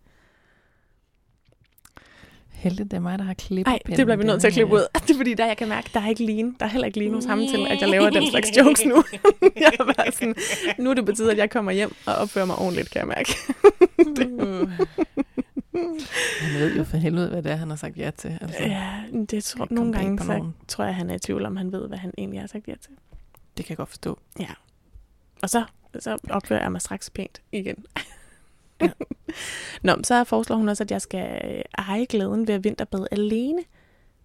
Heldigt, 2.51 2.91
det 2.91 2.97
er 2.97 3.01
mig, 3.01 3.19
der 3.19 3.25
har 3.25 3.35
klippet 3.35 3.67
Nej, 3.67 3.79
det 3.97 4.07
bliver 4.07 4.17
vi 4.17 4.25
nødt 4.25 4.41
til 4.41 4.47
at 4.47 4.53
klippe 4.53 4.75
ud. 4.75 4.87
Det 5.07 5.11
er 5.11 5.17
fordi, 5.17 5.35
der 5.35 5.47
jeg 5.47 5.57
kan 5.57 5.69
mærke, 5.69 5.91
der 5.95 6.01
er 6.01 6.09
ikke 6.09 6.25
lige, 6.25 6.55
der 6.61 6.67
er 6.67 6.71
heller 6.71 6.87
ikke 6.87 6.99
lige 6.99 7.15
hos 7.15 7.25
ham 7.25 7.39
til, 7.39 7.67
at 7.67 7.81
jeg 7.81 7.89
laver 7.89 8.11
den 8.11 8.31
slags 8.31 8.51
jokes 8.59 8.85
nu. 8.85 8.95
jeg 9.57 9.73
er 9.81 9.85
bare 9.85 10.13
sådan, 10.13 10.35
nu 10.79 10.91
er 10.91 10.95
det 10.95 11.17
tide, 11.17 11.31
at 11.31 11.39
jeg 11.39 11.51
kommer 11.51 11.73
hjem 11.73 11.95
og 12.07 12.15
opfører 12.15 12.45
mig 12.45 12.57
ordentligt, 12.57 12.91
kan 12.91 12.99
jeg 12.99 13.09
mærke. 13.09 13.35
Han 16.41 16.61
ved 16.61 16.77
jo 16.77 16.85
for 16.85 16.97
helvede, 16.97 17.29
hvad 17.29 17.43
det 17.43 17.53
er, 17.53 17.57
han 17.57 17.69
har 17.71 17.77
sagt 17.77 17.99
ja 17.99 18.11
til. 18.11 18.39
Altså, 18.41 18.63
Ja, 18.63 19.03
det 19.31 19.45
tror, 19.45 19.67
nogle 19.71 19.93
gange, 19.93 20.19
på 20.19 20.25
så 20.25 20.51
tror 20.69 20.85
jeg, 20.85 20.95
han 20.95 21.11
er 21.11 21.15
i 21.15 21.19
tvivl 21.19 21.47
om, 21.47 21.57
han 21.57 21.73
ved, 21.73 21.89
hvad 21.89 21.99
han 21.99 22.13
egentlig 22.19 22.41
har 22.41 22.47
sagt 22.47 22.69
ja 22.69 22.75
til. 22.83 22.91
Det 23.57 23.65
kan 23.65 23.71
jeg 23.71 23.77
godt 23.77 23.89
forstå. 23.89 24.19
Og 25.43 25.51
så, 25.51 25.65
så 25.99 26.19
opfører 26.31 26.63
jeg 26.63 26.73
mig 26.73 26.81
straks 26.81 27.11
pænt 27.11 27.43
igen. 27.53 27.87
ja. 28.81 28.91
Nå, 29.83 29.97
så 30.05 30.25
foreslår 30.25 30.57
hun 30.57 30.69
også, 30.69 30.85
at 30.85 30.91
jeg 30.91 31.03
skal 31.03 31.51
øh, 31.57 31.63
eje 31.79 32.05
glæden 32.05 32.47
ved 32.49 32.55
at 32.55 32.65
vinterbade 32.65 33.09
alene. 33.13 33.65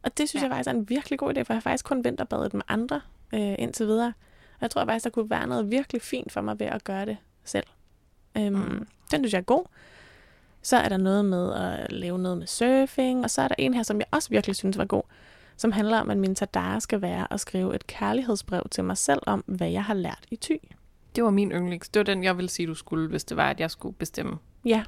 Og 0.03 0.17
det 0.17 0.29
synes 0.29 0.41
Ja. 0.41 0.47
ja. 0.47 0.53
jeg 0.53 0.57
faktisk 0.57 0.73
er 0.75 0.79
en 0.79 0.89
virkelig 0.89 1.19
god 1.19 1.37
idé, 1.37 1.41
for 1.41 1.53
jeg 1.53 1.55
har 1.55 1.61
faktisk 1.61 1.85
kun 1.85 2.03
vinterbadet 2.03 2.53
med 2.53 2.61
andre 2.67 3.01
øh, 3.33 3.55
indtil 3.59 3.87
videre. 3.87 4.13
Og 4.53 4.61
jeg 4.61 4.71
tror 4.71 4.85
faktisk, 4.85 5.03
der 5.03 5.09
kunne 5.09 5.29
være 5.29 5.47
noget 5.47 5.71
virkelig 5.71 6.01
fint 6.01 6.31
for 6.31 6.41
mig 6.41 6.59
ved 6.59 6.67
at 6.67 6.83
gøre 6.83 7.05
det 7.05 7.17
selv. 7.43 7.67
Øhm, 8.37 8.55
mm. 8.55 8.87
Den 9.11 9.21
synes 9.21 9.33
jeg 9.33 9.39
er 9.39 9.43
god. 9.43 9.65
Så 10.61 10.77
er 10.77 10.89
der 10.89 10.97
noget 10.97 11.25
med 11.25 11.53
at 11.53 11.91
lave 11.91 12.19
noget 12.19 12.37
med 12.37 12.47
surfing, 12.47 13.23
og 13.23 13.29
så 13.31 13.41
er 13.41 13.47
der 13.47 13.55
en 13.57 13.73
her, 13.73 13.83
som 13.83 13.99
jeg 13.99 14.05
også 14.11 14.29
virkelig 14.29 14.55
synes 14.55 14.77
var 14.77 14.85
god, 14.85 15.03
som 15.57 15.71
handler 15.71 15.99
om, 15.99 16.09
at 16.09 16.17
min 16.17 16.35
tadar 16.35 16.79
skal 16.79 17.01
være 17.01 17.33
at 17.33 17.39
skrive 17.39 17.75
et 17.75 17.87
kærlighedsbrev 17.87 18.63
til 18.71 18.83
mig 18.83 18.97
selv 18.97 19.19
om, 19.25 19.43
hvad 19.47 19.69
jeg 19.69 19.83
har 19.83 19.93
lært 19.93 20.25
i 20.31 20.35
ty. 20.35 20.51
Det 21.15 21.23
var 21.23 21.29
min 21.29 21.51
yndlings. 21.51 21.89
Det 21.89 21.99
var 21.99 22.03
den, 22.03 22.23
jeg 22.23 22.37
ville 22.37 22.49
sige, 22.49 22.67
du 22.67 22.75
skulle, 22.75 23.09
hvis 23.09 23.23
det 23.23 23.37
var, 23.37 23.49
at 23.49 23.59
jeg 23.59 23.71
skulle 23.71 23.95
bestemme. 23.95 24.37
Ja. 24.65 24.83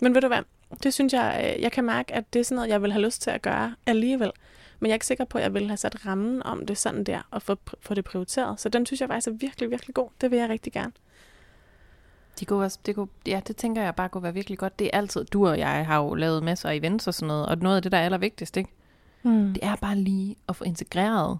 Men 0.00 0.14
ved 0.14 0.20
du 0.20 0.26
hvad? 0.26 0.42
Det 0.82 0.94
synes 0.94 1.12
jeg, 1.12 1.54
øh, 1.56 1.62
jeg 1.62 1.72
kan 1.72 1.84
mærke, 1.84 2.14
at 2.14 2.32
det 2.32 2.40
er 2.40 2.44
sådan 2.44 2.56
noget, 2.56 2.68
jeg 2.68 2.82
vil 2.82 2.92
have 2.92 3.04
lyst 3.04 3.22
til 3.22 3.30
at 3.30 3.42
gøre 3.42 3.74
alligevel. 3.86 4.32
Men 4.80 4.86
jeg 4.86 4.92
er 4.92 4.96
ikke 4.96 5.06
sikker 5.06 5.24
på, 5.24 5.38
at 5.38 5.44
jeg 5.44 5.54
vil 5.54 5.66
have 5.66 5.76
sat 5.76 6.06
rammen 6.06 6.42
om 6.42 6.66
det 6.66 6.78
sådan 6.78 7.04
der, 7.04 7.28
og 7.30 7.42
få, 7.42 7.56
få 7.80 7.94
det 7.94 8.04
prioriteret. 8.04 8.60
Så 8.60 8.68
den 8.68 8.86
synes 8.86 9.00
jeg 9.00 9.08
faktisk 9.08 9.28
er 9.28 9.32
virkelig, 9.32 9.70
virkelig 9.70 9.94
god. 9.94 10.08
Det 10.20 10.30
vil 10.30 10.38
jeg 10.38 10.48
rigtig 10.48 10.72
gerne. 10.72 10.92
De 12.40 12.44
kunne 12.44 12.64
også, 12.64 12.78
det 12.86 12.94
kunne, 12.94 13.08
ja, 13.26 13.40
det 13.46 13.56
tænker 13.56 13.82
jeg 13.82 13.94
bare 13.94 14.08
kunne 14.08 14.22
være 14.22 14.34
virkelig 14.34 14.58
godt. 14.58 14.78
Det 14.78 14.90
er 14.92 14.98
altid, 14.98 15.24
du 15.24 15.48
og 15.48 15.58
jeg 15.58 15.86
har 15.86 15.96
jo 15.96 16.14
lavet 16.14 16.42
masser 16.42 16.68
af 16.68 16.74
events 16.74 17.06
og 17.06 17.14
sådan 17.14 17.26
noget, 17.26 17.46
og 17.46 17.58
noget 17.58 17.76
af 17.76 17.82
det, 17.82 17.92
der 17.92 17.98
er 17.98 18.04
allervigtigst, 18.04 18.56
ikke? 18.56 18.70
Mm. 19.22 19.52
det 19.54 19.64
er 19.64 19.76
bare 19.76 19.96
lige 19.96 20.36
at 20.48 20.56
få 20.56 20.64
integreret, 20.64 21.38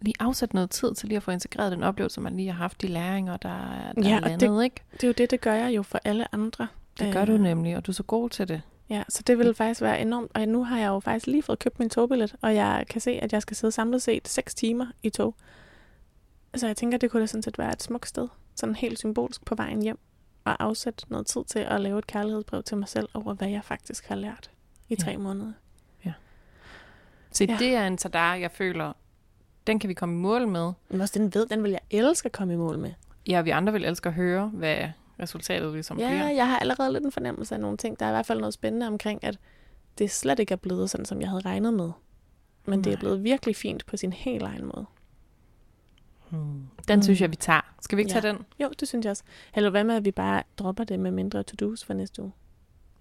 lige 0.00 0.14
afsætte 0.20 0.54
noget 0.54 0.70
tid 0.70 0.94
til 0.94 1.08
lige 1.08 1.16
at 1.16 1.22
få 1.22 1.30
integreret 1.30 1.72
den 1.72 1.82
oplevelse, 1.82 2.20
man 2.20 2.36
lige 2.36 2.46
har 2.52 2.58
haft, 2.58 2.82
de 2.82 2.86
læringer, 2.86 3.36
der, 3.36 3.48
er- 3.48 3.92
der 3.92 4.08
Ja, 4.08 4.16
er 4.16 4.20
landet, 4.20 4.64
ikke? 4.64 4.82
Det 4.92 5.04
er 5.04 5.08
jo 5.08 5.14
det, 5.18 5.30
det 5.30 5.40
gør 5.40 5.54
jeg 5.54 5.76
jo 5.76 5.82
for 5.82 6.00
alle 6.04 6.34
andre. 6.34 6.66
Det 6.98 7.12
gør 7.12 7.20
Øh, 7.22 7.26
du 7.26 7.36
nemlig, 7.36 7.76
og 7.76 7.86
du 7.86 7.90
er 7.90 7.94
så 7.94 8.02
god 8.02 8.30
til 8.30 8.48
det. 8.48 8.62
Ja, 8.90 9.02
så 9.08 9.22
det 9.26 9.38
vil 9.38 9.54
faktisk 9.54 9.80
være 9.80 10.00
enormt. 10.00 10.30
Og 10.34 10.48
nu 10.48 10.64
har 10.64 10.78
jeg 10.78 10.88
jo 10.88 11.00
faktisk 11.00 11.26
lige 11.26 11.42
fået 11.42 11.58
købt 11.58 11.78
min 11.78 11.90
togbillet, 11.90 12.34
og 12.42 12.54
jeg 12.54 12.84
kan 12.90 13.00
se, 13.00 13.10
at 13.10 13.32
jeg 13.32 13.42
skal 13.42 13.56
sidde 13.56 13.72
samlet 13.72 14.02
set 14.02 14.28
6 14.28 14.54
timer 14.54 14.86
i 15.02 15.10
tog. 15.10 15.34
Så 16.56 16.66
jeg 16.66 16.76
tænker, 16.76 16.98
det 16.98 17.10
kunne 17.10 17.20
da 17.20 17.26
sådan 17.26 17.42
set 17.42 17.58
være 17.58 17.72
et 17.72 17.82
smukt 17.82 18.08
sted. 18.08 18.28
Sådan 18.56 18.74
helt 18.74 18.98
symbolsk 18.98 19.44
på 19.44 19.54
vejen 19.54 19.82
hjem. 19.82 19.98
Og 20.44 20.62
afsætte 20.64 21.04
noget 21.08 21.26
tid 21.26 21.44
til 21.46 21.58
at 21.58 21.80
lave 21.80 21.98
et 21.98 22.06
kærlighedsbrev 22.06 22.62
til 22.62 22.76
mig 22.76 22.88
selv 22.88 23.08
over, 23.14 23.34
hvad 23.34 23.48
jeg 23.48 23.64
faktisk 23.64 24.06
har 24.08 24.14
lært 24.14 24.50
i 24.88 24.94
Ja. 24.98 25.04
tre 25.04 25.16
måneder. 25.16 25.52
Så 27.32 27.44
Ja. 27.44 27.56
det 27.58 27.74
er 27.74 27.86
en 27.86 27.96
tadar, 27.96 28.34
jeg 28.34 28.50
føler, 28.50 28.92
den 29.66 29.78
kan 29.78 29.88
vi 29.88 29.94
komme 29.94 30.14
i 30.14 30.18
mål 30.18 30.48
med. 30.48 30.72
Men 30.88 31.00
også 31.00 31.18
den 31.18 31.34
ved, 31.34 31.46
den 31.46 31.62
vil 31.62 31.70
jeg 31.70 31.80
elske 31.90 32.26
at 32.26 32.32
komme 32.32 32.54
i 32.54 32.56
mål 32.56 32.78
med. 32.78 32.92
Ja, 33.28 33.40
vi 33.40 33.50
andre 33.50 33.72
vil 33.72 33.84
elske 33.84 34.08
at 34.08 34.14
høre, 34.14 34.48
hvad 34.48 34.76
resultatet 35.20 35.72
ligesom 35.72 35.98
Ja, 35.98 36.08
bliver. 36.08 36.30
jeg 36.30 36.48
har 36.48 36.58
allerede 36.58 36.92
lidt 36.92 37.04
en 37.04 37.12
fornemmelse 37.12 37.54
af 37.54 37.60
nogle 37.60 37.76
ting. 37.76 38.00
Der 38.00 38.06
er 38.06 38.10
i 38.10 38.12
hvert 38.12 38.26
fald 38.26 38.40
noget 38.40 38.54
spændende 38.54 38.86
omkring, 38.86 39.24
at 39.24 39.38
det 39.98 40.10
slet 40.10 40.38
ikke 40.38 40.52
er 40.52 40.56
blevet 40.56 40.90
sådan, 40.90 41.06
som 41.06 41.20
jeg 41.20 41.28
havde 41.28 41.42
regnet 41.42 41.74
med. 41.74 41.90
Men 42.66 42.78
det 42.84 42.86
er 42.86 42.94
Nej. 42.96 43.00
blevet 43.00 43.24
virkelig 43.24 43.56
fint 43.56 43.86
på 43.86 43.96
sin 43.96 44.12
helt 44.12 44.42
egen 44.42 44.64
måde. 44.64 44.86
Hmm. 46.30 46.66
Den 46.88 47.02
synes 47.02 47.20
jeg, 47.20 47.30
vi 47.30 47.36
tager. 47.36 47.74
Skal 47.80 47.96
vi 47.96 48.00
ikke 48.02 48.12
Ja. 48.14 48.20
tage 48.20 48.32
den? 48.34 48.44
Jo, 48.60 48.70
det 48.80 48.88
synes 48.88 49.04
jeg 49.04 49.10
også. 49.10 49.22
Eller 49.54 49.70
hvad 49.70 49.84
med, 49.84 49.94
at 49.94 50.04
vi 50.04 50.10
bare 50.10 50.42
dropper 50.58 50.84
det 50.84 51.00
med 51.00 51.10
mindre 51.10 51.42
to-dos 51.42 51.84
for 51.84 51.94
næste 51.94 52.22
uge? 52.22 52.32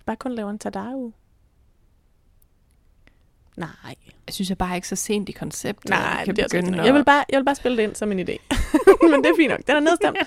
Bare 0.05 0.15
kun 0.15 0.31
laver 0.35 0.49
en 0.49 0.59
tadar-uge? 0.59 1.13
Nej. 3.57 3.69
Jeg 4.27 4.33
synes 4.33 4.49
jeg 4.49 4.57
bare 4.57 4.75
ikke 4.75 4.87
så 4.87 4.95
sent 4.95 5.29
i 5.29 5.31
konceptet. 5.31 5.91
at 5.91 5.99
Nej, 5.99 6.25
kan 6.25 6.35
det 6.35 6.43
er 6.43 6.47
begynde 6.47 6.71
nok. 6.77 6.85
jeg, 6.85 6.93
vil 6.93 7.05
bare, 7.05 7.23
jeg 7.29 7.37
vil 7.39 7.45
bare 7.45 7.55
spille 7.55 7.77
det 7.77 7.83
ind 7.83 7.95
som 7.95 8.11
en 8.11 8.19
idé. 8.19 8.37
Men 9.11 9.23
det 9.23 9.29
er 9.29 9.35
fint 9.37 9.49
nok. 9.49 9.59
Den 9.67 9.75
er 9.75 9.79
nedstemt. 9.79 10.17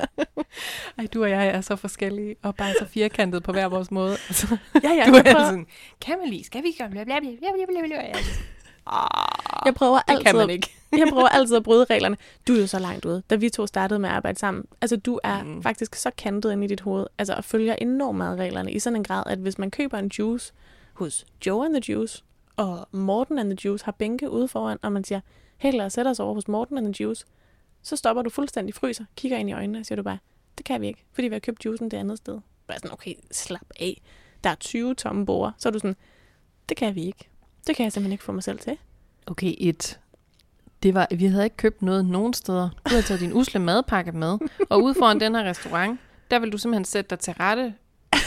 Ej, 0.98 1.06
du 1.14 1.22
og 1.22 1.30
jeg 1.30 1.46
er 1.46 1.60
så 1.60 1.76
forskellige, 1.76 2.36
og 2.42 2.54
bare 2.56 2.72
så 2.78 2.86
firkantet 2.86 3.42
på 3.42 3.52
hver 3.52 3.66
vores 3.68 3.90
måde. 3.90 4.16
Altså, 4.28 4.56
ja, 4.82 4.90
ja, 4.92 5.04
du 5.06 5.12
er 5.14 5.22
prøver, 5.22 5.44
sådan, 5.46 5.66
kan 6.00 6.18
man 6.18 6.28
lige, 6.28 6.44
skal 6.44 6.62
vi 6.62 6.72
gøre 6.78 6.88
bla 6.90 7.04
bla 7.04 7.20
bla 7.20 7.28
bla 7.30 7.48
bla 7.66 7.86
bla. 7.86 7.96
Jeg 7.96 8.10
er 8.10 8.16
sådan, 8.16 8.44
"Ah, 8.86 9.66
jeg 9.66 9.74
prøver 9.74 9.98
det 9.98 10.04
altid, 10.08 10.24
kan 10.24 10.36
man 10.36 10.50
ikke. 10.50 10.70
jeg 10.92 11.06
prøver 11.12 11.28
altid 11.28 11.56
at 11.56 11.62
bryde 11.62 11.84
reglerne. 11.84 12.16
Du 12.48 12.54
er 12.54 12.60
jo 12.60 12.66
så 12.66 12.78
langt 12.78 13.04
ude. 13.04 13.22
Da 13.30 13.34
vi 13.34 13.48
to 13.50 13.66
startede 13.66 14.00
med 14.00 14.08
at 14.08 14.14
arbejde 14.14 14.38
sammen, 14.38 14.64
altså 14.80 14.96
du 14.96 15.20
er 15.24 15.42
mm. 15.42 15.62
faktisk 15.62 15.94
så 15.94 16.10
kantet 16.18 16.52
ind 16.52 16.64
i 16.64 16.66
dit 16.66 16.80
hoved, 16.80 17.06
altså 17.18 17.34
og 17.34 17.44
følger 17.44 17.74
enormt 17.78 18.18
meget 18.18 18.38
reglerne 18.38 18.72
i 18.72 18.78
sådan 18.78 18.96
en 18.96 19.04
grad, 19.04 19.22
at 19.26 19.38
hvis 19.38 19.58
man 19.58 19.70
køber 19.70 19.98
en 19.98 20.10
juice 20.18 20.52
hos 21.02 21.26
Joe 21.46 21.64
and 21.64 21.74
the 21.74 21.94
Juice, 21.94 22.24
og 22.56 22.88
Morten 22.92 23.38
and 23.38 23.56
the 23.56 23.68
Juice 23.68 23.84
har 23.84 23.92
bænke 23.92 24.30
ude 24.30 24.48
foran, 24.48 24.78
og 24.82 24.92
man 24.92 25.04
siger, 25.04 25.20
hey, 25.58 25.72
lad 25.72 25.86
os 25.86 25.92
sætte 25.92 26.08
os 26.08 26.20
over 26.20 26.34
hos 26.34 26.48
Morten 26.48 26.78
and 26.78 26.94
the 26.94 27.04
Juice, 27.04 27.24
så 27.82 27.96
stopper 27.96 28.22
du 28.22 28.30
fuldstændig, 28.30 28.74
fryser, 28.74 29.04
kigger 29.16 29.38
ind 29.38 29.50
i 29.50 29.52
øjnene 29.52 29.78
og 29.78 29.86
siger 29.86 29.96
du 29.96 30.02
bare, 30.02 30.18
det 30.58 30.66
kan 30.66 30.80
vi 30.80 30.86
ikke, 30.86 31.04
fordi 31.12 31.28
vi 31.28 31.34
har 31.34 31.40
købt 31.40 31.64
juicen 31.64 31.90
det 31.90 31.96
andet 31.96 32.18
sted. 32.18 32.38
Bare 32.66 32.78
sådan, 32.78 32.92
okay, 32.92 33.14
slap 33.30 33.66
af. 33.80 34.02
Der 34.44 34.50
er 34.50 34.54
20 34.54 34.94
tomme 34.94 35.26
borer. 35.26 35.52
Så 35.58 35.68
er 35.68 35.70
du 35.70 35.78
sådan, 35.78 35.96
det 36.68 36.76
kan 36.76 36.94
vi 36.94 37.04
ikke. 37.04 37.28
Det 37.66 37.76
kan 37.76 37.84
jeg 37.84 37.92
simpelthen 37.92 38.12
ikke 38.12 38.24
få 38.24 38.32
mig 38.32 38.42
selv 38.42 38.58
til. 38.58 38.78
Okay, 39.26 39.54
et. 39.58 40.00
Det 40.82 40.94
var, 40.94 41.06
vi 41.10 41.26
havde 41.26 41.44
ikke 41.44 41.56
købt 41.56 41.82
noget 41.82 42.06
nogen 42.06 42.34
steder. 42.34 42.68
Du 42.84 42.90
havde 42.90 43.02
taget 43.02 43.20
din 43.20 43.32
usle 43.32 43.60
madpakke 43.60 44.12
med, 44.12 44.38
og 44.70 44.82
ude 44.82 44.94
foran 44.94 45.20
den 45.20 45.34
her 45.34 45.44
restaurant, 45.44 46.00
der 46.30 46.38
vil 46.38 46.52
du 46.52 46.58
simpelthen 46.58 46.84
sætte 46.84 47.10
dig 47.10 47.18
til 47.18 47.32
rette 47.32 47.74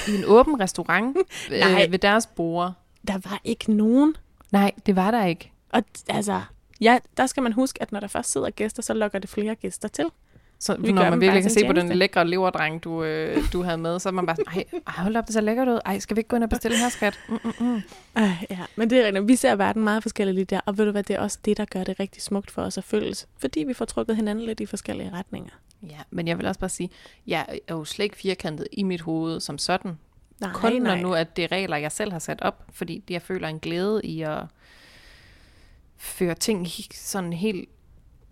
i 0.08 0.16
en 0.16 0.26
åben 0.26 0.60
restaurant 0.60 1.18
øh, 1.52 1.92
ved 1.92 2.00
deres 2.00 2.28
bord. 2.28 2.74
Der 3.08 3.30
var 3.30 3.42
ikke 3.44 3.74
nogen. 3.74 4.16
Nej, 4.52 4.72
det 4.86 4.96
var 4.96 5.12
der 5.12 5.26
ikke. 5.26 5.52
Og 5.70 5.84
altså, 6.10 6.42
ja, 6.82 7.00
der 7.18 7.26
skal 7.26 7.44
man 7.44 7.54
huske, 7.54 7.82
at 7.82 7.92
når 7.92 8.00
der 8.00 8.08
først 8.08 8.32
sidder 8.32 8.50
gæster, 8.50 8.82
så 8.84 8.94
lokker 8.94 9.20
det 9.20 9.30
flere 9.30 9.56
gæster 9.56 9.88
til. 9.88 10.06
Så 10.60 10.76
Vi 10.80 10.92
når 10.92 11.10
man 11.10 11.22
virkelig 11.22 11.44
kan 11.44 11.52
se 11.52 11.66
på 11.68 11.74
den 11.74 11.90
lækre 11.90 12.28
leverdreng, 12.28 12.84
du, 12.84 13.04
øh, 13.04 13.44
du 13.54 13.64
havde 13.64 13.78
med, 13.78 14.00
så 14.00 14.10
er 14.10 14.14
man 14.14 14.26
bare 14.26 14.36
sådan, 14.36 14.66
ej, 14.88 15.04
hold 15.04 15.16
op, 15.16 15.26
det 15.26 15.34
ser 15.34 15.42
lækkert 15.42 15.68
ud. 15.68 15.80
Ej, 15.86 16.00
skal 16.00 16.16
vi 16.16 16.20
ikke 16.20 16.28
gå 16.28 16.36
ind 16.36 16.44
og 16.44 16.50
bestille 16.50 16.78
her, 16.78 16.90
skat? 16.90 17.20
Mm, 17.30 17.40
mm, 17.44 17.54
mm. 17.60 17.82
Ej, 18.16 18.32
ja, 18.50 18.60
men 18.76 18.90
det 18.90 19.00
er 19.00 19.06
rigtigt. 19.06 19.28
Vi 19.28 19.36
ser 19.36 19.56
verden 19.56 19.84
meget 19.84 20.04
forskelligt 20.04 20.36
lige 20.36 20.46
der, 20.46 20.60
og 20.66 20.78
ved 20.78 20.86
du 20.86 20.92
hvad, 20.92 21.04
det 21.04 21.16
er 21.16 21.20
også 21.20 21.40
det, 21.46 21.58
der 21.58 21.66
gør 21.66 21.84
det 21.84 22.00
rigtig 22.00 22.22
smukt 22.22 22.52
for 22.52 22.62
os 22.62 22.78
at 22.78 22.84
føles. 22.84 23.28
Fordi 23.38 23.64
vi 23.64 23.74
får 23.74 23.86
trukket 23.86 24.16
hinanden 24.16 24.46
lidt 24.46 24.60
i 24.60 24.66
forskellige 24.66 25.12
retninger. 25.14 25.52
Ja, 25.90 26.00
men 26.12 26.28
jeg 26.28 26.38
vil 26.38 26.46
også 26.46 26.60
bare 26.60 26.70
sige, 26.70 26.90
jeg 27.28 27.60
er 27.68 27.76
jo 27.76 27.86
slet 27.86 28.04
ikke 28.04 28.18
firkantet 28.18 28.68
i 28.72 28.84
mit 28.84 29.02
hoved 29.02 29.40
som 29.40 29.58
sådan. 29.58 29.98
Nej, 30.40 30.52
Kun 30.54 30.72
når 30.72 30.80
nej. 30.80 31.02
nu, 31.02 31.14
at 31.14 31.38
det 31.38 31.44
er 31.44 31.52
regler, 31.52 31.78
jeg 31.78 31.92
selv 31.92 32.12
har 32.12 32.20
sat 32.20 32.42
op, 32.42 32.66
fordi 32.72 33.04
jeg 33.10 33.22
føler 33.22 33.48
en 33.48 33.60
glæde 33.60 34.02
i 34.04 34.22
at 34.22 34.44
føre 35.98 36.36
ting 36.36 36.68
sådan 36.94 37.34
helt 37.34 37.70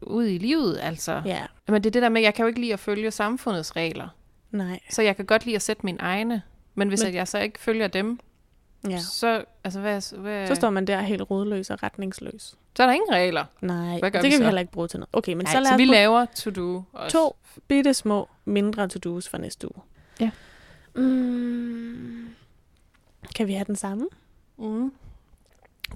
ud 0.07 0.25
i 0.25 0.37
livet, 0.37 0.79
altså. 0.81 1.21
Ja, 1.25 1.41
Men 1.67 1.75
det 1.83 1.85
er 1.89 1.91
det 1.91 2.01
der 2.01 2.09
med, 2.09 2.21
jeg 2.21 2.33
kan 2.33 2.43
jo 2.43 2.47
ikke 2.47 2.59
lide 2.61 2.73
at 2.73 2.79
følge 2.79 3.11
samfundets 3.11 3.75
regler, 3.75 4.07
nej. 4.51 4.79
så 4.89 5.01
jeg 5.01 5.15
kan 5.15 5.25
godt 5.25 5.45
lide 5.45 5.55
at 5.55 5.61
sætte 5.61 5.85
mine 5.85 5.99
egne, 6.01 6.41
men 6.75 6.87
hvis 6.87 7.03
Men- 7.03 7.13
jeg 7.13 7.27
så 7.27 7.37
ikke 7.39 7.59
følger 7.59 7.87
dem, 7.87 8.19
Ja. 8.89 8.99
så, 8.99 9.43
altså, 9.63 9.79
hvad, 9.79 10.17
hvad, 10.17 10.47
Så 10.47 10.55
står 10.55 10.69
man 10.69 10.87
der 10.87 11.01
helt 11.01 11.21
rodløs 11.31 11.69
og 11.69 11.83
retningsløs. 11.83 12.55
så 12.75 12.83
er 12.83 12.87
der 12.87 12.93
ingen 12.93 13.11
regler. 13.11 13.45
Nej, 13.61 13.93
det 13.93 14.03
vi 14.03 14.09
kan 14.09 14.23
vi 14.23 14.31
så? 14.31 14.43
heller 14.43 14.61
ikke 14.61 14.71
bruge 14.73 14.87
til 14.87 14.99
noget. 14.99 15.09
Okay, 15.13 15.33
men 15.33 15.45
Nej, 15.45 15.53
så 15.53 15.59
lad 15.59 15.65
så 15.67 15.73
os 15.73 15.77
vi 15.77 15.85
laver 15.85 16.25
to-do 16.35 16.81
også. 16.93 17.17
to 17.17 17.35
bitte 17.67 17.93
små 17.93 18.29
mindre 18.45 18.87
to-dos 18.87 19.29
for 19.29 19.37
næste 19.37 19.67
uge. 19.75 19.81
Ja. 20.19 20.29
Mm, 20.95 22.27
kan 23.35 23.47
vi 23.47 23.53
have 23.53 23.65
den 23.65 23.75
samme? 23.75 24.07
Mm. 24.57 24.91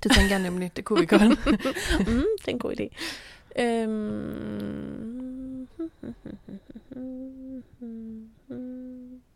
Det 0.04 0.12
tænker 0.12 0.30
jeg 0.36 0.40
nemlig, 0.40 0.72
det 0.76 0.86
kunne 0.86 1.00
vi 1.00 1.06
godt. 1.06 1.22
mm, 2.08 2.24
det 2.40 2.48
er 2.48 2.52
en 2.52 2.60
god 2.60 2.74
idé. 2.80 2.88
Øhm... 3.60 5.18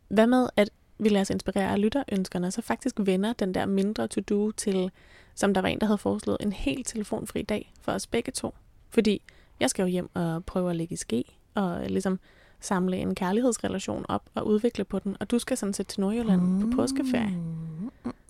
Hvad 0.08 0.28
med, 0.28 0.48
at 0.56 0.70
vi 1.00 1.10
lader 1.10 1.22
os 1.22 1.30
inspirere 1.30 1.72
af 1.72 1.82
lytterønskerne, 1.82 2.52
så 2.52 2.62
faktisk 2.62 2.96
vender 3.00 3.34
den 3.34 3.54
der 3.54 3.66
mindre 3.66 4.08
to-do 4.08 4.52
til, 4.52 4.92
som 5.36 5.54
der 5.54 5.62
var 5.62 5.70
en, 5.70 5.80
der 5.80 5.86
havde 5.86 5.98
foreslået, 5.98 6.38
en 6.40 6.52
helt 6.52 6.88
telefonfri 6.88 7.42
dag 7.42 7.74
for 7.82 7.92
os 7.92 8.08
begge 8.08 8.32
to. 8.32 8.54
Fordi 8.90 9.22
jeg 9.60 9.70
skal 9.70 9.84
jo 9.84 9.88
hjem 9.88 10.10
og 10.14 10.46
prøve 10.46 10.70
at 10.70 10.76
lægge 10.76 10.94
i 10.94 10.98
ske, 10.98 11.24
og 11.56 11.86
ligesom 11.88 12.20
samle 12.60 12.98
en 12.98 13.16
kærlighedsrelation 13.16 14.06
op 14.10 14.24
og 14.36 14.48
udvikle 14.48 14.84
på 14.84 15.00
den. 15.00 15.18
Og 15.20 15.32
du 15.32 15.40
skal 15.40 15.58
sådan 15.58 15.74
set 15.74 15.88
til 15.88 16.02
Nordjylland 16.02 16.42
mm. 16.42 16.60
på 16.60 16.76
påskeferie. 16.76 17.38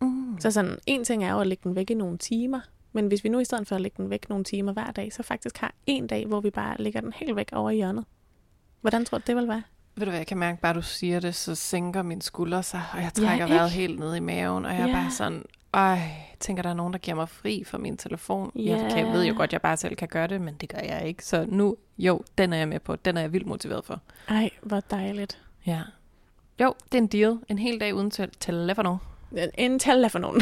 Mm. 0.01 0.37
Så 0.39 0.51
sådan, 0.51 0.77
en 0.85 1.03
ting 1.03 1.23
er 1.23 1.31
jo 1.31 1.39
at 1.39 1.47
lægge 1.47 1.61
den 1.63 1.75
væk 1.75 1.89
i 1.89 1.93
nogle 1.93 2.17
timer, 2.17 2.59
men 2.93 3.07
hvis 3.07 3.23
vi 3.23 3.29
nu 3.29 3.39
i 3.39 3.45
stedet 3.45 3.67
for 3.67 3.75
at 3.75 3.81
lægge 3.81 3.95
den 3.97 4.09
væk 4.09 4.29
nogle 4.29 4.43
timer 4.43 4.73
hver 4.73 4.91
dag, 4.91 5.13
så 5.13 5.23
faktisk 5.23 5.57
har 5.57 5.73
en 5.87 6.07
dag, 6.07 6.25
hvor 6.25 6.39
vi 6.41 6.49
bare 6.49 6.75
lægger 6.79 7.01
den 7.01 7.13
helt 7.15 7.35
væk 7.35 7.49
over 7.53 7.69
i 7.69 7.75
hjørnet. 7.75 8.05
Hvordan 8.81 9.05
tror 9.05 9.17
du, 9.17 9.23
det 9.27 9.35
vil 9.35 9.47
være? 9.47 9.63
Ved 9.95 10.05
du 10.05 10.09
hvad, 10.11 10.19
jeg 10.19 10.27
kan 10.27 10.37
mærke, 10.37 10.61
bare 10.61 10.73
du 10.73 10.81
siger 10.81 11.19
det, 11.19 11.35
så 11.35 11.55
sænker 11.55 12.01
mine 12.01 12.21
skuldre 12.21 12.63
sig, 12.63 12.81
og 12.93 12.97
jeg 13.01 13.11
Ja, 13.17 13.25
trækker 13.25 13.45
ikke? 13.45 13.55
vejret 13.55 13.71
helt 13.71 13.99
ned 13.99 14.15
i 14.15 14.19
maven, 14.19 14.65
og 14.65 14.71
jeg 14.73 14.81
er 14.81 14.87
Ja. 14.87 14.93
bare 14.93 15.11
sådan, 15.11 15.43
ej, 15.73 15.99
tænker, 16.39 16.63
der 16.63 16.69
er 16.69 16.73
nogen, 16.73 16.93
der 16.93 16.99
giver 16.99 17.15
mig 17.15 17.29
fri 17.29 17.63
fra 17.63 17.77
min 17.77 17.97
telefon. 17.97 18.51
Jeg, 18.55 18.63
Ja. 18.63 18.89
kan, 18.89 19.05
jeg 19.05 19.13
ved 19.13 19.25
jo 19.25 19.33
godt, 19.37 19.53
jeg 19.53 19.61
bare 19.61 19.77
selv 19.77 19.95
kan 19.95 20.07
gøre 20.07 20.27
det, 20.27 20.41
men 20.41 20.53
det 20.53 20.69
gør 20.69 20.79
jeg 20.79 21.07
ikke. 21.07 21.25
Så 21.25 21.45
nu, 21.49 21.75
jo, 21.97 22.21
den 22.37 22.53
er 22.53 22.57
jeg 22.57 22.67
med 22.67 22.79
på. 22.79 22.95
Den 22.95 23.17
er 23.17 23.21
jeg 23.21 23.33
vildt 23.33 23.47
motiveret 23.47 23.85
for. 23.85 24.01
Ej, 24.27 24.49
hvor 24.61 24.79
dejligt. 24.79 25.39
Ja. 25.65 25.81
Jo, 26.61 26.73
det 26.91 26.97
er 26.97 27.01
en 27.01 27.07
deal. 27.07 27.39
En 27.47 27.57
hel 27.59 27.79
dag 27.79 27.95
uden 27.95 28.11
til 28.11 28.29
telefon. 28.39 28.97
En 29.57 29.79
telefon. 29.79 30.41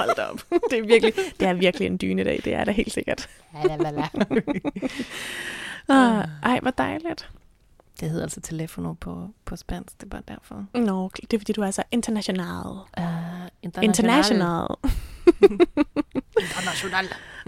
Hold 0.00 0.16
da 0.16 0.22
op. 0.22 0.40
Det 0.70 0.78
er, 0.78 0.86
virkelig, 0.86 1.14
det 1.40 1.48
er 1.48 1.52
virkelig 1.52 1.86
en 1.86 1.96
dynedag, 1.96 2.40
det 2.44 2.54
er 2.54 2.64
da 2.64 2.70
helt 2.70 2.92
sikkert. 2.92 3.28
Ah, 5.88 6.28
ej, 6.42 6.58
hvor 6.62 6.70
dejligt. 6.70 7.30
Det 8.00 8.10
hedder 8.10 8.22
altså 8.22 8.40
telefono 8.40 8.92
på, 8.92 9.28
på 9.44 9.56
spansk, 9.56 10.00
det 10.00 10.02
er 10.06 10.08
bare 10.08 10.22
derfor. 10.28 10.66
Nå, 10.74 11.10
det 11.16 11.32
er 11.32 11.38
fordi, 11.38 11.52
du 11.52 11.62
er 11.62 11.70
så 11.70 11.82
international. 11.90 12.66
Uh, 12.98 13.04
International. 13.62 13.84
International. 13.84 14.66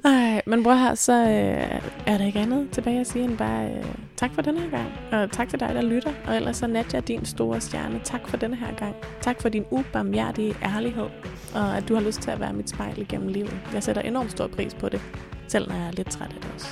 Ej, 0.05 0.43
men 0.47 0.63
bror 0.63 0.75
her, 0.75 0.95
så 0.95 1.13
øh, 1.13 1.81
er 2.07 2.19
der 2.19 2.25
ikke 2.25 2.39
andet 2.39 2.71
tilbage 2.71 3.01
at 3.01 3.07
sige 3.07 3.25
end 3.25 3.39
bare 3.39 3.71
øh, 3.71 3.85
tak 4.17 4.31
for 4.35 4.43
denne 4.43 4.61
her 4.61 4.71
gang. 4.71 4.89
Og 5.13 5.31
tak 5.33 5.49
til 5.49 5.61
dig, 5.61 5.69
der 5.75 5.83
lytter. 5.83 6.13
Og 6.27 6.37
ellers 6.37 6.57
så 6.57 6.67
Nadja, 6.67 7.01
din 7.01 7.25
store 7.25 7.61
stjerne. 7.61 8.01
Tak 8.05 8.29
for 8.29 8.37
denne 8.37 8.57
her 8.57 8.75
gang. 8.77 8.95
Tak 9.21 9.43
for 9.43 9.49
din 9.49 9.65
ubarmhjertige 9.71 10.55
ærlighed. 10.65 11.07
Og 11.55 11.77
at 11.77 11.89
du 11.89 11.95
har 11.95 12.03
lyst 12.03 12.21
til 12.21 12.31
at 12.31 12.41
være 12.41 12.53
mit 12.53 12.71
spejl 12.71 13.01
igennem 13.01 13.29
livet. 13.29 13.61
Jeg 13.75 13.83
sætter 13.83 14.03
enormt 14.03 14.31
stor 14.31 14.47
pris 14.47 14.75
på 14.75 14.89
det. 14.89 15.01
Selv 15.49 15.69
når 15.69 15.77
jeg 15.77 15.87
er 15.87 15.93
lidt 15.93 16.11
træt 16.11 16.33
af 16.35 16.41
det 16.41 16.51
også. 16.55 16.69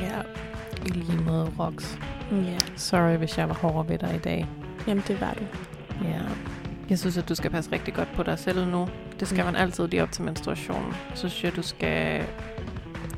Ja, 0.00 0.20
i 0.86 0.88
lige 0.88 1.18
måde, 1.22 1.52
Rox. 1.58 1.96
Ja, 2.32 2.58
Sorry, 2.76 3.16
hvis 3.16 3.38
jeg 3.38 3.48
var 3.48 3.54
hårdere 3.54 3.88
ved 3.88 3.98
dig 3.98 4.14
i 4.14 4.18
dag. 4.18 4.46
jamen 4.86 5.04
det 5.08 5.20
var 5.20 5.34
du. 5.34 5.44
Ja. 6.04 6.20
Jeg 6.90 6.98
synes, 6.98 7.16
at 7.18 7.28
du 7.28 7.34
skal 7.34 7.50
passe 7.50 7.72
rigtig 7.72 7.94
godt 7.94 8.08
på 8.14 8.22
dig 8.22 8.38
selv 8.38 8.66
nu. 8.66 8.88
Det 9.20 9.28
skal 9.28 9.38
Ja. 9.38 9.44
man 9.44 9.56
altid 9.56 9.88
lige 9.88 10.02
op 10.02 10.12
til 10.12 10.24
menstruationen. 10.24 10.94
Så 11.14 11.28
synes 11.28 11.44
jeg, 11.44 11.56
du 11.56 11.62
skal 11.62 12.24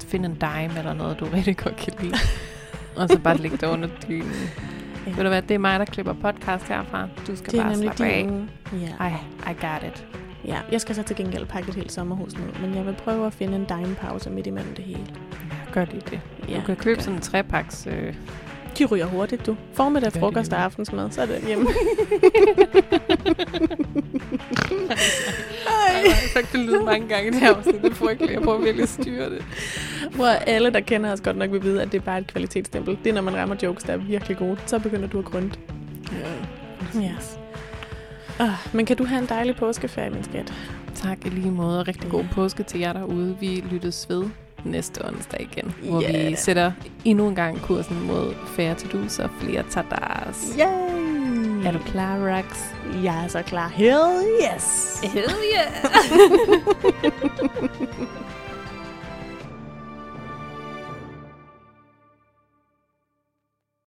finde 0.06 0.26
en 0.28 0.34
dime 0.34 0.78
eller 0.78 0.92
noget, 0.92 1.20
du 1.20 1.24
rigtig 1.24 1.56
godt 1.56 1.76
kan 1.76 1.92
lide. 2.00 2.14
og 2.96 3.08
så 3.08 3.18
bare 3.18 3.36
ligge 3.36 3.56
dig 3.56 3.68
under 3.68 3.88
dynen. 4.08 4.32
Ja. 5.06 5.10
Ved 5.12 5.22
du 5.22 5.28
hvad, 5.28 5.42
det 5.42 5.54
er 5.54 5.58
mig, 5.58 5.78
der 5.78 5.84
klipper 5.84 6.12
podcast 6.12 6.68
herfra. 6.68 7.08
Du 7.26 7.36
skal 7.36 7.52
Det 7.52 7.60
er 7.60 7.64
bare 7.64 7.76
slappe 7.76 8.04
af. 8.06 8.22
din 8.24 8.30
uge. 8.34 8.48
Ja. 8.72 9.06
I, 9.08 9.12
I 9.50 9.54
got 9.60 9.82
it. 9.94 10.06
ja, 10.44 10.58
jeg 10.72 10.80
skal 10.80 10.94
så 10.94 11.02
til 11.02 11.16
gengæld 11.16 11.46
pakke 11.46 11.68
et 11.68 11.74
helt 11.74 11.92
sommerhus 11.92 12.34
ned. 12.34 12.66
Men 12.66 12.74
jeg 12.74 12.86
vil 12.86 12.94
prøve 13.04 13.26
at 13.26 13.32
finde 13.34 13.56
en 13.56 13.64
dime-pause 13.64 14.30
midt 14.30 14.46
imellem 14.46 14.74
det 14.74 14.84
hele. 14.84 15.06
Ja, 15.50 15.72
gør 15.72 15.84
lige 15.84 16.02
det. 16.10 16.20
Ja, 16.48 16.56
du 16.56 16.60
kan 16.60 16.76
købe 16.76 17.00
sådan 17.02 17.14
en 17.14 17.20
trepaks... 17.22 17.86
Øh, 17.90 18.14
De 18.78 18.84
ryger 18.84 19.06
hurtigt, 19.06 19.46
du. 19.46 19.56
Formiddag, 19.74 20.12
frokost 20.12 20.52
og 20.52 20.64
aftensmad, 20.64 21.10
så 21.10 21.22
er 21.22 21.26
det 21.26 21.42
hjemme. 21.46 21.66
Ej, 25.66 26.02
jeg 26.04 26.14
har 26.14 26.28
sagt 26.32 26.52
det 26.52 26.60
lyde 26.60 26.84
mange 26.84 27.08
gange 27.08 27.28
i 27.28 27.30
det 27.30 27.40
her 27.40 27.54
afsnit. 27.54 27.82
Det 27.82 27.90
er 27.90 27.94
frygteligt. 27.94 28.32
Jeg 28.32 28.42
prøver 28.42 28.58
virkelig 28.58 28.82
at 28.82 28.88
styre 28.88 29.30
det. 29.30 29.44
Hvor 30.14 30.26
alle, 30.26 30.70
der 30.70 30.80
kender 30.80 31.12
os 31.12 31.20
godt 31.20 31.36
nok, 31.36 31.52
vil 31.52 31.62
vide, 31.62 31.82
at 31.82 31.92
det 31.92 31.98
er 31.98 32.02
bare 32.02 32.18
et 32.18 32.26
kvalitetsstempel. 32.26 32.98
Det 33.04 33.10
er, 33.10 33.14
når 33.14 33.22
man 33.22 33.36
rammer 33.36 33.56
jokes, 33.62 33.84
der 33.84 33.92
er 33.92 33.96
virkelig 33.96 34.36
gode. 34.36 34.56
Så 34.66 34.78
begynder 34.78 35.08
du 35.08 35.18
at 35.18 35.24
grønte. 35.24 35.58
Ja. 36.94 37.00
Ja. 37.00 37.14
Ah, 38.38 38.50
men 38.72 38.86
kan 38.86 38.96
du 38.96 39.04
have 39.04 39.20
en 39.22 39.28
dejlig 39.28 39.56
påskeferie, 39.56 40.10
min 40.10 40.24
skat? 40.24 40.54
Tak 40.94 41.26
i 41.26 41.28
lige 41.28 41.50
måde, 41.50 41.80
og 41.80 41.88
rigtig 41.88 42.10
god 42.10 42.24
påske 42.32 42.62
til 42.62 42.80
jer 42.80 42.92
derude. 42.92 43.36
Vi 43.40 43.64
lyttes 43.70 44.08
ved 44.08 44.24
næste 44.64 45.04
onsdag 45.04 45.40
igen, 45.52 45.74
hvor 45.82 46.02
Yeah. 46.02 46.30
vi 46.30 46.36
sætter 46.36 46.72
endnu 47.04 47.28
en 47.28 47.34
gang 47.34 47.62
kursen 47.62 48.02
mod 48.06 48.34
færre 48.56 48.74
to 48.74 48.88
do's 48.98 49.22
og 49.22 49.30
flere 49.40 49.62
tadas. 49.70 50.52
Yay! 50.58 51.64
Er 51.66 51.72
du 51.72 51.78
klar, 51.78 52.16
Rax? 52.18 52.44
Jeg 53.04 53.24
er 53.24 53.28
så 53.28 53.42
klar. 53.42 53.68
Hell 53.68 54.24
yes! 54.54 55.00
Hell 55.14 55.30
yeah! 55.54 55.72